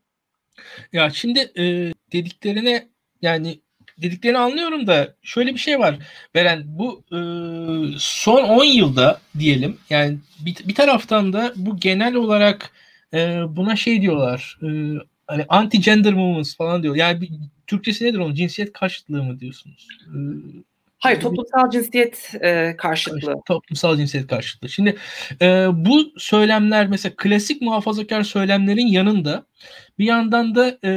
Ya 0.94 1.10
şimdi 1.10 1.40
e, 1.40 1.94
dediklerine 2.12 2.88
yani 3.22 3.60
dediklerini 3.98 4.38
anlıyorum 4.38 4.88
da 4.88 5.16
şöyle 5.22 5.54
bir 5.54 5.60
şey 5.60 5.80
var. 5.80 5.96
Beren 6.36 6.64
bu 6.66 7.04
e, 7.12 7.18
son 7.98 8.44
10 8.44 8.64
yılda 8.64 9.22
diyelim 9.40 9.78
yani 9.90 10.18
bir, 10.40 10.56
bir 10.68 10.76
taraftan 10.76 11.34
da 11.34 11.54
bu 11.56 11.78
genel 11.78 12.16
olarak 12.16 12.72
e, 13.14 13.42
buna 13.50 13.76
şey 13.76 14.02
diyorlar 14.02 14.60
e, 14.64 14.68
hani 15.28 15.46
anti 15.50 15.82
gender 15.82 16.14
movements 16.14 16.56
falan 16.56 16.84
diyor. 16.84 16.96
Yani 16.96 17.22
bir, 17.22 17.30
Türkçesi 17.74 18.06
nedir 18.06 18.18
onun? 18.18 18.36
Cinsiyet 18.36 18.74
karşıtlığı 18.74 19.24
mı 19.24 19.40
diyorsunuz? 19.40 19.88
E, 20.02 20.18
Hayır 21.00 21.20
toplumsal 21.20 21.70
cinsiyet 21.70 22.36
e, 22.42 22.76
karşıtlığı. 22.78 23.36
Toplumsal 23.46 23.98
cinsiyet 23.98 24.28
karşıtlığı. 24.28 24.70
Şimdi 24.70 24.96
e, 25.42 25.68
bu 25.74 26.14
söylemler 26.18 26.88
mesela 26.88 27.14
klasik 27.18 27.62
muhafazakar 27.62 28.24
söylemlerin 28.24 28.88
yanında 28.88 29.46
bir 30.00 30.06
yandan 30.06 30.56
da 30.56 30.78
e, 30.84 30.92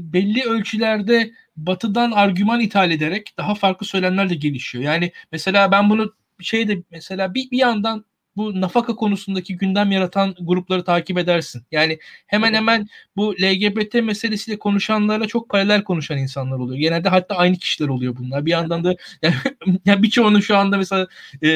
belli 0.00 0.44
ölçülerde 0.44 1.32
batıdan 1.56 2.10
argüman 2.10 2.60
ithal 2.60 2.90
ederek 2.90 3.34
daha 3.38 3.54
farklı 3.54 3.86
söylemler 3.86 4.30
de 4.30 4.34
gelişiyor. 4.34 4.84
Yani 4.84 5.12
mesela 5.32 5.72
ben 5.72 5.90
bunu 5.90 6.14
şeyde 6.40 6.82
mesela 6.90 7.34
bir, 7.34 7.50
bir 7.50 7.58
yandan 7.58 8.04
bu 8.36 8.60
nafaka 8.60 8.94
konusundaki 8.94 9.56
gündem 9.56 9.92
yaratan 9.92 10.34
grupları 10.40 10.84
takip 10.84 11.18
edersin. 11.18 11.62
Yani 11.72 11.98
hemen 12.26 12.54
hemen 12.54 12.88
bu 13.16 13.34
LGBT 13.34 13.94
meselesiyle 13.94 14.58
konuşanlarla 14.58 15.26
çok 15.26 15.48
paralel 15.48 15.84
konuşan 15.84 16.18
insanlar 16.18 16.58
oluyor. 16.58 16.78
Genelde 16.78 17.08
hatta 17.08 17.34
aynı 17.34 17.56
kişiler 17.56 17.88
oluyor 17.88 18.16
bunlar. 18.16 18.46
Bir 18.46 18.50
yandan 18.50 18.84
da 18.84 18.96
yani, 19.22 19.34
yani 19.84 20.02
birçoğunu 20.02 20.42
şu 20.42 20.56
anda 20.56 20.76
mesela 20.76 21.06
e, 21.42 21.48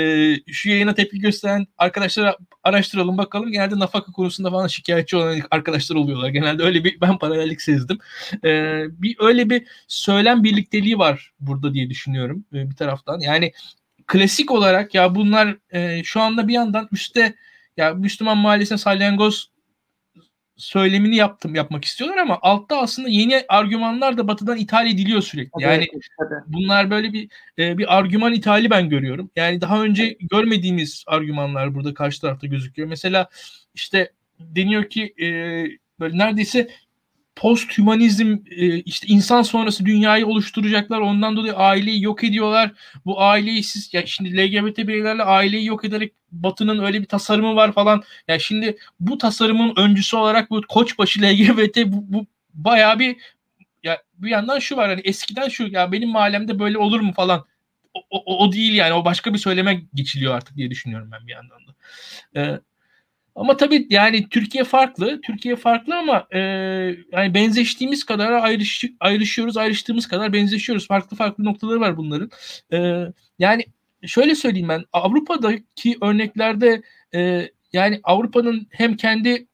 şu 0.46 0.70
yayına 0.70 0.94
tepki 0.94 1.18
gösteren 1.18 1.66
arkadaşlara 1.78 2.36
araştıralım 2.64 3.18
bakalım. 3.18 3.52
Genelde 3.52 3.78
nafaka 3.78 4.12
konusunda 4.12 4.50
falan 4.50 4.66
şikayetçi 4.66 5.16
olan 5.16 5.40
arkadaşlar 5.50 5.96
oluyorlar. 5.96 6.28
Genelde 6.28 6.62
öyle 6.62 6.84
bir 6.84 7.00
ben 7.00 7.18
paralellik 7.18 7.62
sezdim. 7.62 7.98
E, 8.44 8.82
bir 9.02 9.16
öyle 9.20 9.50
bir 9.50 9.66
söylem 9.88 10.44
birlikteliği 10.44 10.98
var 10.98 11.32
burada 11.40 11.74
diye 11.74 11.90
düşünüyorum 11.90 12.44
e, 12.52 12.70
bir 12.70 12.76
taraftan. 12.76 13.20
Yani 13.20 13.52
klasik 14.08 14.50
olarak 14.50 14.94
ya 14.94 15.14
bunlar 15.14 15.56
e, 15.70 16.04
şu 16.04 16.20
anda 16.20 16.48
bir 16.48 16.54
yandan 16.54 16.88
üstte 16.92 17.34
ya 17.76 17.94
Müslüman 17.94 18.38
mahallesine 18.38 18.78
salyangoz 18.78 19.50
söylemini 20.56 21.16
yaptım 21.16 21.54
yapmak 21.54 21.84
istiyorlar 21.84 22.16
ama 22.16 22.38
altta 22.42 22.80
aslında 22.80 23.08
yeni 23.08 23.44
argümanlar 23.48 24.18
da 24.18 24.28
batıdan 24.28 24.58
ithal 24.58 24.86
ediliyor 24.86 25.22
sürekli. 25.22 25.62
Yani 25.62 25.86
evet, 25.92 26.42
bunlar 26.46 26.90
böyle 26.90 27.12
bir 27.12 27.28
e, 27.58 27.78
bir 27.78 27.98
argüman 27.98 28.32
ithali 28.32 28.70
ben 28.70 28.88
görüyorum. 28.88 29.30
Yani 29.36 29.60
daha 29.60 29.82
önce 29.82 30.16
görmediğimiz 30.20 31.04
argümanlar 31.06 31.74
burada 31.74 31.94
karşı 31.94 32.20
tarafta 32.20 32.46
gözüküyor. 32.46 32.88
Mesela 32.88 33.28
işte 33.74 34.12
deniyor 34.40 34.90
ki 34.90 35.14
e, 35.20 35.26
böyle 36.00 36.18
neredeyse 36.18 36.70
post 37.38 37.78
hümanizm 37.78 38.36
e, 38.50 38.80
işte 38.80 39.06
insan 39.06 39.42
sonrası 39.42 39.86
dünyayı 39.86 40.26
oluşturacaklar. 40.26 41.00
Ondan 41.00 41.36
dolayı 41.36 41.54
aileyi 41.54 42.02
yok 42.02 42.24
ediyorlar. 42.24 42.72
Bu 43.06 43.22
aileyi 43.22 43.62
siz 43.62 43.94
ya 43.94 44.06
şimdi 44.06 44.38
LGBT 44.38 44.78
bireylerle 44.78 45.22
aileyi 45.22 45.66
yok 45.66 45.84
ederek 45.84 46.12
Batı'nın 46.32 46.84
öyle 46.84 47.00
bir 47.00 47.06
tasarımı 47.06 47.56
var 47.56 47.72
falan. 47.72 48.02
Ya 48.28 48.38
şimdi 48.38 48.76
bu 49.00 49.18
tasarımın 49.18 49.72
öncüsü 49.76 50.16
olarak 50.16 50.50
bu 50.50 50.62
koçbaşı 50.68 51.22
LGBT 51.22 51.76
bu, 51.86 52.04
bu 52.08 52.26
bayağı 52.54 52.98
bir 52.98 53.16
ya 53.82 54.02
bir 54.14 54.30
yandan 54.30 54.58
şu 54.58 54.76
var 54.76 54.88
hani 54.88 55.00
eskiden 55.00 55.48
şu 55.48 55.66
ya 55.66 55.92
benim 55.92 56.08
mahallemde 56.08 56.58
böyle 56.58 56.78
olur 56.78 57.00
mu 57.00 57.12
falan. 57.12 57.44
O, 57.94 58.00
o, 58.10 58.44
o 58.44 58.52
değil 58.52 58.74
yani 58.74 58.92
o 58.92 59.04
başka 59.04 59.34
bir 59.34 59.38
söyleme 59.38 59.82
geçiliyor 59.94 60.34
artık 60.34 60.56
diye 60.56 60.70
düşünüyorum 60.70 61.08
ben 61.12 61.26
bir 61.26 61.32
yandan 61.32 61.58
da. 61.66 61.74
Ee, 62.36 62.60
ama 63.38 63.56
tabii 63.56 63.86
yani 63.90 64.28
Türkiye 64.28 64.64
farklı. 64.64 65.20
Türkiye 65.20 65.56
farklı 65.56 65.96
ama 65.96 66.26
e, 66.30 66.38
yani 67.12 67.34
benzeştiğimiz 67.34 68.04
kadar 68.04 68.32
ayrış, 68.32 68.84
ayrışıyoruz. 69.00 69.56
Ayrıştığımız 69.56 70.08
kadar 70.08 70.32
benzeşiyoruz. 70.32 70.86
Farklı 70.88 71.16
farklı 71.16 71.44
noktaları 71.44 71.80
var 71.80 71.96
bunların. 71.96 72.30
E, 72.72 73.06
yani 73.38 73.64
şöyle 74.06 74.34
söyleyeyim 74.34 74.68
ben 74.68 74.84
Avrupa'daki 74.92 75.96
örneklerde 76.02 76.82
e, 77.14 77.50
yani 77.72 78.00
Avrupa'nın 78.02 78.66
hem 78.70 78.96
kendi 78.96 79.46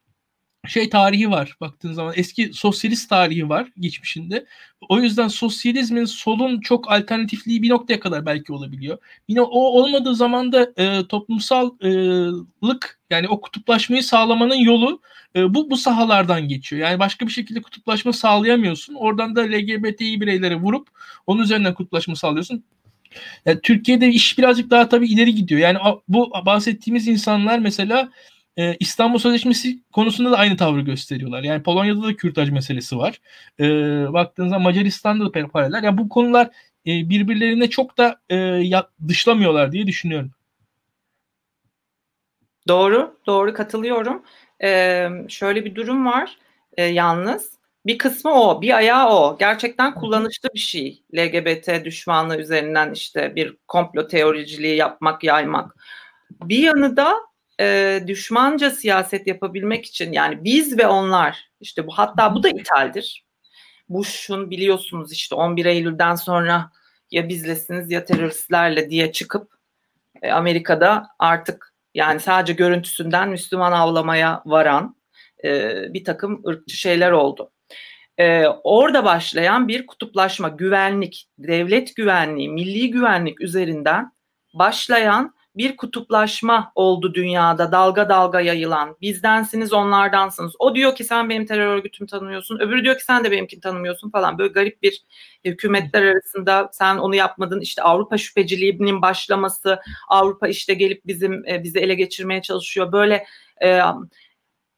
şey 0.67 0.89
tarihi 0.89 1.31
var 1.31 1.57
baktığın 1.61 1.93
zaman 1.93 2.13
eski 2.17 2.53
sosyalist 2.53 3.09
tarihi 3.09 3.49
var 3.49 3.67
geçmişinde. 3.79 4.45
O 4.89 4.99
yüzden 4.99 5.27
sosyalizmin 5.27 6.05
solun 6.05 6.61
çok 6.61 6.91
alternatifliği 6.91 7.61
bir 7.61 7.69
noktaya 7.69 7.99
kadar 7.99 8.25
belki 8.25 8.53
olabiliyor. 8.53 8.97
Yine 9.27 9.41
o 9.41 9.59
olmadığı 9.59 10.15
zaman 10.15 10.51
da 10.51 10.73
e, 10.77 11.07
toplumsallık 11.07 12.99
yani 13.09 13.27
o 13.27 13.41
kutuplaşmayı 13.41 14.03
sağlamanın 14.03 14.55
yolu 14.55 15.01
e, 15.35 15.53
bu 15.53 15.69
bu 15.69 15.77
sahalardan 15.77 16.47
geçiyor. 16.47 16.81
Yani 16.81 16.99
başka 16.99 17.27
bir 17.27 17.31
şekilde 17.31 17.61
kutuplaşma 17.61 18.13
sağlayamıyorsun. 18.13 18.93
Oradan 18.93 19.35
da 19.35 19.41
LGBTİ 19.41 20.21
bireyleri 20.21 20.55
vurup 20.55 20.87
onun 21.27 21.43
üzerinden 21.43 21.73
kutuplaşma 21.73 22.15
sağlıyorsun. 22.15 22.63
Yani 23.45 23.59
Türkiye'de 23.63 24.07
iş 24.07 24.37
birazcık 24.37 24.69
daha 24.69 24.89
tabii 24.89 25.07
ileri 25.07 25.35
gidiyor. 25.35 25.61
Yani 25.61 25.77
bu 26.07 26.31
bahsettiğimiz 26.45 27.07
insanlar 27.07 27.59
mesela 27.59 28.09
e, 28.57 28.75
İstanbul 28.79 29.19
Sözleşmesi 29.19 29.79
konusunda 29.93 30.31
da 30.31 30.37
aynı 30.37 30.57
tavrı 30.57 30.81
gösteriyorlar. 30.81 31.43
Yani 31.43 31.63
Polonya'da 31.63 32.03
da 32.03 32.15
kürtaj 32.15 32.49
meselesi 32.49 32.97
var. 32.97 33.21
E, 33.59 33.65
baktığınızda 34.13 34.59
Macaristan'da 34.59 35.33
da 35.33 35.47
paralel. 35.47 35.83
Yani 35.83 35.97
bu 35.97 36.09
konular 36.09 36.47
e, 36.87 37.09
birbirlerine 37.09 37.69
çok 37.69 37.97
da 37.97 38.19
e, 38.31 38.71
dışlamıyorlar 39.07 39.71
diye 39.71 39.87
düşünüyorum. 39.87 40.31
Doğru, 42.67 43.17
doğru 43.25 43.53
katılıyorum. 43.53 44.23
Ee, 44.63 45.09
şöyle 45.29 45.65
bir 45.65 45.75
durum 45.75 46.05
var 46.05 46.37
e, 46.77 46.83
yalnız. 46.83 47.55
Bir 47.85 47.97
kısmı 47.97 48.31
o, 48.31 48.61
bir 48.61 48.77
ayağı 48.77 49.09
o. 49.09 49.37
Gerçekten 49.37 49.95
kullanışlı 49.95 50.49
bir 50.53 50.59
şey. 50.59 51.03
LGBT 51.17 51.85
düşmanlığı 51.85 52.37
üzerinden 52.37 52.91
işte 52.93 53.35
bir 53.35 53.57
komplo 53.67 54.07
teoriciliği 54.07 54.75
yapmak, 54.75 55.23
yaymak. 55.23 55.75
Bir 56.43 56.59
yanı 56.59 56.97
da 56.97 57.13
e, 57.59 57.99
düşmanca 58.07 58.69
siyaset 58.71 59.27
yapabilmek 59.27 59.85
için 59.85 60.11
yani 60.11 60.43
biz 60.43 60.77
ve 60.77 60.87
onlar 60.87 61.49
işte 61.61 61.87
bu 61.87 61.91
hatta 61.91 62.35
bu 62.35 62.43
da 62.43 62.49
ithaldir. 62.49 63.25
Bush'un 63.89 64.51
biliyorsunuz 64.51 65.13
işte 65.13 65.35
11 65.35 65.65
Eylül'den 65.65 66.15
sonra 66.15 66.71
ya 67.11 67.29
bizlesiniz 67.29 67.91
ya 67.91 68.05
teröristlerle 68.05 68.89
diye 68.89 69.11
çıkıp 69.11 69.51
e, 70.21 70.31
Amerika'da 70.31 71.07
artık 71.19 71.73
yani 71.93 72.19
sadece 72.19 72.53
görüntüsünden 72.53 73.29
Müslüman 73.29 73.71
avlamaya 73.71 74.41
varan 74.45 74.95
e, 75.43 75.73
bir 75.93 76.03
takım 76.03 76.43
ırkçı 76.47 76.77
şeyler 76.77 77.11
oldu. 77.11 77.51
E, 78.17 78.47
orada 78.47 79.05
başlayan 79.05 79.67
bir 79.67 79.87
kutuplaşma, 79.87 80.49
güvenlik, 80.49 81.27
devlet 81.37 81.95
güvenliği, 81.95 82.49
milli 82.49 82.91
güvenlik 82.91 83.41
üzerinden 83.41 84.11
başlayan 84.53 85.34
bir 85.57 85.77
kutuplaşma 85.77 86.71
oldu 86.75 87.13
dünyada 87.13 87.71
dalga 87.71 88.09
dalga 88.09 88.41
yayılan. 88.41 88.97
Bizdensiniz 89.01 89.73
onlardansınız. 89.73 90.53
O 90.59 90.75
diyor 90.75 90.95
ki 90.95 91.03
sen 91.03 91.29
benim 91.29 91.45
terör 91.45 91.67
örgütümü 91.67 92.07
tanımıyorsun. 92.07 92.59
Öbürü 92.59 92.83
diyor 92.83 92.97
ki 92.97 93.03
sen 93.03 93.23
de 93.23 93.31
benimkini 93.31 93.59
tanımıyorsun 93.59 94.09
falan. 94.09 94.37
Böyle 94.37 94.53
garip 94.53 94.83
bir 94.83 95.03
hükümetler 95.45 96.03
arasında 96.03 96.69
sen 96.73 96.97
onu 96.97 97.15
yapmadın. 97.15 97.61
İşte 97.61 97.81
Avrupa 97.81 98.17
şüpheciliğinin 98.17 99.01
başlaması. 99.01 99.79
Avrupa 100.07 100.47
işte 100.47 100.73
gelip 100.73 101.05
bizim 101.05 101.47
e, 101.47 101.63
bizi 101.63 101.79
ele 101.79 101.95
geçirmeye 101.95 102.41
çalışıyor. 102.41 102.91
Böyle 102.91 103.25
e, 103.63 103.79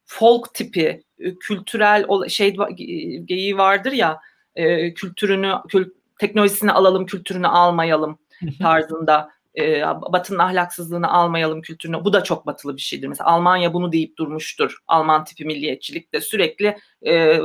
folk 0.06 0.54
tipi 0.54 1.04
e, 1.20 1.36
kültürel 1.36 2.06
şey 2.30 2.56
geyiği 3.26 3.58
vardır 3.58 3.92
ya 3.92 4.20
e, 4.56 4.94
kültürünü 4.94 5.54
kül, 5.70 5.90
teknolojisini 6.20 6.72
alalım 6.72 7.06
kültürünü 7.06 7.48
almayalım 7.48 8.20
tarzında 8.62 9.37
e, 9.58 9.82
Batı'nın 10.14 10.40
ahlaksızlığını 10.40 11.12
almayalım 11.12 11.62
kültürünü. 11.62 12.06
Bu 12.06 12.14
da 12.14 12.24
çok 12.24 12.46
batılı 12.46 12.76
bir 12.76 12.82
şeydir. 12.82 13.08
Mesela 13.08 13.30
Almanya 13.30 13.74
bunu 13.74 13.92
deyip 13.92 14.18
durmuştur. 14.18 14.78
Alman 14.88 15.24
tipi 15.24 15.46
milliyetçilik 15.46 16.14
de 16.14 16.22
sürekli 16.22 16.78
e, 17.06 17.40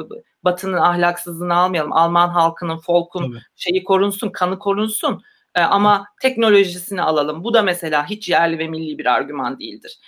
Batı'nın 0.44 0.76
ahlaksızlığını 0.76 1.56
almayalım. 1.56 1.92
Alman 1.92 2.28
halkının, 2.28 2.78
folkun 2.78 3.32
Tabii. 3.32 3.42
şeyi 3.56 3.84
korunsun, 3.84 4.30
kanı 4.30 4.58
korunsun. 4.58 5.22
E, 5.54 5.60
ama 5.60 6.06
teknolojisini 6.22 7.02
alalım. 7.02 7.44
Bu 7.44 7.54
da 7.54 7.62
mesela 7.62 8.10
hiç 8.10 8.28
yerli 8.28 8.58
ve 8.58 8.68
milli 8.68 8.98
bir 8.98 9.06
argüman 9.06 9.58
değildir. 9.58 9.98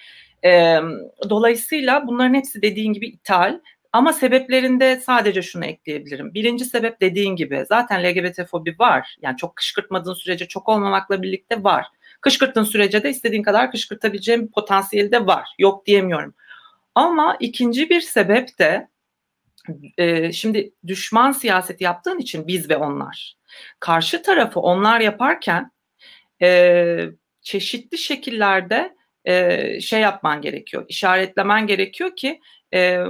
E, 0.44 0.78
dolayısıyla 1.30 2.06
bunların 2.06 2.34
hepsi 2.34 2.62
dediğin 2.62 2.92
gibi 2.92 3.06
ithal. 3.06 3.60
Ama 3.94 4.12
sebeplerinde 4.12 4.96
sadece 4.96 5.42
şunu 5.42 5.64
ekleyebilirim. 5.64 6.34
Birinci 6.34 6.64
sebep 6.64 7.00
dediğin 7.00 7.36
gibi 7.36 7.64
zaten 7.68 8.04
LGBT 8.04 8.44
fobi 8.44 8.78
var. 8.78 9.16
Yani 9.22 9.36
çok 9.36 9.56
kışkırtmadığın 9.56 10.14
sürece 10.14 10.48
çok 10.48 10.68
olmamakla 10.68 11.22
birlikte 11.22 11.64
var. 11.64 11.86
Kışkırttığın 12.20 12.64
sürece 12.64 13.02
de 13.02 13.10
istediğin 13.10 13.42
kadar 13.42 13.70
kışkırtabileceğim 13.70 14.50
potansiyeli 14.50 15.12
de 15.12 15.26
var. 15.26 15.48
Yok 15.58 15.86
diyemiyorum. 15.86 16.34
Ama 16.94 17.36
ikinci 17.40 17.90
bir 17.90 18.00
sebep 18.00 18.58
de 18.58 18.88
e, 19.98 20.32
şimdi 20.32 20.72
düşman 20.86 21.32
siyaseti 21.32 21.84
yaptığın 21.84 22.18
için 22.18 22.46
biz 22.46 22.70
ve 22.70 22.76
onlar. 22.76 23.36
Karşı 23.80 24.22
tarafı 24.22 24.60
onlar 24.60 25.00
yaparken 25.00 25.70
e, 26.42 27.06
çeşitli 27.42 27.98
şekillerde 27.98 28.96
e, 29.24 29.80
şey 29.80 30.00
yapman 30.00 30.42
gerekiyor, 30.42 30.84
işaretlemen 30.88 31.66
gerekiyor 31.66 32.16
ki 32.16 32.40
e, 32.74 33.04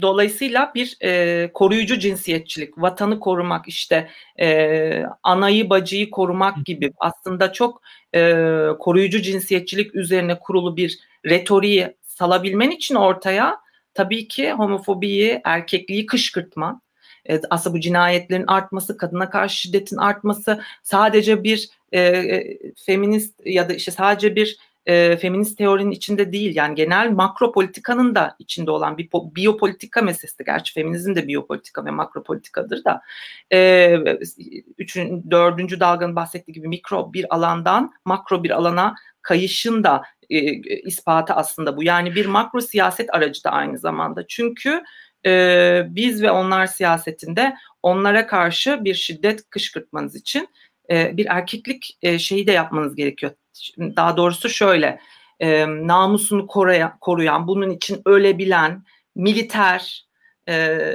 Dolayısıyla 0.00 0.72
bir 0.74 0.96
e, 1.02 1.50
koruyucu 1.54 1.98
cinsiyetçilik, 1.98 2.78
vatanı 2.78 3.20
korumak, 3.20 3.68
işte 3.68 4.08
e, 4.40 5.04
anayı 5.22 5.70
bacıyı 5.70 6.10
korumak 6.10 6.66
gibi 6.66 6.92
aslında 6.98 7.52
çok 7.52 7.82
e, 8.14 8.34
koruyucu 8.78 9.22
cinsiyetçilik 9.22 9.94
üzerine 9.94 10.38
kurulu 10.38 10.76
bir 10.76 10.98
retoriği 11.26 11.96
salabilmen 12.02 12.70
için 12.70 12.94
ortaya 12.94 13.60
tabii 13.94 14.28
ki 14.28 14.52
homofobiyi, 14.52 15.40
erkekliği 15.44 16.06
kışkırtma, 16.06 16.80
e, 17.28 17.40
aslında 17.50 17.76
bu 17.76 17.80
cinayetlerin 17.80 18.46
artması, 18.46 18.96
kadına 18.96 19.30
karşı 19.30 19.56
şiddetin 19.56 19.96
artması 19.96 20.62
sadece 20.82 21.44
bir 21.44 21.70
e, 21.92 22.00
e 22.00 22.58
feminist 22.86 23.46
ya 23.46 23.68
da 23.68 23.74
işte 23.74 23.90
sadece 23.90 24.36
bir 24.36 24.58
e, 24.86 25.16
feminist 25.16 25.58
teorinin 25.58 25.90
içinde 25.90 26.32
değil 26.32 26.56
yani 26.56 26.74
genel 26.74 27.10
makro 27.10 27.52
politikanın 27.52 28.14
da 28.14 28.36
içinde 28.38 28.70
olan 28.70 28.98
bir 28.98 29.08
biyopolitika 29.12 30.02
meselesi. 30.02 30.44
Gerçi 30.44 30.72
feminizm 30.72 31.14
de 31.14 31.28
biyopolitika 31.28 31.84
ve 31.84 31.90
makro 31.90 32.22
politikadır 32.22 32.84
da 32.84 33.02
e, 33.52 33.98
üçün, 34.78 35.30
dördüncü 35.30 35.80
dalganın 35.80 36.16
bahsettiği 36.16 36.54
gibi 36.54 36.68
mikro 36.68 37.12
bir 37.12 37.34
alandan 37.34 37.92
makro 38.04 38.44
bir 38.44 38.50
alana 38.50 38.94
kayışın 39.22 39.84
da 39.84 40.02
e, 40.30 40.38
ispatı 40.82 41.32
aslında 41.32 41.76
bu. 41.76 41.82
Yani 41.82 42.14
bir 42.14 42.26
makro 42.26 42.60
siyaset 42.60 43.14
aracı 43.14 43.44
da 43.44 43.50
aynı 43.50 43.78
zamanda. 43.78 44.26
Çünkü 44.26 44.82
e, 45.26 45.82
biz 45.88 46.22
ve 46.22 46.30
onlar 46.30 46.66
siyasetinde 46.66 47.54
onlara 47.82 48.26
karşı 48.26 48.84
bir 48.84 48.94
şiddet 48.94 49.50
kışkırtmanız 49.50 50.16
için 50.16 50.48
e, 50.90 51.16
bir 51.16 51.26
erkeklik 51.26 51.98
e, 52.02 52.18
şeyi 52.18 52.46
de 52.46 52.52
yapmanız 52.52 52.94
gerekiyor 52.94 53.32
daha 53.78 54.16
doğrusu 54.16 54.48
şöyle 54.48 55.00
e, 55.40 55.66
namusunu 55.66 56.46
koruyan, 56.46 56.98
koruyan, 57.00 57.46
bunun 57.46 57.70
için 57.70 58.02
ölebilen, 58.04 58.84
militer, 59.14 60.06
e, 60.48 60.94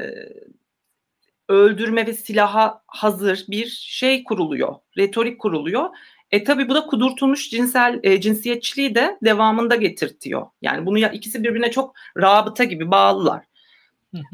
öldürme 1.50 2.08
ve 2.08 2.14
silaha 2.14 2.82
hazır 2.88 3.46
bir 3.48 3.68
şey 3.68 4.24
kuruluyor, 4.24 4.76
retorik 4.98 5.40
kuruluyor. 5.40 5.90
E 6.32 6.44
tabi 6.44 6.70
bu 6.70 6.76
da 6.76 6.86
kudurtulmuş 6.86 7.50
cinsel 7.50 8.00
e, 8.04 8.22
cinsiyetçiliği 8.22 8.96
de 8.96 9.18
devamında 9.24 9.76
getirtiyor. 9.76 10.46
Yani 10.62 10.86
bunu 10.86 10.98
ya 10.98 11.12
ikisi 11.12 11.44
birbirine 11.44 11.72
çok 11.72 11.96
rabıta 12.18 12.64
gibi 12.64 12.92
bağlılar. 12.92 13.44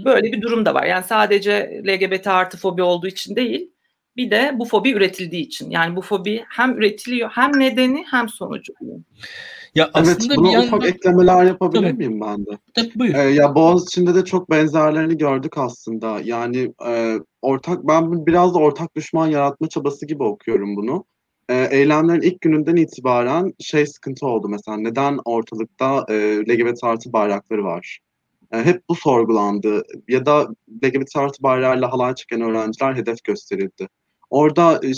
Böyle 0.05 0.31
bir 0.31 0.41
durum 0.41 0.65
da 0.65 0.73
var. 0.73 0.85
Yani 0.85 1.03
sadece 1.03 1.81
LGBT 1.87 2.27
artı 2.27 2.57
fobi 2.57 2.83
olduğu 2.83 3.07
için 3.07 3.35
değil, 3.35 3.72
Bir 4.17 4.31
de 4.31 4.55
bu 4.59 4.65
fobi 4.65 4.91
üretildiği 4.91 5.43
için. 5.43 5.69
Yani 5.69 5.95
bu 5.95 6.01
fobi 6.01 6.43
hem 6.49 6.77
üretiliyor 6.77 7.29
hem 7.29 7.59
nedeni 7.59 8.03
hem 8.11 8.29
sonucu. 8.29 8.73
Ya 9.75 9.91
evet, 9.95 10.07
aslında 10.07 10.35
buna 10.35 10.47
bir 10.47 10.53
yandan... 10.53 10.67
ufak 10.67 10.85
eklemeler 10.85 11.45
yapabilir 11.45 11.81
Tabii. 11.81 11.93
miyim 11.93 12.21
ben 12.21 12.45
de? 12.45 12.57
Tabii 12.73 12.91
buyur. 12.95 13.15
Ee, 13.15 13.17
ya 13.17 13.55
Boğaziçi'nde 13.55 14.15
de 14.15 14.25
çok 14.25 14.49
benzerlerini 14.49 15.17
gördük 15.17 15.57
aslında. 15.57 16.19
Yani 16.23 16.73
e, 16.87 17.19
ortak 17.41 17.87
ben 17.87 18.25
biraz 18.25 18.53
da 18.53 18.59
ortak 18.59 18.95
düşman 18.95 19.27
yaratma 19.27 19.69
çabası 19.69 20.05
gibi 20.05 20.23
okuyorum 20.23 20.75
bunu. 20.75 21.05
E, 21.49 21.67
eylemlerin 21.71 22.21
ilk 22.21 22.41
gününden 22.41 22.75
itibaren 22.75 23.53
şey 23.59 23.85
sıkıntı 23.85 24.27
oldu 24.27 24.49
mesela. 24.49 24.77
Neden 24.77 25.19
ortalıkta 25.25 26.05
e, 26.09 26.13
LGBT 26.49 26.83
artı 26.83 27.13
bayrakları 27.13 27.63
var? 27.63 27.99
E, 28.53 28.57
hep 28.57 28.81
bu 28.89 28.95
sorgulandı. 28.95 29.83
Ya 30.07 30.25
da 30.25 30.47
LGBT 30.83 31.15
artı 31.15 31.43
bayrağıyla 31.43 31.91
halay 31.91 32.15
çeken 32.15 32.41
öğrenciler 32.41 32.95
hedef 32.95 33.23
gösterildi. 33.23 33.87
Orada 34.33 34.79
e, 34.83 34.91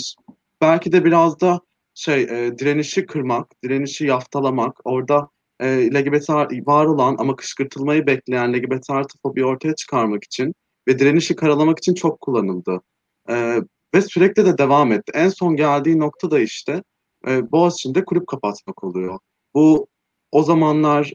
belki 0.60 0.92
de 0.92 1.04
biraz 1.04 1.40
da 1.40 1.60
şey 1.94 2.22
e, 2.22 2.58
direnişi 2.58 3.06
kırmak, 3.06 3.62
direnişi 3.64 4.06
yaftalamak, 4.06 4.80
orada 4.84 5.28
e, 5.60 5.90
LGBT 5.94 6.30
var 6.66 6.86
olan 6.86 7.16
ama 7.18 7.36
kışkırtılmayı 7.36 8.06
bekleyen 8.06 8.52
LGBT 8.52 8.90
artı 8.90 9.18
fobi 9.22 9.44
ortaya 9.44 9.74
çıkarmak 9.74 10.24
için 10.24 10.54
ve 10.88 10.98
direnişi 10.98 11.36
karalamak 11.36 11.78
için 11.78 11.94
çok 11.94 12.20
kullanıldı. 12.20 12.80
E, 13.28 13.60
ve 13.94 14.02
sürekli 14.02 14.46
de 14.46 14.58
devam 14.58 14.92
etti. 14.92 15.12
En 15.14 15.28
son 15.28 15.56
geldiği 15.56 15.98
nokta 15.98 16.30
da 16.30 16.40
işte 16.40 16.82
e, 17.28 17.52
Boğaziçi'nde 17.52 18.04
kulüp 18.04 18.26
kapatmak 18.26 18.84
oluyor. 18.84 19.18
Bu 19.54 19.86
o 20.32 20.42
zamanlar 20.42 21.12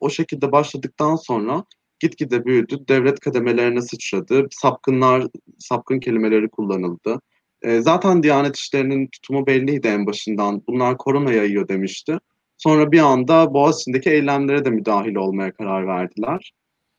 o 0.00 0.10
şekilde 0.10 0.52
başladıktan 0.52 1.16
sonra 1.16 1.64
gitgide 2.00 2.44
büyüdü. 2.44 2.78
Devlet 2.88 3.20
kademelerine 3.20 3.82
sıçradı. 3.82 4.46
Sapkınlar, 4.50 5.26
sapkın 5.58 6.00
kelimeleri 6.00 6.48
kullanıldı. 6.48 7.20
E, 7.62 7.80
zaten 7.80 8.22
Diyanet 8.22 8.56
İşleri'nin 8.56 9.06
tutumu 9.06 9.46
belliydi 9.46 9.88
en 9.88 10.06
başından. 10.06 10.62
Bunlar 10.68 10.98
korona 10.98 11.32
yayıyor 11.32 11.68
demişti. 11.68 12.18
Sonra 12.56 12.92
bir 12.92 12.98
anda 12.98 13.54
Boğaziçi'ndeki 13.54 14.10
eylemlere 14.10 14.64
de 14.64 14.70
müdahil 14.70 15.14
olmaya 15.14 15.52
karar 15.52 15.86
verdiler. 15.86 16.52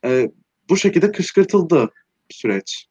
E, 0.04 0.30
bu 0.68 0.76
şekilde 0.76 1.12
kışkırtıldı 1.12 1.90
süreç. 2.30 2.86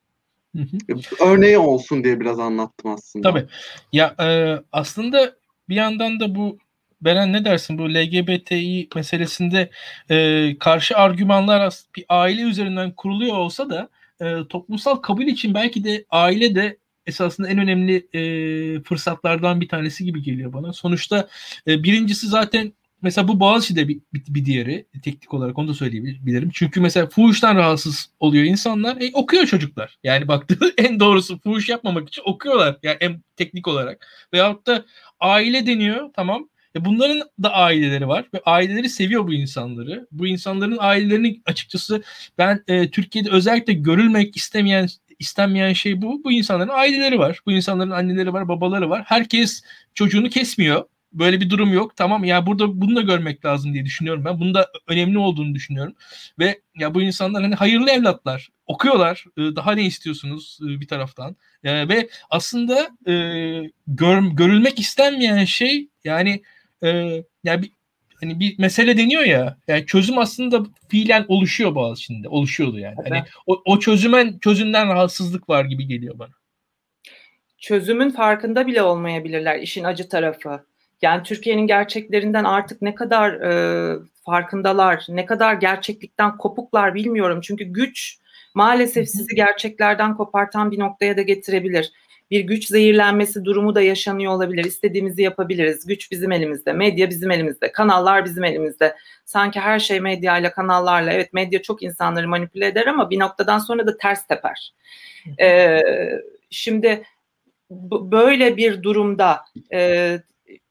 Hı 0.55 0.61
hı. 0.61 0.99
Örneği 1.20 1.57
olsun 1.57 2.03
diye 2.03 2.20
biraz 2.20 2.39
anlattım 2.39 2.91
aslında. 2.91 3.32
Tabii. 3.32 3.47
Ya 3.93 4.15
e, 4.20 4.57
aslında 4.72 5.36
bir 5.70 5.76
yandan 5.76 6.20
da 6.20 6.36
bu 6.36 6.57
Beren 7.01 7.34
ne 7.34 7.45
dersin 7.45 7.78
bu 7.78 7.89
LGBTİ 7.93 8.88
meselesinde 8.95 9.70
e, 10.09 10.55
karşı 10.59 10.97
argümanlar 10.97 11.74
bir 11.95 12.05
aile 12.09 12.41
üzerinden 12.41 12.91
kuruluyor 12.91 13.38
olsa 13.38 13.70
da 13.70 13.89
e, 14.22 14.47
toplumsal 14.49 14.95
kabul 14.95 15.24
için 15.24 15.53
belki 15.53 15.84
de 15.84 16.05
aile 16.09 16.55
de 16.55 16.78
esasında 17.10 17.49
en 17.49 17.57
önemli 17.57 18.07
e, 18.14 18.84
fırsatlardan 18.84 19.62
bir 19.62 19.68
tanesi 19.68 20.05
gibi 20.05 20.22
geliyor 20.22 20.53
bana. 20.53 20.74
Sonuçta 20.74 21.28
e, 21.68 21.84
birincisi 21.84 22.28
zaten 22.28 22.74
mesela 23.01 23.28
bu 23.28 23.39
Boğaziçi'de 23.39 23.88
bir, 23.88 23.99
bir, 24.14 24.24
bir 24.28 24.45
diğeri 24.45 24.86
teknik 25.03 25.34
olarak 25.34 25.57
onu 25.57 25.68
da 25.68 25.74
söyleyebilirim. 25.74 26.49
Çünkü 26.53 26.82
mesela 26.82 27.07
fuhuştan 27.07 27.55
rahatsız 27.55 28.10
oluyor 28.20 28.43
insanlar. 28.43 28.97
E, 29.01 29.12
okuyor 29.14 29.45
çocuklar. 29.45 29.97
Yani 30.03 30.28
baktığı 30.28 30.74
en 30.78 30.99
doğrusu 30.99 31.39
fuhuş 31.39 31.70
yapmamak 31.70 32.07
için 32.07 32.22
okuyorlar. 32.26 32.78
Yani 32.84 32.97
en 32.99 33.22
teknik 33.38 33.68
olarak. 33.68 34.07
Veyahut 34.34 34.68
da 34.68 34.86
aile 35.20 35.68
deniyor 35.68 36.10
tamam. 36.16 36.49
E 36.76 36.86
bunların 36.86 37.24
da 37.43 37.53
aileleri 37.53 38.07
var 38.07 38.26
ve 38.34 38.41
aileleri 38.45 38.89
seviyor 38.89 39.28
bu 39.28 39.34
insanları. 39.34 40.07
Bu 40.12 40.28
insanların 40.28 40.78
ailelerini 40.80 41.41
açıkçası 41.45 42.03
ben 42.38 42.64
e, 42.68 42.91
Türkiye'de 42.91 43.30
özellikle 43.30 43.74
görülmek 43.74 44.38
istemeyen 44.38 44.88
istenmeyen 45.20 45.74
şey 45.74 46.01
bu. 46.01 46.24
Bu 46.24 46.32
insanların 46.32 46.70
aileleri 46.70 47.20
var. 47.20 47.39
Bu 47.45 47.51
insanların 47.51 47.91
anneleri 47.91 48.34
var, 48.34 48.47
babaları 48.47 48.89
var. 48.89 49.03
Herkes 49.05 49.63
çocuğunu 49.93 50.30
kesmiyor. 50.30 50.84
Böyle 51.13 51.41
bir 51.41 51.49
durum 51.49 51.74
yok. 51.74 51.95
Tamam 51.95 52.24
ya 52.24 52.45
burada 52.45 52.82
bunu 52.82 52.95
da 52.95 53.01
görmek 53.01 53.45
lazım 53.45 53.74
diye 53.74 53.86
düşünüyorum 53.86 54.26
ben. 54.26 54.39
Bunun 54.39 54.53
da 54.53 54.70
önemli 54.88 55.17
olduğunu 55.17 55.55
düşünüyorum. 55.55 55.95
Ve 56.39 56.61
ya 56.76 56.93
bu 56.93 57.01
insanlar 57.01 57.43
hani 57.43 57.55
hayırlı 57.55 57.91
evlatlar. 57.91 58.49
Okuyorlar. 58.67 59.26
Ee, 59.38 59.41
daha 59.41 59.72
ne 59.72 59.86
istiyorsunuz 59.86 60.59
e, 60.63 60.80
bir 60.80 60.88
taraftan. 60.88 61.36
Ve 61.63 62.09
aslında 62.30 62.89
e, 63.07 63.13
gör, 63.88 64.22
görülmek 64.22 64.80
istenmeyen 64.80 65.45
şey 65.45 65.89
yani 66.03 66.41
e, 66.84 66.89
yani 67.43 67.63
bir 67.63 67.72
hani 68.22 68.39
bir 68.39 68.59
mesele 68.59 68.97
deniyor 68.97 69.24
ya. 69.24 69.57
Yani 69.67 69.86
çözüm 69.86 70.17
aslında 70.17 70.63
fiilen 70.88 71.26
oluşuyor 71.28 71.97
şimdi. 71.97 72.30
Oluşuyordu 72.30 72.80
yani. 72.80 72.95
Hani 73.09 73.24
o, 73.47 73.61
o 73.65 73.80
çözümen 73.80 74.39
çözümden 74.39 74.88
rahatsızlık 74.88 75.49
var 75.49 75.65
gibi 75.65 75.88
geliyor 75.88 76.20
bana. 76.20 76.30
Çözümün 77.57 78.09
farkında 78.09 78.67
bile 78.67 78.82
olmayabilirler 78.82 79.59
işin 79.59 79.84
acı 79.84 80.09
tarafı. 80.09 80.65
Yani 81.01 81.24
Türkiye'nin 81.24 81.67
gerçeklerinden 81.67 82.43
artık 82.43 82.82
ne 82.82 82.95
kadar 82.95 83.34
e, 83.34 83.99
farkındalar, 84.26 85.05
ne 85.09 85.26
kadar 85.26 85.53
gerçeklikten 85.53 86.38
kopuklar 86.38 86.95
bilmiyorum. 86.95 87.39
Çünkü 87.43 87.63
güç 87.63 88.17
maalesef 88.53 89.09
sizi 89.09 89.36
gerçeklerden 89.36 90.17
kopartan 90.17 90.72
bir 90.72 90.80
noktaya 90.80 91.17
da 91.17 91.22
getirebilir 91.22 91.91
bir 92.32 92.39
güç 92.39 92.67
zehirlenmesi 92.67 93.45
durumu 93.45 93.75
da 93.75 93.82
yaşanıyor 93.82 94.34
olabilir. 94.34 94.65
İstediğimizi 94.65 95.21
yapabiliriz. 95.21 95.86
Güç 95.86 96.11
bizim 96.11 96.32
elimizde, 96.32 96.73
medya 96.73 97.09
bizim 97.09 97.32
elimizde, 97.32 97.71
kanallar 97.71 98.25
bizim 98.25 98.43
elimizde. 98.43 98.95
Sanki 99.25 99.59
her 99.59 99.80
şey 99.80 99.99
medyayla, 99.99 100.51
kanallarla. 100.51 101.13
Evet 101.13 101.34
medya 101.34 101.61
çok 101.61 101.84
insanları 101.84 102.27
manipüle 102.27 102.67
eder 102.67 102.88
ama 102.88 103.09
bir 103.09 103.19
noktadan 103.19 103.59
sonra 103.59 103.88
da 103.88 103.97
ters 103.97 104.27
teper. 104.27 104.73
Ee, 105.39 105.82
şimdi 106.49 107.03
böyle 108.11 108.57
bir 108.57 108.84
durumda 108.84 109.41
e, 109.73 110.19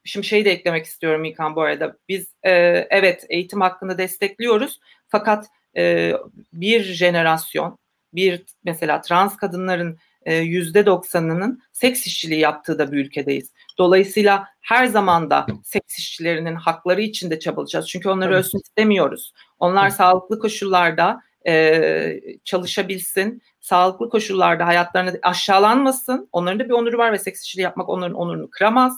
şimdi 0.04 0.26
şeyi 0.26 0.44
de 0.44 0.50
eklemek 0.50 0.86
istiyorum 0.86 1.24
İlkan 1.24 1.56
bu 1.56 1.62
arada. 1.62 1.96
Biz 2.08 2.26
e, 2.42 2.50
evet 2.90 3.26
eğitim 3.28 3.60
hakkında 3.60 3.98
destekliyoruz 3.98 4.80
fakat 5.08 5.46
e, 5.76 6.12
bir 6.52 6.82
jenerasyon 6.82 7.78
bir 8.14 8.42
mesela 8.64 9.00
trans 9.00 9.36
kadınların 9.36 9.98
e, 10.28 10.36
yüzde 10.36 10.86
doksanının 10.86 11.62
seks 11.72 12.06
işçiliği 12.06 12.40
yaptığı 12.40 12.78
da 12.78 12.92
bir 12.92 12.98
ülkedeyiz. 12.98 13.52
Dolayısıyla 13.78 14.48
her 14.60 14.86
zaman 14.86 15.30
da 15.30 15.46
seks 15.64 15.98
işçilerinin 15.98 16.54
hakları 16.54 17.02
için 17.02 17.30
de 17.30 17.38
çabalayacağız. 17.38 17.88
Çünkü 17.88 18.08
onları 18.08 18.34
evet. 18.34 18.44
ölsün 18.44 18.58
istemiyoruz. 18.58 19.32
Onlar 19.58 19.82
evet. 19.82 19.92
sağlıklı 19.92 20.38
koşullarda 20.38 21.20
e, 21.46 22.20
çalışabilsin, 22.44 23.42
sağlıklı 23.60 24.10
koşullarda 24.10 24.66
hayatlarını 24.66 25.18
aşağılanmasın. 25.22 26.28
Onların 26.32 26.60
da 26.60 26.64
bir 26.64 26.74
onuru 26.74 26.98
var 26.98 27.12
ve 27.12 27.18
seks 27.18 27.42
işçiliği 27.42 27.64
yapmak 27.64 27.88
onların 27.88 28.16
onurunu 28.16 28.50
kıramaz. 28.50 28.92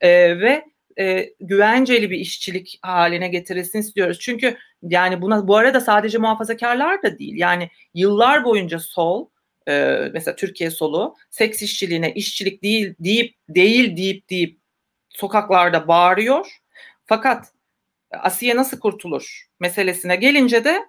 E, 0.00 0.40
ve 0.40 0.64
e, 0.98 1.30
güvenceli 1.40 2.10
bir 2.10 2.18
işçilik 2.18 2.78
haline 2.82 3.28
getirilsin 3.28 3.78
istiyoruz. 3.78 4.18
Çünkü 4.20 4.56
yani 4.82 5.22
buna 5.22 5.48
bu 5.48 5.56
arada 5.56 5.80
sadece 5.80 6.18
muhafazakarlar 6.18 7.02
da 7.02 7.18
değil. 7.18 7.34
Yani 7.36 7.70
yıllar 7.94 8.44
boyunca 8.44 8.78
sol 8.78 9.26
e, 9.68 9.98
mesela 10.12 10.36
Türkiye 10.36 10.70
solu 10.70 11.14
seks 11.30 11.62
işçiliğine 11.62 12.12
işçilik 12.14 12.62
değil 12.62 12.94
deyip 13.00 13.34
değil 13.48 13.96
deyip 13.96 14.30
deyip 14.30 14.58
sokaklarda 15.08 15.88
bağırıyor. 15.88 16.46
Fakat 17.06 17.46
Asiye 18.10 18.56
nasıl 18.56 18.80
kurtulur 18.80 19.46
meselesine 19.60 20.16
gelince 20.16 20.64
de 20.64 20.82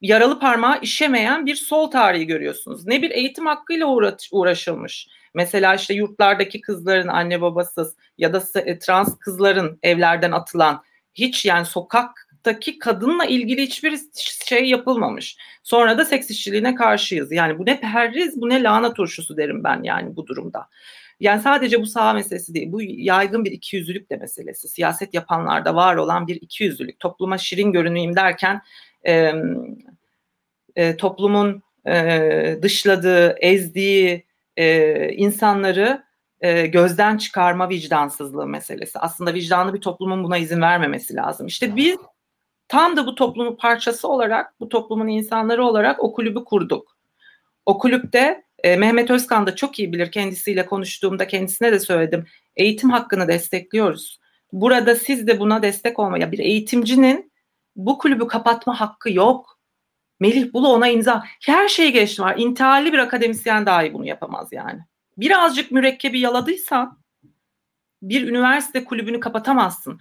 yaralı 0.00 0.40
parmağı 0.40 0.80
işemeyen 0.80 1.46
bir 1.46 1.54
sol 1.54 1.90
tarihi 1.90 2.26
görüyorsunuz. 2.26 2.86
Ne 2.86 3.02
bir 3.02 3.10
eğitim 3.10 3.46
hakkıyla 3.46 3.86
uğraşılmış. 4.32 5.08
Mesela 5.34 5.74
işte 5.74 5.94
yurtlardaki 5.94 6.60
kızların 6.60 7.08
anne 7.08 7.40
babasız 7.40 7.96
ya 8.18 8.32
da 8.32 8.42
trans 8.78 9.18
kızların 9.18 9.78
evlerden 9.82 10.32
atılan 10.32 10.82
hiç 11.14 11.44
yani 11.44 11.66
sokak 11.66 12.23
Taki 12.44 12.78
kadınla 12.78 13.24
ilgili 13.24 13.62
hiçbir 13.62 13.98
şey 14.46 14.64
yapılmamış. 14.64 15.36
Sonra 15.62 15.98
da 15.98 16.04
seks 16.04 16.30
işçiliğine 16.30 16.74
karşıyız. 16.74 17.32
Yani 17.32 17.58
bu 17.58 17.66
ne 17.66 17.80
perriz 17.80 18.40
bu 18.40 18.48
ne 18.48 18.62
lahana 18.62 18.92
turşusu 18.92 19.36
derim 19.36 19.64
ben 19.64 19.82
yani 19.82 20.16
bu 20.16 20.26
durumda. 20.26 20.68
Yani 21.20 21.42
sadece 21.42 21.80
bu 21.80 21.86
sağ 21.86 22.12
meselesi 22.12 22.54
değil. 22.54 22.72
Bu 22.72 22.82
yaygın 22.82 23.44
bir 23.44 23.52
ikiyüzlülük 23.52 24.10
de 24.10 24.16
meselesi. 24.16 24.68
Siyaset 24.68 25.14
yapanlarda 25.14 25.74
var 25.74 25.96
olan 25.96 26.26
bir 26.26 26.36
ikiyüzlülük. 26.36 27.00
Topluma 27.00 27.38
şirin 27.38 27.72
görüneyim 27.72 28.16
derken 28.16 28.62
e, 29.06 29.32
e, 30.76 30.96
toplumun 30.96 31.62
e, 31.86 32.58
dışladığı, 32.62 33.36
ezdiği 33.40 34.24
e, 34.56 35.08
insanları 35.12 36.04
e, 36.40 36.66
gözden 36.66 37.16
çıkarma 37.16 37.68
vicdansızlığı 37.68 38.46
meselesi. 38.46 38.98
Aslında 38.98 39.34
vicdanlı 39.34 39.74
bir 39.74 39.80
toplumun 39.80 40.24
buna 40.24 40.38
izin 40.38 40.60
vermemesi 40.60 41.14
lazım. 41.16 41.46
İşte 41.46 41.76
biz 41.76 41.96
tam 42.68 42.96
da 42.96 43.06
bu 43.06 43.14
toplumun 43.14 43.56
parçası 43.56 44.08
olarak, 44.08 44.60
bu 44.60 44.68
toplumun 44.68 45.08
insanları 45.08 45.64
olarak 45.64 46.04
o 46.04 46.12
kulübü 46.12 46.44
kurduk. 46.44 46.96
O 47.66 47.78
kulüpte 47.78 48.44
e, 48.64 48.76
Mehmet 48.76 49.10
Özkan 49.10 49.46
da 49.46 49.56
çok 49.56 49.78
iyi 49.78 49.92
bilir 49.92 50.12
kendisiyle 50.12 50.66
konuştuğumda 50.66 51.26
kendisine 51.26 51.72
de 51.72 51.78
söyledim. 51.80 52.26
Eğitim 52.56 52.90
hakkını 52.90 53.28
destekliyoruz. 53.28 54.20
Burada 54.52 54.94
siz 54.94 55.26
de 55.26 55.40
buna 55.40 55.62
destek 55.62 55.98
olmaya 55.98 56.32
bir 56.32 56.38
eğitimcinin 56.38 57.32
bu 57.76 57.98
kulübü 57.98 58.26
kapatma 58.26 58.80
hakkı 58.80 59.12
yok. 59.12 59.58
Melih 60.20 60.52
Bulu 60.52 60.68
ona 60.72 60.88
imza. 60.88 61.24
Her 61.46 61.68
şey 61.68 61.92
geçti 61.92 62.22
var. 62.22 62.34
İntiharlı 62.38 62.92
bir 62.92 62.98
akademisyen 62.98 63.66
dahi 63.66 63.94
bunu 63.94 64.06
yapamaz 64.06 64.48
yani. 64.52 64.80
birazcık 65.16 65.70
mürekkebi 65.70 66.20
yaladıysan 66.20 66.98
bir 68.02 68.28
üniversite 68.28 68.84
kulübünü 68.84 69.20
kapatamazsın. 69.20 70.00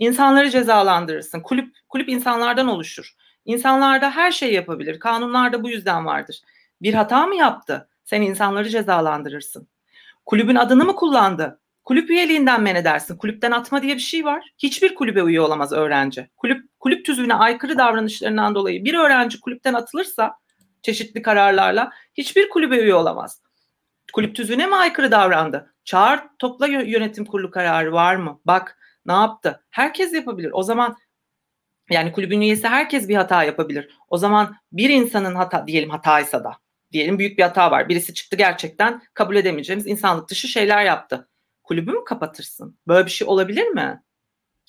İnsanları 0.00 0.50
cezalandırırsın. 0.50 1.40
Kulüp 1.40 1.74
kulüp 1.88 2.08
insanlardan 2.08 2.68
oluşur. 2.68 3.14
İnsanlarda 3.44 4.10
her 4.10 4.32
şey 4.32 4.52
yapabilir. 4.52 5.00
Kanunlarda 5.00 5.62
bu 5.62 5.70
yüzden 5.70 6.06
vardır. 6.06 6.40
Bir 6.82 6.94
hata 6.94 7.26
mı 7.26 7.36
yaptı? 7.36 7.88
Sen 8.04 8.22
insanları 8.22 8.68
cezalandırırsın. 8.68 9.68
Kulübün 10.26 10.54
adını 10.54 10.84
mı 10.84 10.96
kullandı? 10.96 11.60
Kulüp 11.84 12.10
üyeliğinden 12.10 12.62
men 12.62 12.74
edersin. 12.74 13.16
Kulüpten 13.16 13.50
atma 13.50 13.82
diye 13.82 13.94
bir 13.94 14.00
şey 14.00 14.24
var. 14.24 14.52
Hiçbir 14.58 14.94
kulübe 14.94 15.20
üye 15.20 15.40
olamaz 15.40 15.72
öğrenci. 15.72 16.30
Kulüp 16.36 16.64
kulüp 16.78 17.04
tüzüğüne 17.04 17.34
aykırı 17.34 17.78
davranışlarından 17.78 18.54
dolayı 18.54 18.84
bir 18.84 18.94
öğrenci 18.94 19.40
kulüpten 19.40 19.74
atılırsa 19.74 20.34
çeşitli 20.82 21.22
kararlarla 21.22 21.90
hiçbir 22.14 22.48
kulübe 22.48 22.76
üye 22.78 22.94
olamaz. 22.94 23.42
Kulüp 24.12 24.36
tüzüğüne 24.36 24.66
mi 24.66 24.76
aykırı 24.76 25.10
davrandı? 25.10 25.74
Çağır, 25.84 26.20
topla 26.38 26.66
yönetim 26.66 27.24
kurulu 27.24 27.50
kararı 27.50 27.92
var 27.92 28.16
mı? 28.16 28.40
Bak 28.44 28.79
ne 29.06 29.12
yaptı? 29.12 29.64
Herkes 29.70 30.12
yapabilir. 30.12 30.50
O 30.52 30.62
zaman 30.62 30.96
yani 31.90 32.12
kulübün 32.12 32.40
üyesi 32.40 32.68
herkes 32.68 33.08
bir 33.08 33.14
hata 33.14 33.44
yapabilir. 33.44 33.88
O 34.08 34.18
zaman 34.18 34.56
bir 34.72 34.90
insanın 34.90 35.34
hata 35.34 35.66
diyelim 35.66 35.90
hataysa 35.90 36.44
da 36.44 36.52
diyelim 36.92 37.18
büyük 37.18 37.38
bir 37.38 37.42
hata 37.42 37.70
var. 37.70 37.88
Birisi 37.88 38.14
çıktı 38.14 38.36
gerçekten 38.36 39.02
kabul 39.14 39.36
edemeyeceğimiz 39.36 39.86
insanlık 39.86 40.28
dışı 40.28 40.48
şeyler 40.48 40.84
yaptı. 40.84 41.28
Kulübü 41.62 41.92
mü 41.92 42.04
kapatırsın? 42.04 42.78
Böyle 42.88 43.06
bir 43.06 43.10
şey 43.10 43.28
olabilir 43.28 43.66
mi? 43.68 44.02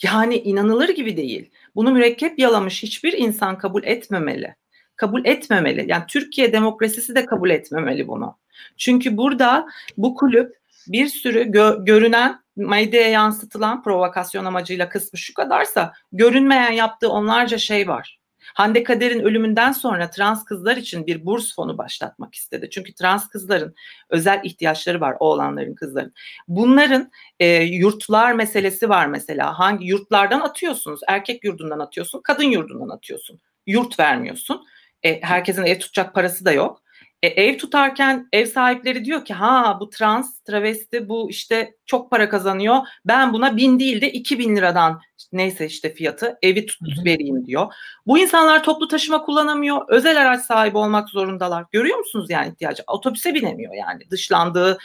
Yani 0.04 0.36
inanılır 0.36 0.90
gibi 0.90 1.18
değil. 1.18 1.52
Bunu 1.76 1.92
mürekkep 1.92 2.40
yalamış 2.40 2.84
hiçbir 2.84 3.14
insan 3.14 3.58
kabul 3.58 3.84
etmemeli. 3.84 4.56
Kabul 4.96 5.26
etmemeli. 5.26 5.86
Yani 5.88 6.04
Türkiye 6.08 6.54
demokrasisi 6.54 7.16
de 7.16 7.26
kabul 7.26 7.50
etmemeli 7.50 8.08
bunu. 8.08 8.38
Çünkü 8.78 9.18
burada 9.18 9.68
bu 9.98 10.16
kulüp 10.16 10.58
bir 10.88 11.08
sürü 11.08 11.42
gö- 11.42 11.86
görünen 11.86 12.40
medyaya 12.70 13.10
yansıtılan 13.10 13.84
provokasyon 13.84 14.46
amacıyla 14.46 14.90
kısmı 14.90 15.20
şu 15.20 15.34
kadarsa 15.34 15.94
görünmeyen 16.12 16.72
yaptığı 16.72 17.10
onlarca 17.10 17.58
şey 17.58 17.88
var. 17.88 18.22
Hande 18.54 18.84
Kader'in 18.84 19.20
ölümünden 19.20 19.72
sonra 19.72 20.10
trans 20.10 20.46
kızlar 20.46 20.78
için 20.78 21.08
bir 21.08 21.26
burs 21.26 21.56
fonu 21.56 21.78
başlatmak 21.78 22.36
istedi. 22.36 22.70
Çünkü 22.70 22.94
trans 22.94 23.30
kızların 23.30 23.76
özel 24.10 24.42
ihtiyaçları 24.44 25.02
var 25.02 25.16
oğlanların 25.20 25.76
kızların. 25.76 26.14
Bunların 26.48 27.12
e, 27.40 27.48
yurtlar 27.64 28.34
meselesi 28.34 28.90
var 28.90 29.06
mesela. 29.06 29.60
Hangi 29.60 29.86
yurtlardan 29.86 30.40
atıyorsunuz? 30.40 31.00
Erkek 31.08 31.44
yurdundan 31.44 31.80
atıyorsun, 31.80 32.22
kadın 32.24 32.44
yurdundan 32.44 32.96
atıyorsun. 32.96 33.40
Yurt 33.68 34.00
vermiyorsun. 34.00 34.66
E, 35.04 35.22
herkesin 35.22 35.64
ev 35.64 35.80
tutacak 35.80 36.14
parası 36.14 36.46
da 36.46 36.52
yok. 36.52 36.82
E, 37.24 37.28
ev 37.28 37.58
tutarken 37.58 38.28
ev 38.34 38.46
sahipleri 38.46 39.06
diyor 39.06 39.26
ki 39.26 39.34
ha 39.34 39.78
bu 39.80 39.90
trans, 39.90 40.40
travesti 40.40 41.10
bu 41.10 41.30
işte 41.30 41.76
çok 41.86 42.12
para 42.12 42.30
kazanıyor. 42.30 42.78
Ben 43.06 43.34
buna 43.34 43.58
bin 43.58 43.80
değil 43.80 44.02
de 44.02 44.12
iki 44.12 44.40
bin 44.40 44.56
liradan 44.56 45.02
neyse 45.32 45.66
işte 45.66 45.94
fiyatı 45.94 46.38
evi 46.42 46.66
tut 46.66 46.82
vereyim 47.06 47.46
diyor. 47.46 47.74
Bu 48.08 48.20
insanlar 48.20 48.64
toplu 48.64 48.88
taşıma 48.88 49.22
kullanamıyor. 49.22 49.82
Özel 49.88 50.22
araç 50.22 50.42
sahibi 50.42 50.78
olmak 50.78 51.10
zorundalar. 51.10 51.66
Görüyor 51.72 51.98
musunuz 51.98 52.30
yani 52.30 52.52
ihtiyacı? 52.52 52.84
Otobüse 52.88 53.34
binemiyor 53.34 53.74
yani 53.74 54.10
dışlandığı, 54.12 54.78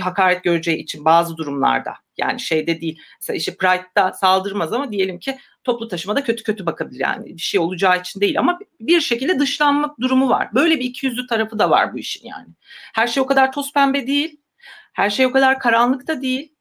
hakaret 0.00 0.44
göreceği 0.44 0.76
için 0.78 1.04
bazı 1.04 1.36
durumlarda. 1.36 1.94
Yani 2.18 2.40
şeyde 2.40 2.80
değil. 2.80 3.00
Mesela 3.20 3.36
işte 3.36 3.56
Pride'da 3.56 4.12
saldırmaz 4.12 4.72
ama 4.72 4.92
diyelim 4.92 5.18
ki 5.18 5.38
toplu 5.68 5.88
taşımada 5.88 6.24
kötü 6.24 6.42
kötü 6.42 6.66
bakabilir 6.66 7.00
yani 7.00 7.26
bir 7.26 7.42
şey 7.42 7.60
olacağı 7.60 8.00
için 8.00 8.20
değil 8.20 8.38
ama 8.38 8.58
bir 8.80 9.00
şekilde 9.00 9.38
dışlanma 9.38 9.94
durumu 10.00 10.28
var. 10.28 10.48
Böyle 10.54 10.80
bir 10.80 10.84
ikiyüzlü 10.84 11.26
tarafı 11.26 11.58
da 11.58 11.70
var 11.70 11.94
bu 11.94 11.98
işin 11.98 12.28
yani. 12.28 12.48
Her 12.94 13.06
şey 13.06 13.22
o 13.22 13.26
kadar 13.26 13.52
toz 13.52 13.72
pembe 13.72 14.06
değil. 14.06 14.40
Her 14.92 15.10
şey 15.10 15.26
o 15.26 15.32
kadar 15.32 15.58
karanlık 15.58 16.06
da 16.06 16.22
değil. 16.22 16.54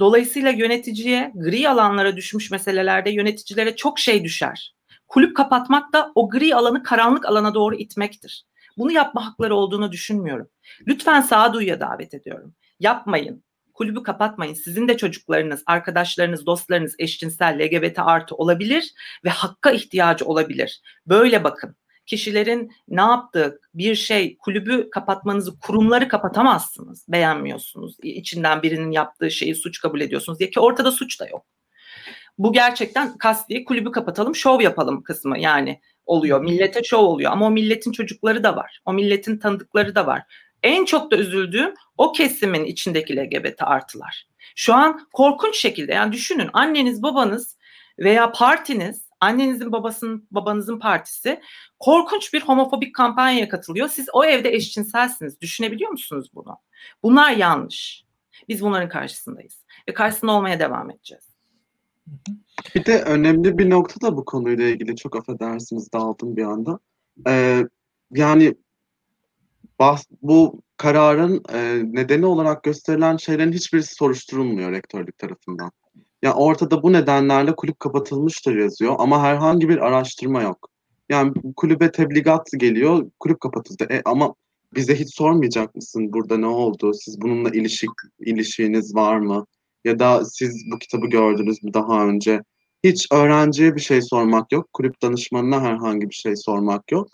Dolayısıyla 0.00 0.50
yöneticiye 0.50 1.32
gri 1.34 1.68
alanlara 1.68 2.16
düşmüş 2.16 2.50
meselelerde 2.50 3.10
yöneticilere 3.10 3.76
çok 3.76 3.98
şey 3.98 4.24
düşer. 4.24 4.74
Kulüp 5.08 5.36
kapatmak 5.36 5.92
da 5.92 6.12
o 6.14 6.30
gri 6.30 6.54
alanı 6.54 6.82
karanlık 6.82 7.26
alana 7.26 7.54
doğru 7.54 7.74
itmektir. 7.74 8.44
Bunu 8.78 8.92
yapma 8.92 9.26
hakları 9.26 9.54
olduğunu 9.56 9.92
düşünmüyorum. 9.92 10.48
Lütfen 10.86 11.20
sağduyuya 11.20 11.80
davet 11.80 12.14
ediyorum. 12.14 12.54
Yapmayın. 12.80 13.44
Kulübü 13.74 14.02
kapatmayın. 14.02 14.54
Sizin 14.54 14.88
de 14.88 14.96
çocuklarınız, 14.96 15.62
arkadaşlarınız, 15.66 16.46
dostlarınız 16.46 16.94
eşcinsel, 16.98 17.58
LGBT 17.60 17.98
artı 17.98 18.34
olabilir 18.34 18.94
ve 19.24 19.30
hakka 19.30 19.70
ihtiyacı 19.70 20.24
olabilir. 20.24 20.82
Böyle 21.06 21.44
bakın 21.44 21.76
kişilerin 22.06 22.72
ne 22.88 23.00
yaptığı 23.00 23.60
bir 23.74 23.94
şey 23.94 24.36
kulübü 24.38 24.90
kapatmanızı 24.90 25.58
kurumları 25.58 26.08
kapatamazsınız 26.08 27.06
beğenmiyorsunuz 27.08 27.96
içinden 28.02 28.62
birinin 28.62 28.90
yaptığı 28.90 29.30
şeyi 29.30 29.54
suç 29.54 29.80
kabul 29.80 30.00
ediyorsunuz 30.00 30.38
diye 30.38 30.50
ki 30.50 30.60
ortada 30.60 30.92
suç 30.92 31.20
da 31.20 31.26
yok. 31.28 31.46
Bu 32.38 32.52
gerçekten 32.52 33.18
kasti 33.18 33.64
kulübü 33.64 33.92
kapatalım 33.92 34.34
şov 34.34 34.60
yapalım 34.60 35.02
kısmı 35.02 35.38
yani 35.38 35.80
oluyor. 36.06 36.40
Millete 36.40 36.82
şov 36.82 37.04
oluyor 37.04 37.32
ama 37.32 37.46
o 37.46 37.50
milletin 37.50 37.92
çocukları 37.92 38.44
da 38.44 38.56
var. 38.56 38.80
O 38.84 38.92
milletin 38.92 39.38
tanıdıkları 39.38 39.94
da 39.94 40.06
var. 40.06 40.22
En 40.64 40.84
çok 40.84 41.10
da 41.10 41.16
üzüldüğüm 41.16 41.74
o 41.98 42.12
kesimin 42.12 42.64
içindeki 42.64 43.16
LGBT 43.16 43.62
artılar. 43.62 44.28
Şu 44.56 44.74
an 44.74 45.08
korkunç 45.12 45.56
şekilde 45.56 45.92
yani 45.92 46.12
düşünün 46.12 46.50
anneniz 46.52 47.02
babanız 47.02 47.58
veya 47.98 48.32
partiniz 48.32 49.04
annenizin 49.20 49.72
babasının 49.72 50.26
babanızın 50.30 50.78
partisi 50.78 51.40
korkunç 51.78 52.32
bir 52.34 52.42
homofobik 52.42 52.94
kampanyaya 52.94 53.48
katılıyor. 53.48 53.88
Siz 53.88 54.08
o 54.12 54.24
evde 54.24 54.54
eşcinselsiniz. 54.54 55.40
Düşünebiliyor 55.40 55.90
musunuz 55.90 56.30
bunu? 56.34 56.56
Bunlar 57.02 57.30
yanlış. 57.30 58.04
Biz 58.48 58.62
bunların 58.62 58.88
karşısındayız 58.88 59.64
ve 59.88 59.94
karşısında 59.94 60.32
olmaya 60.32 60.60
devam 60.60 60.90
edeceğiz. 60.90 61.24
Bir 62.74 62.84
de 62.84 63.02
önemli 63.02 63.58
bir 63.58 63.70
nokta 63.70 64.00
da 64.00 64.16
bu 64.16 64.24
konuyla 64.24 64.64
ilgili 64.64 64.96
çok 64.96 65.16
affedersiniz 65.16 65.92
dağıldım 65.92 66.36
bir 66.36 66.44
anda. 66.44 66.78
Ee, 67.28 67.64
yani 68.10 68.54
bahs- 69.80 70.16
bu 70.22 70.62
kararın 70.76 71.42
e, 71.52 71.82
nedeni 71.92 72.26
olarak 72.26 72.62
gösterilen 72.62 73.16
şeylerin 73.16 73.52
hiçbirisi 73.52 73.94
soruşturulmuyor 73.94 74.72
rektörlük 74.72 75.18
tarafından. 75.18 75.70
Yani 76.22 76.34
ortada 76.34 76.82
bu 76.82 76.92
nedenlerle 76.92 77.56
kulüp 77.56 77.80
kapatılmıştır 77.80 78.56
yazıyor 78.56 78.94
ama 78.98 79.22
herhangi 79.22 79.68
bir 79.68 79.78
araştırma 79.78 80.42
yok. 80.42 80.68
Yani 81.08 81.32
kulübe 81.56 81.92
tebligat 81.92 82.50
geliyor, 82.56 83.10
kulüp 83.20 83.40
kapatıldı. 83.40 83.86
E, 83.90 84.02
ama 84.04 84.34
bize 84.74 84.94
hiç 85.00 85.14
sormayacak 85.14 85.74
mısın 85.74 86.12
burada 86.12 86.36
ne 86.36 86.46
oldu? 86.46 86.92
Siz 86.94 87.20
bununla 87.20 87.50
ilişik 87.50 87.90
ilişkiniz 88.20 88.94
var 88.94 89.16
mı? 89.16 89.46
Ya 89.84 89.98
da 89.98 90.24
siz 90.24 90.64
bu 90.72 90.78
kitabı 90.78 91.06
gördünüz 91.06 91.62
mü 91.62 91.74
daha 91.74 92.06
önce? 92.06 92.40
Hiç 92.84 93.06
öğrenciye 93.12 93.74
bir 93.76 93.80
şey 93.80 94.02
sormak 94.02 94.52
yok. 94.52 94.72
Kulüp 94.72 95.02
danışmanına 95.02 95.62
herhangi 95.62 96.10
bir 96.10 96.14
şey 96.14 96.36
sormak 96.36 96.92
yok. 96.92 97.08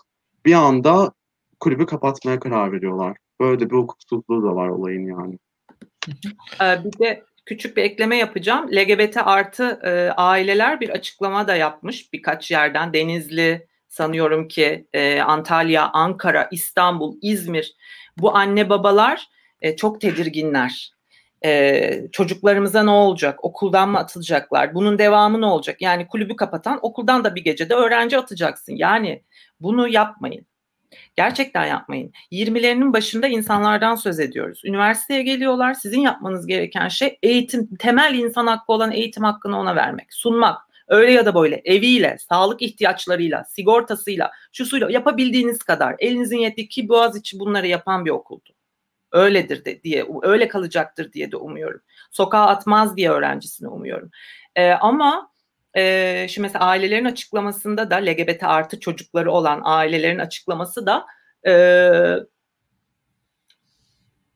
Bir 0.45 0.53
anda 0.53 1.11
kulübü 1.61 1.85
kapatmaya 1.85 2.39
karar 2.39 2.71
veriyorlar. 2.71 3.17
Böyle 3.39 3.69
bir 3.69 3.75
hukuksuzluğu 3.75 4.43
da 4.43 4.55
var 4.55 4.67
olayın 4.69 5.07
yani. 5.07 5.39
Ee, 6.61 6.83
bir 6.83 6.99
de 6.99 7.23
küçük 7.45 7.77
bir 7.77 7.83
ekleme 7.83 8.17
yapacağım. 8.17 8.71
LGBT 8.71 9.17
artı 9.17 9.79
e, 9.83 10.11
aileler 10.11 10.79
bir 10.79 10.89
açıklama 10.89 11.47
da 11.47 11.55
yapmış 11.55 12.13
birkaç 12.13 12.51
yerden. 12.51 12.93
Denizli 12.93 13.67
sanıyorum 13.87 14.47
ki 14.47 14.87
e, 14.93 15.21
Antalya, 15.21 15.89
Ankara, 15.93 16.47
İstanbul, 16.51 17.17
İzmir 17.21 17.75
bu 18.17 18.35
anne 18.35 18.69
babalar 18.69 19.27
e, 19.61 19.75
çok 19.75 20.01
tedirginler. 20.01 20.91
E, 21.45 21.91
çocuklarımıza 22.11 22.83
ne 22.83 22.89
olacak? 22.89 23.45
Okuldan 23.45 23.89
mı 23.89 23.97
atılacaklar? 23.97 24.75
Bunun 24.75 24.97
devamı 24.97 25.41
ne 25.41 25.45
olacak? 25.45 25.81
Yani 25.81 26.07
kulübü 26.07 26.35
kapatan 26.35 26.79
okuldan 26.81 27.23
da 27.23 27.35
bir 27.35 27.43
gecede 27.43 27.73
öğrenci 27.73 28.17
atacaksın. 28.17 28.75
Yani 28.75 29.23
bunu 29.59 29.87
yapmayın. 29.87 30.45
Gerçekten 31.15 31.65
yapmayın. 31.65 32.11
20'lerinin 32.31 32.93
başında 32.93 33.27
insanlardan 33.27 33.95
söz 33.95 34.19
ediyoruz. 34.19 34.61
Üniversiteye 34.65 35.23
geliyorlar. 35.23 35.73
Sizin 35.73 36.01
yapmanız 36.01 36.47
gereken 36.47 36.87
şey 36.87 37.19
eğitim, 37.23 37.75
temel 37.75 38.13
insan 38.15 38.47
hakkı 38.47 38.73
olan 38.73 38.91
eğitim 38.91 39.23
hakkını 39.23 39.59
ona 39.59 39.75
vermek, 39.75 40.13
sunmak. 40.13 40.61
Öyle 40.87 41.11
ya 41.11 41.25
da 41.25 41.35
böyle 41.35 41.61
eviyle, 41.65 42.17
sağlık 42.29 42.61
ihtiyaçlarıyla, 42.61 43.43
sigortasıyla, 43.43 44.31
şu 44.51 44.65
suyla 44.65 44.91
yapabildiğiniz 44.91 45.59
kadar 45.59 45.95
elinizin 45.99 46.37
yettiği 46.37 46.67
ki 46.67 46.89
Boğaziçi 46.89 47.39
bunları 47.39 47.67
yapan 47.67 48.05
bir 48.05 48.11
okuldu. 48.11 48.49
Öyledir 49.11 49.65
de 49.65 49.83
diye, 49.83 50.05
öyle 50.21 50.47
kalacaktır 50.47 51.13
diye 51.13 51.31
de 51.31 51.37
umuyorum. 51.37 51.81
Sokağa 52.11 52.47
atmaz 52.47 52.97
diye 52.97 53.09
öğrencisini 53.09 53.67
umuyorum. 53.67 54.11
Ee, 54.55 54.71
ama 54.71 55.30
e, 55.73 56.27
şimdi 56.29 56.47
mesela 56.47 56.65
ailelerin 56.65 57.05
açıklamasında 57.05 57.91
da 57.91 57.95
LGBT 57.95 58.43
artı 58.43 58.79
çocukları 58.79 59.31
olan 59.31 59.61
ailelerin 59.63 60.19
açıklaması 60.19 60.85
da 60.85 61.05
e, 61.47 61.53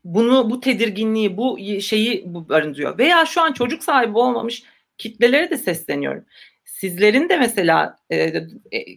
bunu 0.04 0.50
bu 0.50 0.60
tedirginliği 0.60 1.38
bu 1.38 1.58
şeyi 1.82 2.24
barındırıyor. 2.26 2.98
Veya 2.98 3.26
şu 3.26 3.42
an 3.42 3.54
çocuk 3.54 3.84
sahibi 3.84 4.18
olmamış 4.18 4.64
kitlelere 4.98 5.50
de 5.50 5.58
sesleniyorum. 5.58 6.26
Sizlerin 6.66 7.30
de 7.30 7.38
mesela 7.38 7.98
e, 8.10 8.30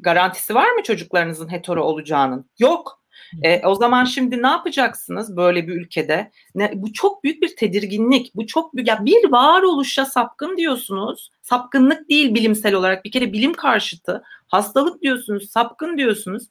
garantisi 0.00 0.54
var 0.54 0.70
mı 0.70 0.82
çocuklarınızın 0.82 1.52
hetero 1.52 1.82
olacağının? 1.82 2.50
Yok. 2.58 3.02
E, 3.42 3.66
o 3.66 3.74
zaman 3.74 4.04
şimdi 4.04 4.42
ne 4.42 4.46
yapacaksınız 4.46 5.36
böyle 5.36 5.68
bir 5.68 5.72
ülkede? 5.72 6.30
Ne, 6.54 6.72
bu 6.74 6.92
çok 6.92 7.24
büyük 7.24 7.42
bir 7.42 7.56
tedirginlik. 7.56 8.34
Bu 8.34 8.46
çok 8.46 8.76
büyük. 8.76 8.88
Ya 8.88 9.04
bir 9.04 9.30
varoluşa 9.30 10.04
sapkın 10.04 10.56
diyorsunuz. 10.56 11.30
Sapkınlık 11.42 12.08
değil 12.08 12.34
bilimsel 12.34 12.74
olarak. 12.74 13.04
Bir 13.04 13.10
kere 13.10 13.32
bilim 13.32 13.52
karşıtı. 13.52 14.22
Hastalık 14.46 15.02
diyorsunuz, 15.02 15.50
sapkın 15.50 15.98
diyorsunuz. 15.98 16.48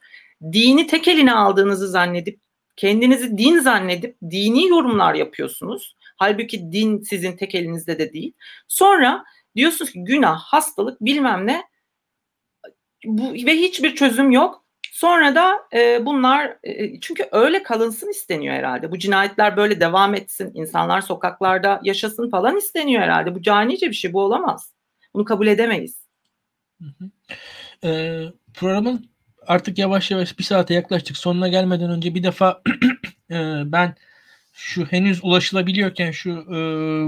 Dini 0.52 0.88
tek 0.88 1.08
eline 1.08 1.34
aldığınızı 1.34 1.88
zannedip 1.88 2.40
kendinizi 2.76 3.38
din 3.38 3.60
zannedip 3.60 4.18
dini 4.30 4.68
yorumlar 4.68 5.14
yapıyorsunuz. 5.14 5.96
Halbuki 6.18 6.72
din 6.72 7.02
sizin 7.02 7.38
tek 7.38 7.56
elinizde 7.56 8.00
de 8.00 8.14
değil. 8.14 8.34
Sonra 8.68 9.24
diyorsunuz 9.56 9.92
ki 9.92 10.04
günah, 10.04 10.40
hastalık 10.40 11.02
bilmem 11.02 11.48
ne 11.48 11.64
bu, 13.06 13.34
ve 13.34 13.56
hiçbir 13.56 13.96
çözüm 13.96 14.32
yok. 14.32 14.67
Sonra 14.98 15.36
da 15.36 15.68
e, 15.74 16.06
bunlar 16.06 16.58
e, 16.64 17.00
çünkü 17.00 17.26
öyle 17.32 17.64
kalınsın 17.64 18.10
isteniyor 18.10 18.56
herhalde. 18.56 18.92
Bu 18.92 19.00
cinayetler 19.00 19.58
böyle 19.58 19.80
devam 19.80 20.16
etsin, 20.16 20.52
insanlar 20.54 21.02
sokaklarda 21.02 21.80
yaşasın 21.84 22.30
falan 22.30 22.58
isteniyor 22.58 23.02
herhalde. 23.02 23.36
Bu 23.36 23.42
canice 23.42 23.90
bir 23.90 23.96
şey, 23.96 24.14
bu 24.14 24.22
olamaz. 24.22 24.74
Bunu 25.14 25.26
kabul 25.26 25.48
edemeyiz. 25.48 26.08
Ee, 27.84 28.24
programın 28.54 29.10
artık 29.48 29.78
yavaş 29.78 30.12
yavaş 30.12 30.40
bir 30.40 30.44
saate 30.44 30.74
yaklaştık. 30.74 31.18
Sonuna 31.18 31.48
gelmeden 31.48 31.92
önce 31.92 32.16
bir 32.16 32.24
defa 32.24 32.62
e, 33.32 33.62
ben 33.66 33.96
şu 34.58 34.86
henüz 34.86 35.20
ulaşılabiliyorken 35.24 36.12
şu 36.12 36.30
e, 36.30 36.58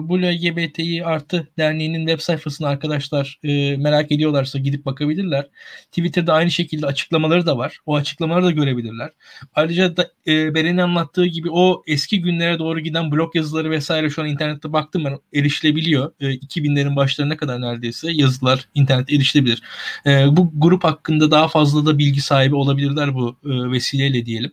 bu 0.09 0.21
LGBTİ 0.21 1.05
artı 1.05 1.47
derneğinin 1.57 2.07
web 2.07 2.19
sayfasını 2.19 2.67
arkadaşlar 2.67 3.39
e, 3.43 3.77
merak 3.77 4.11
ediyorlarsa 4.11 4.59
gidip 4.59 4.85
bakabilirler. 4.85 5.47
Twitter'da 5.91 6.33
aynı 6.33 6.51
şekilde 6.51 6.85
açıklamaları 6.85 7.45
da 7.45 7.57
var. 7.57 7.79
O 7.85 7.95
açıklamaları 7.95 8.45
da 8.45 8.51
görebilirler. 8.51 9.09
Ayrıca 9.55 9.97
da 9.97 10.11
e, 10.27 10.55
Beren'in 10.55 10.77
anlattığı 10.77 11.25
gibi 11.25 11.49
o 11.51 11.83
eski 11.87 12.21
günlere 12.21 12.59
doğru 12.59 12.79
giden 12.79 13.11
blog 13.11 13.35
yazıları 13.35 13.71
vesaire 13.71 14.09
şu 14.09 14.21
an 14.21 14.27
internette 14.27 14.73
baktım 14.73 15.05
ben 15.05 15.19
erişilebiliyor. 15.33 16.11
E, 16.19 16.25
2000'lerin 16.25 16.95
başlarına 16.95 17.37
kadar 17.37 17.61
neredeyse 17.61 18.11
yazılar 18.11 18.69
internette 18.75 19.15
erişilebilir. 19.15 19.61
E, 20.05 20.37
bu 20.37 20.51
grup 20.55 20.83
hakkında 20.83 21.31
daha 21.31 21.47
fazla 21.47 21.85
da 21.85 21.97
bilgi 21.97 22.21
sahibi 22.21 22.55
olabilirler 22.55 23.15
bu 23.15 23.37
e, 23.45 23.71
vesileyle 23.71 24.25
diyelim. 24.25 24.51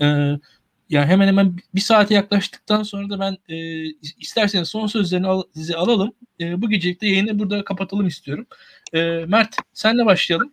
Evet 0.00 0.40
yani 0.88 1.06
hemen 1.06 1.26
hemen 1.28 1.56
bir 1.74 1.80
saate 1.80 2.14
yaklaştıktan 2.14 2.82
sonra 2.82 3.10
da 3.10 3.20
ben 3.20 3.36
e, 3.48 3.84
isterseniz 4.20 4.68
son 4.68 4.86
sözlerini 4.86 5.26
al, 5.26 5.42
size 5.54 5.76
alalım. 5.76 6.12
E, 6.40 6.62
bu 6.62 6.70
gecelik 6.70 7.02
de 7.02 7.06
yayını 7.06 7.38
burada 7.38 7.64
kapatalım 7.64 8.06
istiyorum. 8.06 8.46
E, 8.92 9.00
Mert 9.26 9.56
senle 9.74 10.06
başlayalım. 10.06 10.52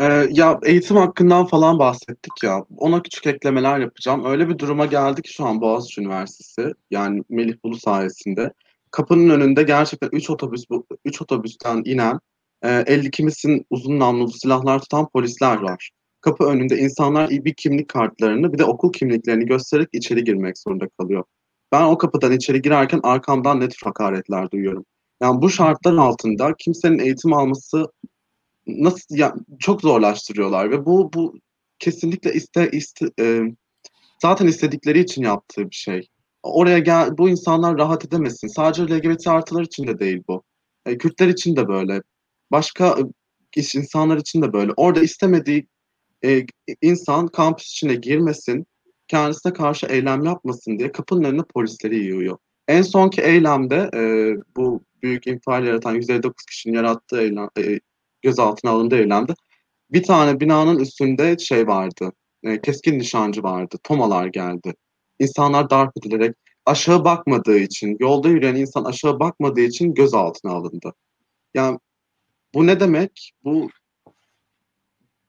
Ee, 0.00 0.28
ya 0.30 0.60
eğitim 0.64 0.96
hakkından 0.96 1.46
falan 1.46 1.78
bahsettik 1.78 2.32
ya. 2.42 2.64
Ona 2.76 3.02
küçük 3.02 3.26
eklemeler 3.26 3.78
yapacağım. 3.78 4.24
Öyle 4.24 4.48
bir 4.48 4.58
duruma 4.58 4.86
geldi 4.86 5.22
ki 5.22 5.32
şu 5.32 5.44
an 5.44 5.60
Boğaziçi 5.60 6.00
Üniversitesi 6.00 6.72
yani 6.90 7.22
Melih 7.28 7.54
Bulu 7.64 7.76
sayesinde 7.76 8.52
kapının 8.90 9.30
önünde 9.30 9.62
gerçekten 9.62 10.08
3 10.12 10.30
otobüs 10.30 10.64
3 11.04 11.22
otobüsten 11.22 11.82
inen 11.84 12.20
e, 12.62 12.68
50 12.86 13.10
kimisin 13.10 13.66
uzun 13.70 13.98
namlulu 13.98 14.32
silahlar 14.32 14.80
tutan 14.80 15.08
polisler 15.08 15.56
var 15.56 15.90
kapı 16.22 16.44
önünde 16.44 16.78
insanlar 16.78 17.30
bir 17.30 17.54
kimlik 17.54 17.88
kartlarını 17.88 18.52
bir 18.52 18.58
de 18.58 18.64
okul 18.64 18.92
kimliklerini 18.92 19.46
göstererek 19.46 19.88
içeri 19.92 20.24
girmek 20.24 20.58
zorunda 20.58 20.88
kalıyor. 20.98 21.24
Ben 21.72 21.84
o 21.84 21.98
kapıdan 21.98 22.32
içeri 22.32 22.62
girerken 22.62 23.00
arkamdan 23.02 23.60
net 23.60 23.74
hakaretler 23.84 24.50
duyuyorum. 24.50 24.84
Yani 25.22 25.42
bu 25.42 25.50
şartlar 25.50 25.96
altında 25.96 26.54
kimsenin 26.58 26.98
eğitim 26.98 27.32
alması 27.32 27.86
nasıl 28.66 29.16
ya 29.16 29.34
çok 29.58 29.80
zorlaştırıyorlar 29.80 30.70
ve 30.70 30.86
bu 30.86 31.12
bu 31.12 31.34
kesinlikle 31.78 32.32
iste, 32.32 32.70
iste 32.70 33.06
e, 33.20 33.42
zaten 34.22 34.46
istedikleri 34.46 35.00
için 35.00 35.22
yaptığı 35.22 35.70
bir 35.70 35.74
şey. 35.74 36.08
Oraya 36.42 36.78
gel 36.78 37.18
bu 37.18 37.28
insanlar 37.28 37.78
rahat 37.78 38.04
edemesin. 38.04 38.48
Sadece 38.48 38.82
LGBT 38.82 39.26
artılar 39.26 39.62
için 39.62 39.86
de 39.86 39.98
değil 39.98 40.22
bu. 40.28 40.42
E, 40.86 40.98
Kürtler 40.98 41.28
için 41.28 41.56
de 41.56 41.68
böyle. 41.68 42.02
Başka 42.50 42.96
e, 43.56 43.60
insanlar 43.74 44.16
için 44.16 44.42
de 44.42 44.52
böyle. 44.52 44.72
Orada 44.76 45.00
istemediği 45.00 45.66
e, 46.24 46.46
insan 46.82 47.28
kampüs 47.28 47.70
içine 47.70 47.94
girmesin, 47.94 48.66
kendisine 49.08 49.52
karşı 49.52 49.86
eylem 49.86 50.24
yapmasın 50.24 50.78
diye 50.78 50.92
kapının 50.92 51.24
önüne 51.24 51.42
polisleri 51.54 52.04
yığıyor. 52.04 52.38
En 52.68 52.82
sonki 52.82 53.22
eylemde 53.22 53.90
e, 53.94 54.00
bu 54.56 54.84
büyük 55.02 55.26
infial 55.26 55.66
yaratan 55.66 55.94
159 55.94 56.44
kişinin 56.46 56.74
yarattığı 56.74 57.20
eylem, 57.20 57.48
e, 57.58 57.80
gözaltına 58.22 58.70
alındığı 58.70 58.98
eylemde 58.98 59.34
bir 59.90 60.02
tane 60.02 60.40
binanın 60.40 60.78
üstünde 60.78 61.38
şey 61.38 61.66
vardı, 61.66 62.12
e, 62.44 62.60
keskin 62.60 62.98
nişancı 62.98 63.42
vardı, 63.42 63.76
tomalar 63.82 64.26
geldi. 64.26 64.74
İnsanlar 65.18 65.70
darp 65.70 65.92
edilerek 65.98 66.36
aşağı 66.66 67.04
bakmadığı 67.04 67.58
için, 67.58 67.96
yolda 68.00 68.28
yürüyen 68.28 68.54
insan 68.54 68.84
aşağı 68.84 69.20
bakmadığı 69.20 69.60
için 69.60 69.94
gözaltına 69.94 70.52
alındı. 70.52 70.94
Yani 71.54 71.78
bu 72.54 72.66
ne 72.66 72.80
demek? 72.80 73.32
Bu 73.44 73.70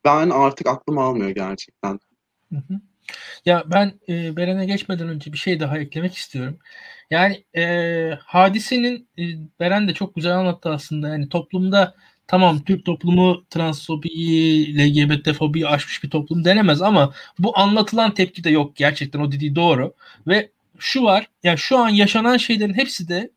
ben 0.04 0.30
artık 0.30 0.66
aklım 0.66 0.98
almıyor 0.98 1.30
gerçekten. 1.30 2.00
Hı 2.52 2.56
hı. 2.56 2.80
Ya 3.44 3.64
ben 3.66 3.92
e, 4.08 4.36
Beren'e 4.36 4.66
geçmeden 4.66 5.08
önce 5.08 5.32
bir 5.32 5.38
şey 5.38 5.60
daha 5.60 5.78
eklemek 5.78 6.14
istiyorum. 6.14 6.58
Yani 7.10 7.44
e, 7.56 8.18
hadisenin 8.24 9.08
e, 9.18 9.22
Beren 9.60 9.88
de 9.88 9.94
çok 9.94 10.14
güzel 10.14 10.36
anlattı 10.36 10.70
aslında. 10.70 11.08
Yani 11.08 11.28
toplumda 11.28 11.94
tamam 12.26 12.64
Türk 12.64 12.84
toplumu 12.84 13.44
transfobiyi, 13.50 14.78
LGBT 14.78 15.32
fobiyi 15.32 15.68
aşmış 15.68 16.04
bir 16.04 16.10
toplum 16.10 16.44
denemez 16.44 16.82
ama 16.82 17.12
bu 17.38 17.58
anlatılan 17.58 18.14
tepki 18.14 18.44
de 18.44 18.50
yok 18.50 18.76
gerçekten 18.76 19.20
o 19.20 19.32
dediği 19.32 19.54
doğru. 19.54 19.94
Ve 20.26 20.50
şu 20.78 21.02
var 21.02 21.28
yani 21.42 21.58
şu 21.58 21.78
an 21.78 21.88
yaşanan 21.88 22.36
şeylerin 22.36 22.74
hepsi 22.74 23.08
de 23.08 23.30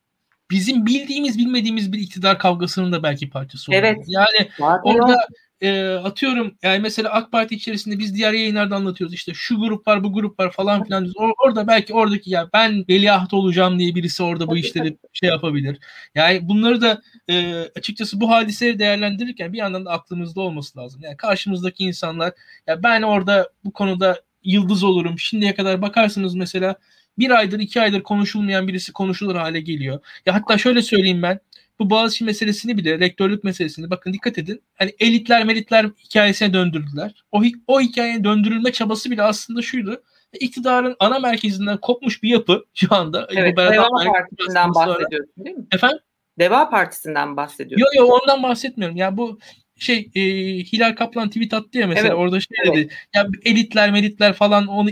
bizim 0.51 0.85
bildiğimiz 0.85 1.37
bilmediğimiz 1.37 1.93
bir 1.93 1.99
iktidar 1.99 2.39
kavgasının 2.39 2.91
da 2.91 3.03
belki 3.03 3.29
parçası 3.29 3.71
oluyor. 3.71 3.83
Evet. 3.83 4.05
Yani 4.07 4.49
orada 4.83 5.27
e, 5.61 5.87
atıyorum 5.87 6.55
yani 6.63 6.79
mesela 6.79 7.09
AK 7.09 7.31
Parti 7.31 7.55
içerisinde 7.55 7.99
biz 7.99 8.15
diğer 8.15 8.33
yayınlarda 8.33 8.75
anlatıyoruz 8.75 9.13
işte 9.13 9.31
şu 9.35 9.59
grup 9.59 9.87
var 9.87 10.03
bu 10.03 10.13
grup 10.13 10.39
var 10.39 10.51
falan 10.51 10.83
filan 10.83 11.03
diyoruz. 11.03 11.21
Or- 11.21 11.33
orada 11.45 11.67
belki 11.67 11.93
oradaki 11.93 12.29
ya 12.29 12.49
ben 12.53 12.85
veliaht 12.89 13.33
olacağım 13.33 13.79
diye 13.79 13.95
birisi 13.95 14.23
orada 14.23 14.47
bu 14.47 14.57
işleri 14.57 14.97
şey 15.13 15.29
yapabilir. 15.29 15.77
Yani 16.15 16.47
bunları 16.47 16.81
da 16.81 17.01
e, 17.29 17.55
açıkçası 17.75 18.21
bu 18.21 18.29
hadiseleri 18.29 18.79
değerlendirirken 18.79 19.53
bir 19.53 19.57
yandan 19.57 19.85
da 19.85 19.91
aklımızda 19.91 20.41
olması 20.41 20.79
lazım. 20.79 21.01
Yani 21.03 21.17
karşımızdaki 21.17 21.83
insanlar 21.83 22.33
ya 22.67 22.83
ben 22.83 23.01
orada 23.01 23.49
bu 23.65 23.73
konuda 23.73 24.21
yıldız 24.43 24.83
olurum. 24.83 25.19
Şimdiye 25.19 25.55
kadar 25.55 25.81
bakarsınız 25.81 26.35
mesela 26.35 26.75
bir 27.19 27.29
aydır 27.31 27.59
iki 27.59 27.81
aydır 27.81 28.03
konuşulmayan 28.03 28.67
birisi 28.67 28.93
konuşulur 28.93 29.35
hale 29.35 29.61
geliyor. 29.61 29.99
Ya 30.25 30.35
hatta 30.35 30.57
şöyle 30.57 30.81
söyleyeyim 30.81 31.21
ben 31.21 31.39
bu 31.79 31.89
Boğaziçi 31.89 32.23
meselesini 32.23 32.77
bile 32.77 32.99
rektörlük 32.99 33.43
meselesini 33.43 33.89
bakın 33.89 34.13
dikkat 34.13 34.37
edin. 34.37 34.61
Hani 34.75 34.93
elitler 34.99 35.43
melitler 35.43 35.85
hikayesine 36.03 36.53
döndürdüler. 36.53 37.23
O, 37.31 37.41
o 37.67 37.81
hikayenin 37.81 38.23
döndürülme 38.23 38.71
çabası 38.71 39.11
bile 39.11 39.23
aslında 39.23 39.61
şuydu. 39.61 40.03
İktidarın 40.39 40.95
ana 40.99 41.19
merkezinden 41.19 41.77
kopmuş 41.77 42.23
bir 42.23 42.29
yapı 42.29 42.65
şu 42.73 42.95
anda. 42.95 43.27
Evet, 43.31 43.57
Deva 43.57 43.87
Partisi'nden 43.87 44.73
bahsediyorsun 44.73 45.45
değil 45.45 45.55
mi? 45.55 45.65
Efendim? 45.71 45.99
Deva 46.39 46.69
Partisi'nden 46.69 47.37
bahsediyorsun. 47.37 47.85
Yok 47.85 47.95
yok 47.95 48.21
ondan 48.21 48.43
bahsetmiyorum. 48.43 48.97
Yani 48.97 49.17
bu 49.17 49.39
şey 49.75 50.09
e, 50.15 50.21
Hilal 50.63 50.95
Kaplan 50.95 51.29
tweet 51.29 51.53
attı 51.53 51.77
ya 51.77 51.87
mesela 51.87 52.07
evet, 52.07 52.17
orada 52.17 52.39
şey 52.39 52.57
evet. 52.65 52.75
dedi. 52.75 52.93
Ya 53.15 53.27
elitler 53.45 53.91
melitler 53.91 54.33
falan 54.33 54.67
onu 54.67 54.89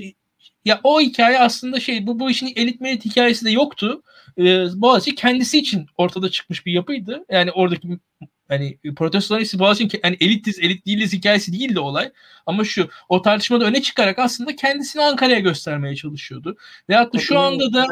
ya 0.65 0.79
o 0.83 1.01
hikaye 1.01 1.39
aslında 1.39 1.79
şey 1.79 2.07
bu 2.07 2.19
bu 2.19 2.29
işin 2.29 2.53
elit 2.55 2.81
melit 2.81 3.05
hikayesi 3.05 3.45
de 3.45 3.51
yoktu 3.51 4.03
e, 4.37 4.65
Boğaziçi 4.81 5.15
kendisi 5.15 5.57
için 5.57 5.87
ortada 5.97 6.29
çıkmış 6.29 6.65
bir 6.65 6.73
yapıydı. 6.73 7.25
Yani 7.29 7.51
oradaki 7.51 7.99
hani 8.47 8.77
protestoların 8.95 9.43
ise 9.43 9.59
Boğaziçi'nin 9.59 10.01
hani 10.03 10.17
elitiz, 10.19 10.59
elit 10.59 10.85
değiliz 10.85 11.13
hikayesi 11.13 11.53
değildi 11.53 11.79
olay. 11.79 12.11
Ama 12.45 12.63
şu 12.63 12.89
o 13.09 13.21
tartışmada 13.21 13.65
öne 13.65 13.81
çıkarak 13.81 14.19
aslında 14.19 14.55
kendisini 14.55 15.03
Ankara'ya 15.03 15.39
göstermeye 15.39 15.95
çalışıyordu. 15.95 16.57
Ve 16.89 16.95
hatta 16.95 17.19
şu 17.19 17.39
anda 17.39 17.73
da 17.73 17.87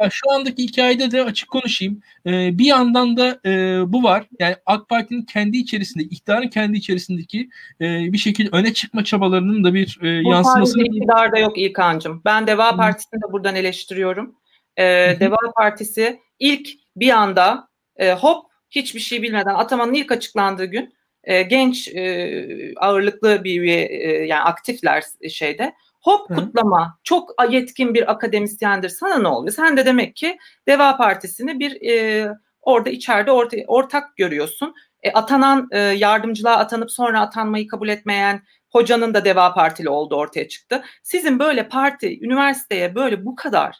ya 0.00 0.08
şu 0.10 0.30
andaki 0.30 0.62
hikayede 0.62 1.10
de 1.10 1.24
açık 1.24 1.48
konuşayım. 1.50 2.00
E, 2.26 2.58
bir 2.58 2.64
yandan 2.64 3.16
da 3.16 3.40
e, 3.46 3.82
bu 3.92 4.02
var. 4.02 4.26
Yani 4.38 4.56
AK 4.66 4.88
Parti'nin 4.88 5.22
kendi 5.22 5.56
içerisinde, 5.56 6.04
iktidarın 6.04 6.48
kendi 6.48 6.76
içerisindeki 6.76 7.48
e, 7.80 8.12
bir 8.12 8.18
şekilde 8.18 8.56
öne 8.56 8.74
çıkma 8.74 9.04
çabalarının 9.04 9.64
da 9.64 9.74
bir 9.74 9.98
e, 10.02 10.08
yansıması. 10.08 10.78
Bu 10.78 10.82
iktidarda 10.82 11.38
yok 11.38 11.58
İlkan'cığım. 11.58 12.22
Ben 12.24 12.46
Deva 12.46 12.76
Partisi'ni 12.76 13.20
de 13.20 13.32
buradan 13.32 13.54
eleştiriyorum 13.54 14.34
e, 14.76 14.84
Deva 15.20 15.36
Partisi 15.56 16.20
ilk 16.38 16.68
bir 16.96 17.10
anda 17.10 17.68
e, 17.96 18.12
hop 18.12 18.46
hiçbir 18.70 19.00
şey 19.00 19.22
bilmeden 19.22 19.54
atamanın 19.54 19.94
ilk 19.94 20.12
açıklandığı 20.12 20.64
gün 20.64 20.94
e, 21.24 21.42
genç 21.42 21.88
e, 21.88 22.72
ağırlıklı 22.76 23.44
bir 23.44 23.60
üye 23.60 23.82
e, 23.84 24.26
yani 24.26 24.42
aktifler 24.42 25.04
şeyde 25.30 25.74
hop 26.02 26.30
Hı. 26.30 26.34
kutlama 26.34 26.98
çok 27.04 27.30
yetkin 27.50 27.94
bir 27.94 28.10
akademisyendir 28.10 28.88
sana 28.88 29.18
ne 29.18 29.28
oluyor? 29.28 29.54
Sen 29.54 29.76
de 29.76 29.86
demek 29.86 30.16
ki 30.16 30.38
Deva 30.68 30.96
Partisi'ni 30.96 31.58
bir 31.58 31.90
e, 31.90 32.28
orada 32.62 32.90
içeride 32.90 33.32
orta, 33.32 33.56
ortak 33.66 34.16
görüyorsun. 34.16 34.74
E, 35.02 35.12
atanan 35.12 35.68
e, 35.72 35.78
yardımcılığa 35.78 36.56
atanıp 36.56 36.90
sonra 36.90 37.20
atanmayı 37.20 37.68
kabul 37.68 37.88
etmeyen 37.88 38.42
hocanın 38.70 39.14
da 39.14 39.24
Deva 39.24 39.54
Partili 39.54 39.88
olduğu 39.88 40.16
ortaya 40.16 40.48
çıktı. 40.48 40.84
Sizin 41.02 41.38
böyle 41.38 41.68
parti, 41.68 42.20
üniversiteye 42.24 42.94
böyle 42.94 43.24
bu 43.24 43.36
kadar 43.36 43.78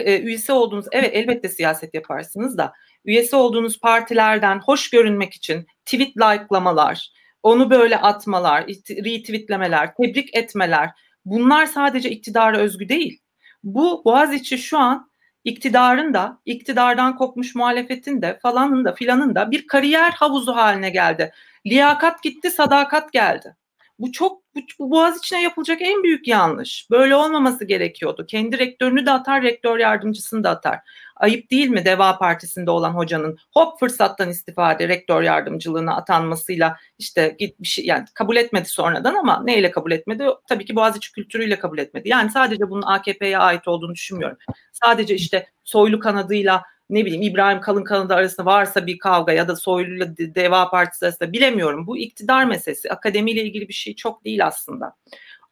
üyesi 0.00 0.52
olduğunuz, 0.52 0.86
evet 0.92 1.10
elbette 1.12 1.48
siyaset 1.48 1.94
yaparsınız 1.94 2.58
da 2.58 2.72
üyesi 3.04 3.36
olduğunuz 3.36 3.80
partilerden 3.80 4.58
hoş 4.58 4.90
görünmek 4.90 5.34
için 5.34 5.66
tweet 5.84 6.16
like'lamalar, 6.16 7.10
onu 7.42 7.70
böyle 7.70 7.96
atmalar, 7.96 8.66
retweetlemeler, 8.90 9.94
tebrik 9.94 10.36
etmeler 10.36 10.90
bunlar 11.24 11.66
sadece 11.66 12.10
iktidara 12.10 12.58
özgü 12.58 12.88
değil. 12.88 13.20
Bu 13.62 14.02
Boğaziçi 14.04 14.58
şu 14.58 14.78
an 14.78 15.10
iktidarın 15.44 16.14
da, 16.14 16.40
iktidardan 16.44 17.16
kopmuş 17.16 17.54
muhalefetin 17.54 18.22
de 18.22 18.38
falanın 18.42 18.84
da 18.84 18.94
filanın 18.94 19.34
da 19.34 19.50
bir 19.50 19.66
kariyer 19.66 20.10
havuzu 20.10 20.52
haline 20.52 20.90
geldi. 20.90 21.32
Liyakat 21.66 22.22
gitti, 22.22 22.50
sadakat 22.50 23.12
geldi. 23.12 23.56
Bu 23.98 24.12
çok 24.12 24.42
bu, 24.56 24.60
bu 24.78 24.90
Boğaz 24.90 25.18
içine 25.18 25.42
yapılacak 25.42 25.82
en 25.82 26.02
büyük 26.02 26.28
yanlış. 26.28 26.90
Böyle 26.90 27.16
olmaması 27.16 27.64
gerekiyordu. 27.64 28.26
Kendi 28.26 28.58
rektörünü 28.58 29.06
de 29.06 29.10
atar, 29.10 29.42
rektör 29.42 29.78
yardımcısını 29.78 30.44
da 30.44 30.50
atar. 30.50 30.78
Ayıp 31.16 31.50
değil 31.50 31.68
mi 31.68 31.84
Deva 31.84 32.18
Partisi'nde 32.18 32.70
olan 32.70 32.90
hocanın 32.90 33.38
hop 33.54 33.80
fırsattan 33.80 34.30
istifade 34.30 34.88
rektör 34.88 35.22
yardımcılığına 35.22 35.96
atanmasıyla 35.96 36.76
işte 36.98 37.36
bir 37.40 37.68
şey 37.68 37.86
yani 37.86 38.04
kabul 38.14 38.36
etmedi 38.36 38.68
sonradan 38.68 39.14
ama 39.14 39.42
neyle 39.44 39.70
kabul 39.70 39.92
etmedi? 39.92 40.26
Tabii 40.48 40.64
ki 40.64 40.76
Boğaziçi 40.76 41.12
kültürüyle 41.12 41.58
kabul 41.58 41.78
etmedi. 41.78 42.08
Yani 42.08 42.30
sadece 42.30 42.70
bunun 42.70 42.82
AKP'ye 42.82 43.38
ait 43.38 43.68
olduğunu 43.68 43.94
düşünmüyorum. 43.94 44.38
Sadece 44.72 45.14
işte 45.14 45.46
soylu 45.64 46.00
kanadıyla 46.00 46.62
ne 46.90 47.04
bileyim 47.04 47.22
İbrahim 47.22 47.60
Kalın 47.60 47.84
kanadı 47.84 48.14
arasında 48.14 48.46
varsa 48.46 48.86
bir 48.86 48.98
kavga 48.98 49.32
ya 49.32 49.48
da 49.48 49.56
Soylu'yla 49.56 50.16
Deva 50.16 50.70
Partisi 50.70 51.06
arasında 51.06 51.32
bilemiyorum. 51.32 51.86
Bu 51.86 51.98
iktidar 51.98 52.44
meselesi. 52.44 52.90
Akademiyle 52.90 53.42
ilgili 53.42 53.68
bir 53.68 53.74
şey 53.74 53.94
çok 53.94 54.24
değil 54.24 54.46
aslında. 54.46 54.96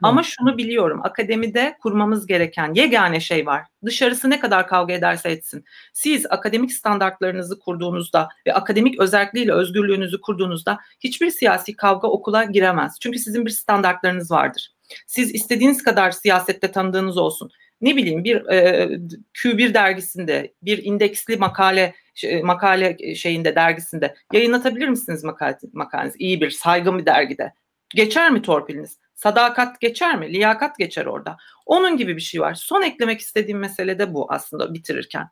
Ama 0.02 0.22
şunu 0.22 0.58
biliyorum 0.58 1.00
akademide 1.04 1.76
kurmamız 1.82 2.26
gereken 2.26 2.74
yegane 2.74 3.20
şey 3.20 3.46
var. 3.46 3.66
Dışarısı 3.84 4.30
ne 4.30 4.40
kadar 4.40 4.68
kavga 4.68 4.94
ederse 4.94 5.30
etsin. 5.30 5.64
Siz 5.92 6.26
akademik 6.30 6.72
standartlarınızı 6.72 7.58
kurduğunuzda 7.58 8.28
ve 8.46 8.54
akademik 8.54 9.00
özelliğiyle 9.00 9.52
özgürlüğünüzü 9.52 10.20
kurduğunuzda 10.20 10.78
hiçbir 11.00 11.30
siyasi 11.30 11.76
kavga 11.76 12.08
okula 12.08 12.44
giremez. 12.44 12.96
Çünkü 13.00 13.18
sizin 13.18 13.46
bir 13.46 13.50
standartlarınız 13.50 14.30
vardır. 14.30 14.74
Siz 15.06 15.34
istediğiniz 15.34 15.82
kadar 15.82 16.10
siyasette 16.10 16.72
tanıdığınız 16.72 17.18
olsun 17.18 17.50
ne 17.84 17.96
bileyim 17.96 18.24
bir 18.24 18.46
e, 18.46 18.88
Q1 19.34 19.74
dergisinde 19.74 20.54
bir 20.62 20.84
indeksli 20.84 21.36
makale 21.36 21.94
şey, 22.14 22.42
makale 22.42 23.14
şeyinde 23.14 23.54
dergisinde 23.54 24.14
yayınlatabilir 24.32 24.88
misiniz 24.88 25.24
makale, 25.24 25.58
makalenizi? 25.72 26.18
İyi 26.18 26.40
bir 26.40 26.50
saygın 26.50 26.98
bir 26.98 27.06
dergide. 27.06 27.52
Geçer 27.94 28.30
mi 28.30 28.42
torpiliniz? 28.42 28.98
Sadakat 29.14 29.80
geçer 29.80 30.18
mi? 30.18 30.32
Liyakat 30.32 30.78
geçer 30.78 31.06
orada. 31.06 31.36
Onun 31.66 31.96
gibi 31.96 32.16
bir 32.16 32.20
şey 32.20 32.40
var. 32.40 32.54
Son 32.54 32.82
eklemek 32.82 33.20
istediğim 33.20 33.58
mesele 33.58 33.98
de 33.98 34.14
bu 34.14 34.32
aslında 34.32 34.74
bitirirken. 34.74 35.28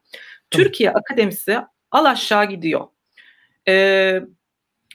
Türkiye 0.51 0.91
Akademisi 0.91 1.59
al 1.91 2.05
aşağı 2.05 2.45
gidiyor. 2.45 2.87
Ee, 3.69 4.21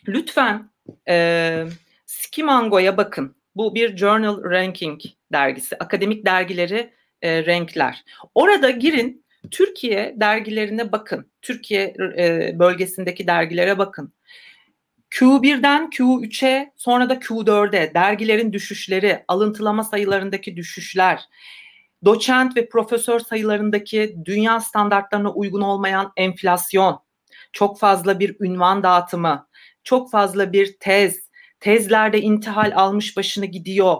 lütfen 0.08 0.70
e, 1.10 1.66
Skimango'ya 2.06 2.98
bakın. 2.98 3.36
Bu 3.56 3.76
bir 3.76 3.98
journal 3.98 4.44
ranking 4.44 5.02
dergisi. 5.32 5.78
Akademik 5.78 6.26
dergileri 6.26 6.94
e, 7.22 7.46
renkler. 7.46 8.04
Orada 8.36 8.70
girin 8.70 9.26
Türkiye 9.52 10.16
dergilerine 10.18 10.92
bakın. 10.92 11.32
Türkiye 11.42 11.94
e, 12.18 12.52
bölgesindeki 12.60 13.28
dergilere 13.28 13.78
bakın. 13.78 14.14
Q1'den 15.12 15.90
Q3'e 15.90 16.72
sonra 16.76 17.10
da 17.10 17.14
Q4'e 17.14 17.94
dergilerin 17.94 18.54
düşüşleri, 18.54 19.24
alıntılama 19.28 19.84
sayılarındaki 19.84 20.58
düşüşler, 20.58 21.22
doçent 22.06 22.58
ve 22.58 22.70
profesör 22.70 23.20
sayılarındaki 23.20 24.16
dünya 24.26 24.60
standartlarına 24.60 25.34
uygun 25.34 25.62
olmayan 25.62 26.12
enflasyon, 26.18 27.00
çok 27.54 27.80
fazla 27.80 28.20
bir 28.20 28.36
ünvan 28.40 28.84
dağıtımı, 28.84 29.48
çok 29.84 30.12
fazla 30.12 30.54
bir 30.54 30.78
tez, 30.80 31.30
tezlerde 31.60 32.22
intihal 32.22 32.72
almış 32.76 33.18
başını 33.18 33.46
gidiyor, 33.46 33.98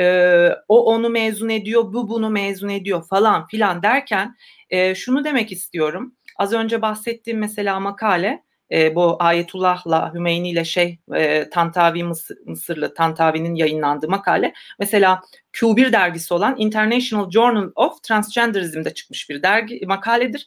e, 0.00 0.48
o 0.68 0.84
onu 0.84 1.08
mezun 1.08 1.48
ediyor, 1.48 1.92
bu 1.92 2.08
bunu 2.08 2.30
mezun 2.30 2.68
ediyor 2.68 3.06
falan 3.08 3.46
filan 3.46 3.82
derken 3.82 4.36
e, 4.70 4.94
şunu 4.94 5.24
demek 5.24 5.52
istiyorum. 5.52 6.14
Az 6.36 6.52
önce 6.52 6.82
bahsettiğim 6.82 7.38
mesela 7.38 7.80
makale 7.80 8.42
e, 8.72 8.94
bu 8.94 9.16
Ayetullah'la 9.18 10.14
Hümeyni 10.14 10.50
ile 10.50 10.64
şey 10.64 10.98
e, 11.14 11.50
Tantavi 11.50 12.04
Mısır, 12.04 12.38
Mısırlı 12.46 12.94
Tantavi'nin 12.94 13.54
yayınlandığı 13.54 14.08
makale 14.08 14.52
mesela 14.78 15.22
Q1 15.52 15.92
dergisi 15.92 16.34
olan 16.34 16.54
International 16.58 17.30
Journal 17.30 17.70
of 17.74 18.02
Transgenderism'de 18.02 18.94
çıkmış 18.94 19.30
bir 19.30 19.42
dergi 19.42 19.86
makaledir. 19.86 20.46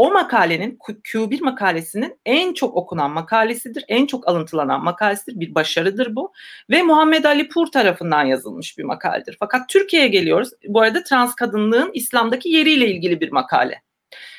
O 0.00 0.10
makalenin 0.10 0.78
Q1 1.04 1.42
makalesinin 1.42 2.18
en 2.26 2.54
çok 2.54 2.76
okunan 2.76 3.10
makalesidir, 3.10 3.84
en 3.88 4.06
çok 4.06 4.28
alıntılanan 4.28 4.84
makalesidir. 4.84 5.40
Bir 5.40 5.54
başarıdır 5.54 6.16
bu 6.16 6.32
ve 6.70 6.82
Muhammed 6.82 7.24
Ali 7.24 7.48
Pur 7.48 7.66
tarafından 7.66 8.24
yazılmış 8.24 8.78
bir 8.78 8.84
makaledir. 8.84 9.36
Fakat 9.38 9.68
Türkiye'ye 9.68 10.08
geliyoruz. 10.08 10.50
Bu 10.68 10.80
arada 10.80 11.04
trans 11.04 11.34
kadınlığın 11.34 11.90
İslam'daki 11.94 12.48
yeriyle 12.48 12.86
ilgili 12.86 13.20
bir 13.20 13.32
makale. 13.32 13.82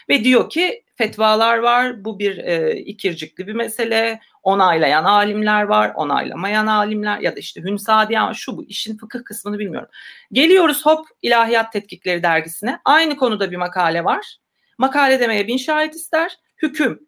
Ve 0.09 0.23
diyor 0.23 0.49
ki 0.49 0.83
fetvalar 0.95 1.57
var. 1.57 2.05
Bu 2.05 2.19
bir 2.19 2.37
e, 2.37 2.75
ikircikli 2.75 3.47
bir 3.47 3.53
mesele. 3.53 4.19
Onaylayan 4.43 5.03
alimler 5.03 5.63
var, 5.63 5.91
onaylamayan 5.95 6.67
alimler 6.67 7.19
ya 7.19 7.35
da 7.35 7.39
işte 7.39 7.61
Hünsadiyan 7.61 8.33
şu 8.33 8.57
bu 8.57 8.63
işin 8.63 8.97
fıkıh 8.97 9.23
kısmını 9.23 9.59
bilmiyorum. 9.59 9.89
Geliyoruz 10.31 10.85
hop 10.85 11.05
İlahiyat 11.21 11.73
Tetkikleri 11.73 12.23
dergisine. 12.23 12.79
Aynı 12.85 13.17
konuda 13.17 13.51
bir 13.51 13.57
makale 13.57 14.03
var. 14.03 14.40
Makale 14.81 15.19
demeye 15.19 15.47
bin 15.47 15.57
şahit 15.57 15.95
ister. 15.95 16.37
Hüküm. 16.61 16.99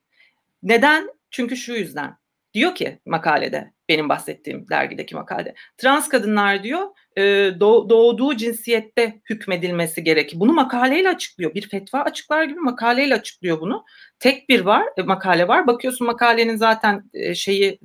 Neden? 0.64 1.10
Çünkü 1.32 1.58
şu 1.58 1.74
yüzden. 1.74 2.18
Diyor 2.54 2.76
ki 2.76 3.00
makalede, 3.06 3.74
benim 3.90 4.10
bahsettiğim 4.10 4.70
dergideki 4.70 5.16
makalede. 5.16 5.54
Trans 5.78 6.10
kadınlar 6.10 6.64
diyor 6.64 6.88
e, 7.18 7.24
doğduğu 7.60 8.38
cinsiyette 8.38 9.22
hükmedilmesi 9.30 10.04
gerekir. 10.04 10.40
Bunu 10.40 10.54
makaleyle 10.54 11.10
açıklıyor. 11.10 11.54
Bir 11.54 11.70
fetva 11.70 12.00
açıklar 12.00 12.44
gibi 12.44 12.60
makaleyle 12.60 13.16
açıklıyor 13.16 13.62
bunu. 13.62 13.86
Tek 14.20 14.50
bir 14.50 14.60
var, 14.60 14.86
e, 14.98 15.02
makale 15.02 15.48
var. 15.48 15.68
Bakıyorsun 15.68 16.08
makalenin 16.08 16.56
zaten 16.56 17.04
e, 17.14 17.36
şeyi 17.36 17.80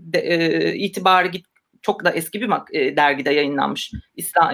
itibarı 0.74 1.28
git 1.28 1.46
çok 1.82 2.04
da 2.04 2.10
eski 2.10 2.40
bir 2.40 2.48
dergide 2.96 3.30
yayınlanmış 3.30 3.92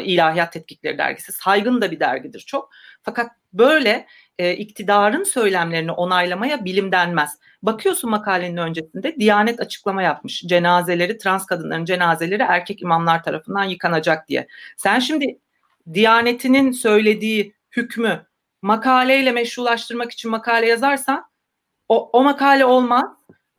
İlahiyat 0.05 0.53
Tetkikleri 0.53 0.99
dergisi. 0.99 1.33
Saygın 1.33 1.81
da 1.81 1.91
bir 1.91 2.01
dergidir 2.01 2.41
çok. 2.41 2.71
Fakat 3.03 3.31
böyle 3.53 4.07
e, 4.39 4.53
iktidarın 4.53 5.25
söylemlerini 5.25 5.93
onaylamaya 5.93 6.65
bilim 6.65 6.93
denmez. 6.93 7.39
Bakıyorsun 7.63 8.11
makalenin 8.11 8.57
öncesinde 8.57 9.17
Diyanet 9.17 9.61
açıklama 9.61 10.03
yapmış. 10.03 10.43
Cenazeleri, 10.43 11.19
trans 11.19 11.47
kadınların 11.47 11.85
cenazeleri 11.85 12.43
erkek 12.43 12.83
imamlar 12.83 13.23
tarafından 13.23 13.65
yıkanacak 13.65 14.29
diye. 14.29 14.47
Sen 14.77 14.99
şimdi 14.99 15.39
Diyanetinin 15.95 16.73
söylediği 16.73 17.55
hükmü 17.77 18.27
makaleyle 18.63 19.33
meşrulaştırmak 19.33 20.13
için 20.13 20.31
makale 20.31 20.67
yazarsan 20.67 21.25
o, 21.89 22.11
o 22.13 22.25
makale 22.25 22.65
olmaz. 22.65 23.05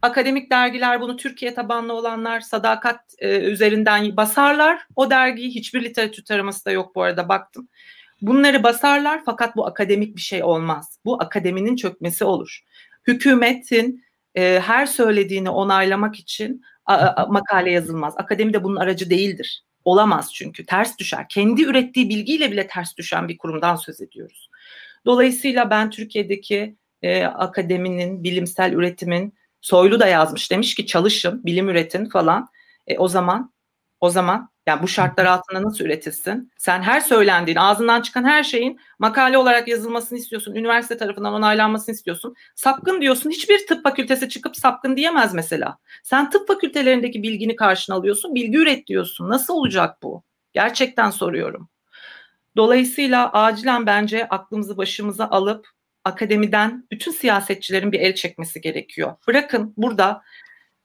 Akademik 0.01 0.51
dergiler 0.51 1.01
bunu 1.01 1.17
Türkiye 1.17 1.53
tabanlı 1.53 1.93
olanlar 1.93 2.39
sadakat 2.39 2.99
e, 3.19 3.39
üzerinden 3.39 4.17
basarlar. 4.17 4.87
O 4.95 5.09
dergiyi 5.09 5.49
hiçbir 5.49 5.83
literatür 5.83 6.25
taraması 6.25 6.65
da 6.65 6.71
yok 6.71 6.95
bu 6.95 7.03
arada 7.03 7.29
baktım. 7.29 7.69
Bunları 8.21 8.63
basarlar 8.63 9.21
fakat 9.25 9.55
bu 9.55 9.67
akademik 9.67 10.15
bir 10.15 10.21
şey 10.21 10.43
olmaz. 10.43 10.99
Bu 11.05 11.23
akademinin 11.23 11.75
çökmesi 11.75 12.23
olur. 12.23 12.59
Hükümetin 13.07 14.03
e, 14.35 14.59
her 14.59 14.85
söylediğini 14.85 15.49
onaylamak 15.49 16.15
için 16.15 16.61
a, 16.85 16.95
a, 16.95 17.27
makale 17.27 17.71
yazılmaz. 17.71 18.13
Akademi 18.17 18.53
de 18.53 18.63
bunun 18.63 18.75
aracı 18.75 19.09
değildir. 19.09 19.63
Olamaz 19.85 20.33
çünkü 20.33 20.65
ters 20.65 20.97
düşer. 20.97 21.25
Kendi 21.29 21.63
ürettiği 21.63 22.09
bilgiyle 22.09 22.51
bile 22.51 22.67
ters 22.67 22.97
düşen 22.97 23.27
bir 23.27 23.37
kurumdan 23.37 23.75
söz 23.75 24.01
ediyoruz. 24.01 24.49
Dolayısıyla 25.05 25.69
ben 25.69 25.89
Türkiye'deki 25.89 26.75
e, 27.01 27.23
akademinin, 27.23 28.23
bilimsel 28.23 28.73
üretimin 28.73 29.33
Soylu 29.65 29.99
da 29.99 30.07
yazmış 30.07 30.51
demiş 30.51 30.75
ki 30.75 30.85
çalışın, 30.85 31.45
bilim 31.45 31.69
üretin 31.69 32.05
falan. 32.09 32.47
E, 32.87 32.97
o 32.97 33.07
zaman 33.07 33.53
o 33.99 34.09
zaman 34.09 34.49
yani 34.65 34.83
bu 34.83 34.87
şartlar 34.87 35.25
altında 35.25 35.63
nasıl 35.63 35.85
üretilsin? 35.85 36.51
Sen 36.57 36.81
her 36.81 36.99
söylendiğin, 36.99 37.57
ağzından 37.57 38.01
çıkan 38.01 38.23
her 38.23 38.43
şeyin 38.43 38.79
makale 38.99 39.37
olarak 39.37 39.67
yazılmasını 39.67 40.17
istiyorsun. 40.17 40.55
Üniversite 40.55 40.97
tarafından 40.97 41.33
onaylanmasını 41.33 41.95
istiyorsun. 41.95 42.35
Sapkın 42.55 43.01
diyorsun. 43.01 43.29
Hiçbir 43.29 43.67
tıp 43.67 43.83
fakültesi 43.83 44.29
çıkıp 44.29 44.55
sapkın 44.55 44.97
diyemez 44.97 45.33
mesela. 45.33 45.77
Sen 46.03 46.29
tıp 46.29 46.47
fakültelerindeki 46.47 47.23
bilgini 47.23 47.55
karşına 47.55 47.95
alıyorsun. 47.95 48.35
Bilgi 48.35 48.57
üret 48.57 48.87
diyorsun. 48.87 49.29
Nasıl 49.29 49.53
olacak 49.53 49.97
bu? 50.03 50.23
Gerçekten 50.53 51.09
soruyorum. 51.09 51.69
Dolayısıyla 52.57 53.29
acilen 53.33 53.85
bence 53.85 54.27
aklımızı 54.29 54.77
başımıza 54.77 55.27
alıp 55.27 55.67
akademiden 56.03 56.87
bütün 56.91 57.11
siyasetçilerin 57.11 57.91
bir 57.91 57.99
el 57.99 58.15
çekmesi 58.15 58.61
gerekiyor. 58.61 59.13
Bırakın 59.27 59.73
burada 59.77 60.21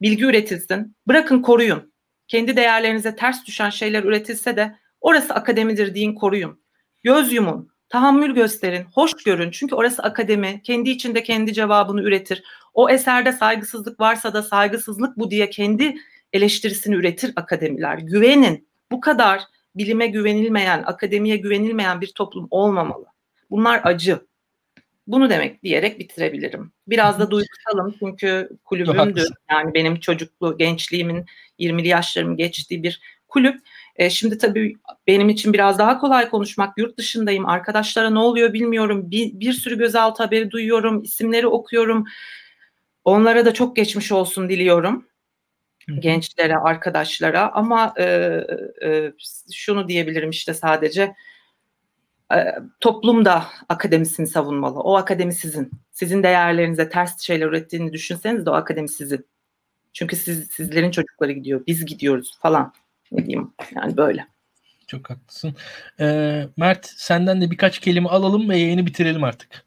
bilgi 0.03 0.24
üretilsin, 0.24 0.97
bırakın 1.09 1.43
koruyun. 1.43 1.89
Kendi 2.31 2.57
değerlerinize 2.57 3.16
ters 3.16 3.47
düşen 3.47 3.70
şeyler 3.70 4.05
üretilse 4.05 4.57
de 4.57 4.76
orası 5.01 5.35
akademidir 5.35 5.95
deyin 5.95 6.14
koruyun. 6.14 6.61
Göz 7.03 7.33
yumun, 7.33 7.70
tahammül 7.89 8.35
gösterin, 8.35 8.85
hoş 8.95 9.14
görün. 9.24 9.51
Çünkü 9.51 9.74
orası 9.74 10.03
akademi, 10.03 10.62
kendi 10.62 10.91
içinde 10.91 11.22
kendi 11.22 11.53
cevabını 11.53 12.03
üretir. 12.03 12.43
O 12.74 12.91
eserde 12.91 13.33
saygısızlık 13.33 14.01
varsa 14.01 14.35
da 14.35 14.43
saygısızlık 14.43 15.16
bu 15.18 15.31
diye 15.31 15.51
kendi 15.51 15.95
eleştirisini 16.33 16.95
üretir 16.95 17.33
akademiler. 17.37 17.99
Güvenin. 17.99 18.68
Bu 18.93 19.01
kadar 19.01 19.43
bilime 19.74 20.07
güvenilmeyen, 20.07 20.83
akademiye 20.87 21.37
güvenilmeyen 21.37 22.01
bir 22.01 22.12
toplum 22.12 22.49
olmamalı. 22.51 23.07
Bunlar 23.51 23.81
acı. 23.85 24.26
Bunu 25.11 25.30
demek 25.30 25.62
diyerek 25.62 25.98
bitirebilirim. 25.98 26.72
Biraz 26.86 27.18
da 27.18 27.30
duygusalım 27.30 27.94
çünkü 27.98 28.48
kulübümdü. 28.64 29.24
Yani 29.50 29.74
benim 29.74 30.00
çocuklu, 30.00 30.58
gençliğimin 30.58 31.26
20'li 31.58 31.88
yaşlarımı 31.88 32.36
geçtiği 32.36 32.82
bir 32.82 33.00
kulüp. 33.28 33.61
E, 33.96 34.11
şimdi 34.11 34.38
tabii 34.38 34.74
benim 35.06 35.28
için 35.28 35.52
biraz 35.52 35.78
daha 35.78 35.98
kolay 35.98 36.30
konuşmak. 36.30 36.78
Yurt 36.78 36.98
dışındayım. 36.98 37.46
Arkadaşlara 37.46 38.11
ne 38.11 38.18
oluyor 38.18 38.52
bilmiyorum. 38.52 39.11
Bir, 39.11 39.40
bir 39.40 39.52
sürü 39.52 39.78
gözaltı 39.78 40.22
haberi 40.22 40.50
duyuyorum. 40.50 41.02
isimleri 41.02 41.46
okuyorum. 41.46 42.04
Onlara 43.04 43.44
da 43.46 43.54
çok 43.54 43.76
geçmiş 43.76 44.12
olsun 44.12 44.48
diliyorum. 44.48 45.06
Gençlere, 45.98 46.56
arkadaşlara. 46.56 47.52
Ama 47.52 47.94
e, 47.98 48.04
e, 48.82 49.12
şunu 49.52 49.88
diyebilirim 49.88 50.30
işte 50.30 50.54
sadece 50.54 51.14
toplum 52.81 53.24
da 53.24 53.45
akademisini 53.68 54.26
savunmalı. 54.26 54.81
O 54.81 54.97
akademi 54.97 55.35
sizin. 55.35 55.70
Sizin 55.93 56.22
değerlerinize 56.22 56.89
ters 56.89 57.20
şeyler 57.20 57.47
ürettiğini 57.47 57.93
düşünseniz 57.93 58.47
de 58.47 58.51
o 58.51 58.53
akademi 58.53 58.89
sizin. 58.89 59.26
Çünkü 59.93 60.16
siz 60.16 60.51
sizlerin 60.51 60.91
çocukları 60.91 61.33
gidiyor, 61.33 61.66
biz 61.66 61.87
gidiyoruz 61.87 62.39
falan. 62.43 62.72
Ne 63.12 63.26
diyeyim? 63.26 63.53
Yani 63.76 63.97
böyle. 63.97 64.26
Çok 64.87 65.11
haklısın. 65.11 65.55
Ee, 66.01 66.49
Mert 66.57 66.87
senden 66.87 67.41
de 67.41 67.51
birkaç 67.51 67.78
kelime 67.78 68.09
alalım 68.09 68.49
ve 68.49 68.59
yayını 68.59 68.87
bitirelim 68.87 69.24
artık. 69.24 69.66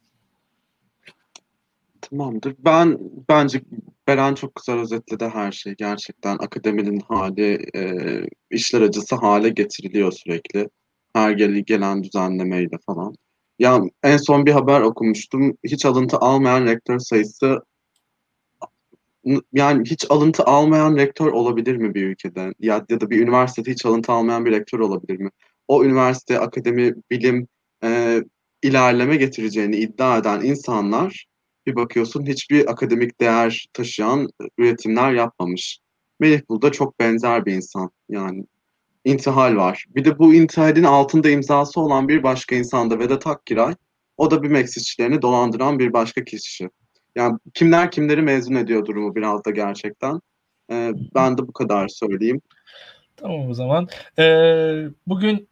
Tamamdır. 2.01 2.55
Ben 2.59 2.99
bence 3.29 3.61
Beren 4.07 4.35
çok 4.35 4.55
güzel 4.55 4.79
özetledi 4.79 5.25
her 5.25 5.51
şeyi. 5.51 5.75
Gerçekten 5.75 6.33
akademinin 6.33 6.99
hali, 6.99 7.69
e, 7.75 8.03
işler 8.49 8.81
acısı 8.81 9.15
hale 9.15 9.49
getiriliyor 9.49 10.11
sürekli 10.11 10.69
her 11.13 11.31
geli 11.31 11.65
gelen 11.65 12.03
düzenlemeyle 12.03 12.77
falan. 12.85 13.15
Ya 13.59 13.81
en 14.03 14.17
son 14.17 14.45
bir 14.45 14.51
haber 14.51 14.81
okumuştum. 14.81 15.57
Hiç 15.63 15.85
alıntı 15.85 16.17
almayan 16.17 16.65
rektör 16.65 16.99
sayısı 16.99 17.61
yani 19.53 19.89
hiç 19.89 20.05
alıntı 20.09 20.43
almayan 20.43 20.97
rektör 20.97 21.27
olabilir 21.27 21.77
mi 21.77 21.93
bir 21.93 22.07
ülkede? 22.07 22.53
Ya, 22.59 22.85
ya 22.89 23.01
da 23.01 23.09
bir 23.09 23.21
üniversitede 23.21 23.71
hiç 23.71 23.85
alıntı 23.85 24.11
almayan 24.11 24.45
bir 24.45 24.51
rektör 24.51 24.79
olabilir 24.79 25.19
mi? 25.19 25.29
O 25.67 25.83
üniversite, 25.83 26.39
akademi, 26.39 26.93
bilim 27.11 27.47
e, 27.83 28.19
ilerleme 28.63 29.15
getireceğini 29.15 29.75
iddia 29.75 30.17
eden 30.17 30.41
insanlar 30.41 31.25
bir 31.65 31.75
bakıyorsun 31.75 32.25
hiçbir 32.25 32.71
akademik 32.71 33.21
değer 33.21 33.65
taşıyan 33.73 34.29
üretimler 34.57 35.13
yapmamış. 35.13 35.79
Melih 36.19 36.41
burada 36.49 36.71
çok 36.71 36.99
benzer 36.99 37.45
bir 37.45 37.53
insan. 37.53 37.89
Yani 38.09 38.45
intihal 39.05 39.55
var. 39.55 39.85
Bir 39.95 40.05
de 40.05 40.19
bu 40.19 40.33
intihalin 40.33 40.83
altında 40.83 41.29
imzası 41.29 41.81
olan 41.81 42.07
bir 42.07 42.23
başka 42.23 42.55
insan 42.55 42.91
da 42.91 42.99
Vedat 42.99 43.27
Akkiray. 43.27 43.75
O 44.17 44.31
da 44.31 44.43
bir 44.43 44.47
meksişçilerini 44.47 45.21
dolandıran 45.21 45.79
bir 45.79 45.93
başka 45.93 46.23
kişi. 46.23 46.69
Yani 47.15 47.39
kimler 47.53 47.91
kimleri 47.91 48.21
mezun 48.21 48.55
ediyor 48.55 48.85
durumu 48.85 49.15
biraz 49.15 49.45
da 49.45 49.51
gerçekten. 49.51 50.19
Ee, 50.71 50.91
ben 51.15 51.37
de 51.37 51.47
bu 51.47 51.53
kadar 51.53 51.87
söyleyeyim. 51.87 52.41
Tamam 53.17 53.49
o 53.49 53.53
zaman. 53.53 53.87
Ee, 54.19 54.85
bugün 55.07 55.47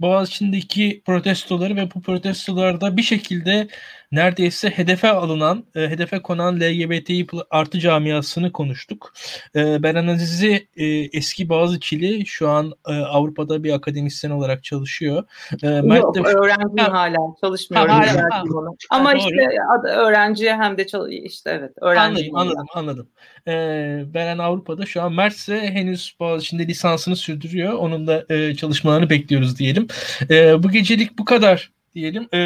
Boğaziçi'ndeki 0.00 1.02
protestoları 1.04 1.76
ve 1.76 1.88
bu 1.94 2.02
protestolarda 2.02 2.96
bir 2.96 3.02
şekilde 3.02 3.68
neredeyse 4.14 4.70
hedefe 4.70 5.10
alınan, 5.10 5.64
e, 5.74 5.80
hedefe 5.80 6.22
konan 6.22 6.60
LGBTİ 6.60 7.26
artı 7.50 7.78
camiasını 7.78 8.52
konuştuk. 8.52 9.12
E, 9.56 9.82
Beren 9.82 10.06
Aziz'i 10.06 10.68
e, 10.76 10.86
eski 10.86 11.48
Boğaziçi'li 11.48 12.26
şu 12.26 12.48
an 12.48 12.72
e, 12.88 12.92
Avrupa'da 12.92 13.64
bir 13.64 13.72
akademisyen 13.72 14.30
olarak 14.30 14.64
çalışıyor. 14.64 15.24
E, 15.62 15.68
Mert 15.68 16.02
Yok, 16.02 16.14
de... 16.14 16.20
öğrenciyim 16.20 16.78
ha, 16.78 16.92
hala 16.92 17.16
çalışmıyorum. 17.40 17.90
Ha, 17.90 17.98
hala, 17.98 18.22
ha, 18.30 18.42
Ama 18.90 19.10
ha, 19.10 19.14
işte 19.14 19.48
öğrenciye 19.88 20.56
hem 20.56 20.78
de 20.78 20.86
çalış 20.86 21.14
işte 21.14 21.50
evet 21.50 21.72
öğrenciyim. 21.80 22.36
Anladım, 22.36 22.58
anladım, 22.58 22.66
anladım. 22.74 23.08
E, 23.48 24.14
Beren 24.14 24.38
Avrupa'da 24.38 24.86
şu 24.86 25.02
an 25.02 25.12
Mert 25.12 25.34
ise 25.34 25.60
henüz 25.60 26.16
Boğaziçi'nde 26.20 26.66
lisansını 26.66 27.16
sürdürüyor. 27.16 27.72
Onun 27.72 28.06
da 28.06 28.24
e, 28.28 28.54
çalışmalarını 28.54 29.10
bekliyoruz 29.10 29.58
diyelim. 29.58 29.86
E, 30.30 30.62
bu 30.62 30.70
gecelik 30.70 31.18
bu 31.18 31.24
kadar 31.24 31.73
diyelim. 31.94 32.28
E, 32.32 32.38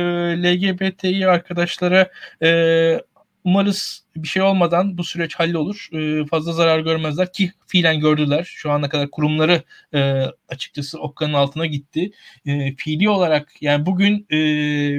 LGBTİ 0.42 1.28
arkadaşlara 1.28 2.11
e, 2.42 3.01
umarız 3.44 4.05
bir 4.16 4.28
şey 4.28 4.42
olmadan 4.42 4.99
bu 4.99 5.05
süreç 5.05 5.34
hallolur. 5.34 5.88
E, 5.92 6.26
fazla 6.26 6.53
zarar 6.53 6.80
görmezler 6.80 7.32
ki 7.32 7.53
fiilen 7.66 8.01
gördüler. 8.01 8.44
Şu 8.44 8.70
ana 8.70 8.88
kadar 8.88 9.11
kurumları 9.11 9.62
e, 9.94 10.24
açıkçası 10.49 11.01
okkanın 11.01 11.32
altına 11.32 11.66
gitti. 11.66 12.11
E, 12.46 12.76
fiili 12.76 13.11
olarak 13.11 13.62
yani 13.62 13.86
bugün 13.86 14.26
e, 14.30 14.36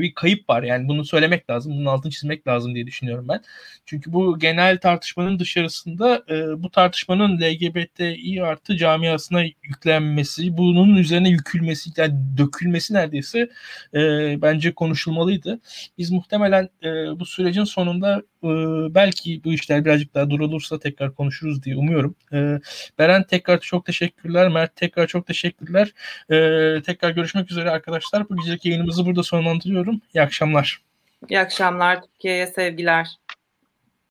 bir 0.02 0.14
kayıp 0.14 0.50
var. 0.50 0.64
Yani 0.64 0.88
bunu 0.88 1.06
söylemek 1.06 1.50
lazım. 1.50 1.74
Bunun 1.74 1.86
altını 1.86 2.12
çizmek 2.12 2.48
lazım 2.48 2.76
diye 2.76 2.88
düşünüyorum 2.88 3.28
ben. 3.30 3.42
Çünkü 3.86 4.14
bu 4.14 4.40
genel 4.40 4.78
tartışmanın 4.78 5.40
dışarısında 5.40 6.24
e, 6.30 6.64
bu 6.64 6.72
tartışmanın 6.72 7.42
LGBTİ 7.42 8.44
artı 8.44 8.78
camiasına 8.78 9.44
yüklenmesi, 9.64 10.58
bunun 10.58 10.96
üzerine 10.96 11.30
yükülmesi, 11.30 11.90
yani 11.98 12.14
dökülmesi 12.38 12.94
neredeyse 12.94 13.50
e, 13.94 14.00
bence 14.42 14.74
konuşulmalıydı. 14.74 15.60
Biz 15.98 16.12
muhtemelen 16.12 16.70
e, 16.84 17.20
bu 17.20 17.26
sürecin 17.26 17.64
sonunda 17.64 18.24
e, 18.44 18.48
belki 18.96 19.44
bu 19.44 19.54
işler 19.54 19.86
birazcık 19.86 20.14
daha 20.14 20.30
durulursa 20.30 20.80
tekrar 20.80 21.16
konuşuruz 21.16 21.64
diye 21.64 21.76
umuyorum. 21.76 22.16
E, 22.34 22.60
Beren 23.00 23.24
tekrar 23.24 23.60
çok 23.60 23.86
teşekkürler. 23.86 24.48
Mert 24.48 24.76
tekrar 24.76 25.08
çok 25.08 25.28
teşekkürler. 25.28 25.94
E, 26.30 26.36
tekrar 26.82 27.10
görüşmek 27.10 27.52
üzere 27.52 27.70
arkadaşlar. 27.70 28.30
Bu 28.30 28.36
gecelik 28.36 28.66
yayınımızı 28.66 29.06
burada 29.06 29.24
sonlandırıyorum. 29.24 30.02
İyi 30.16 30.22
akşamlar. 30.22 30.82
İyi 31.30 31.40
akşamlar. 31.40 32.02
Türkiye'ye 32.02 32.48
sevgiler. 32.48 33.08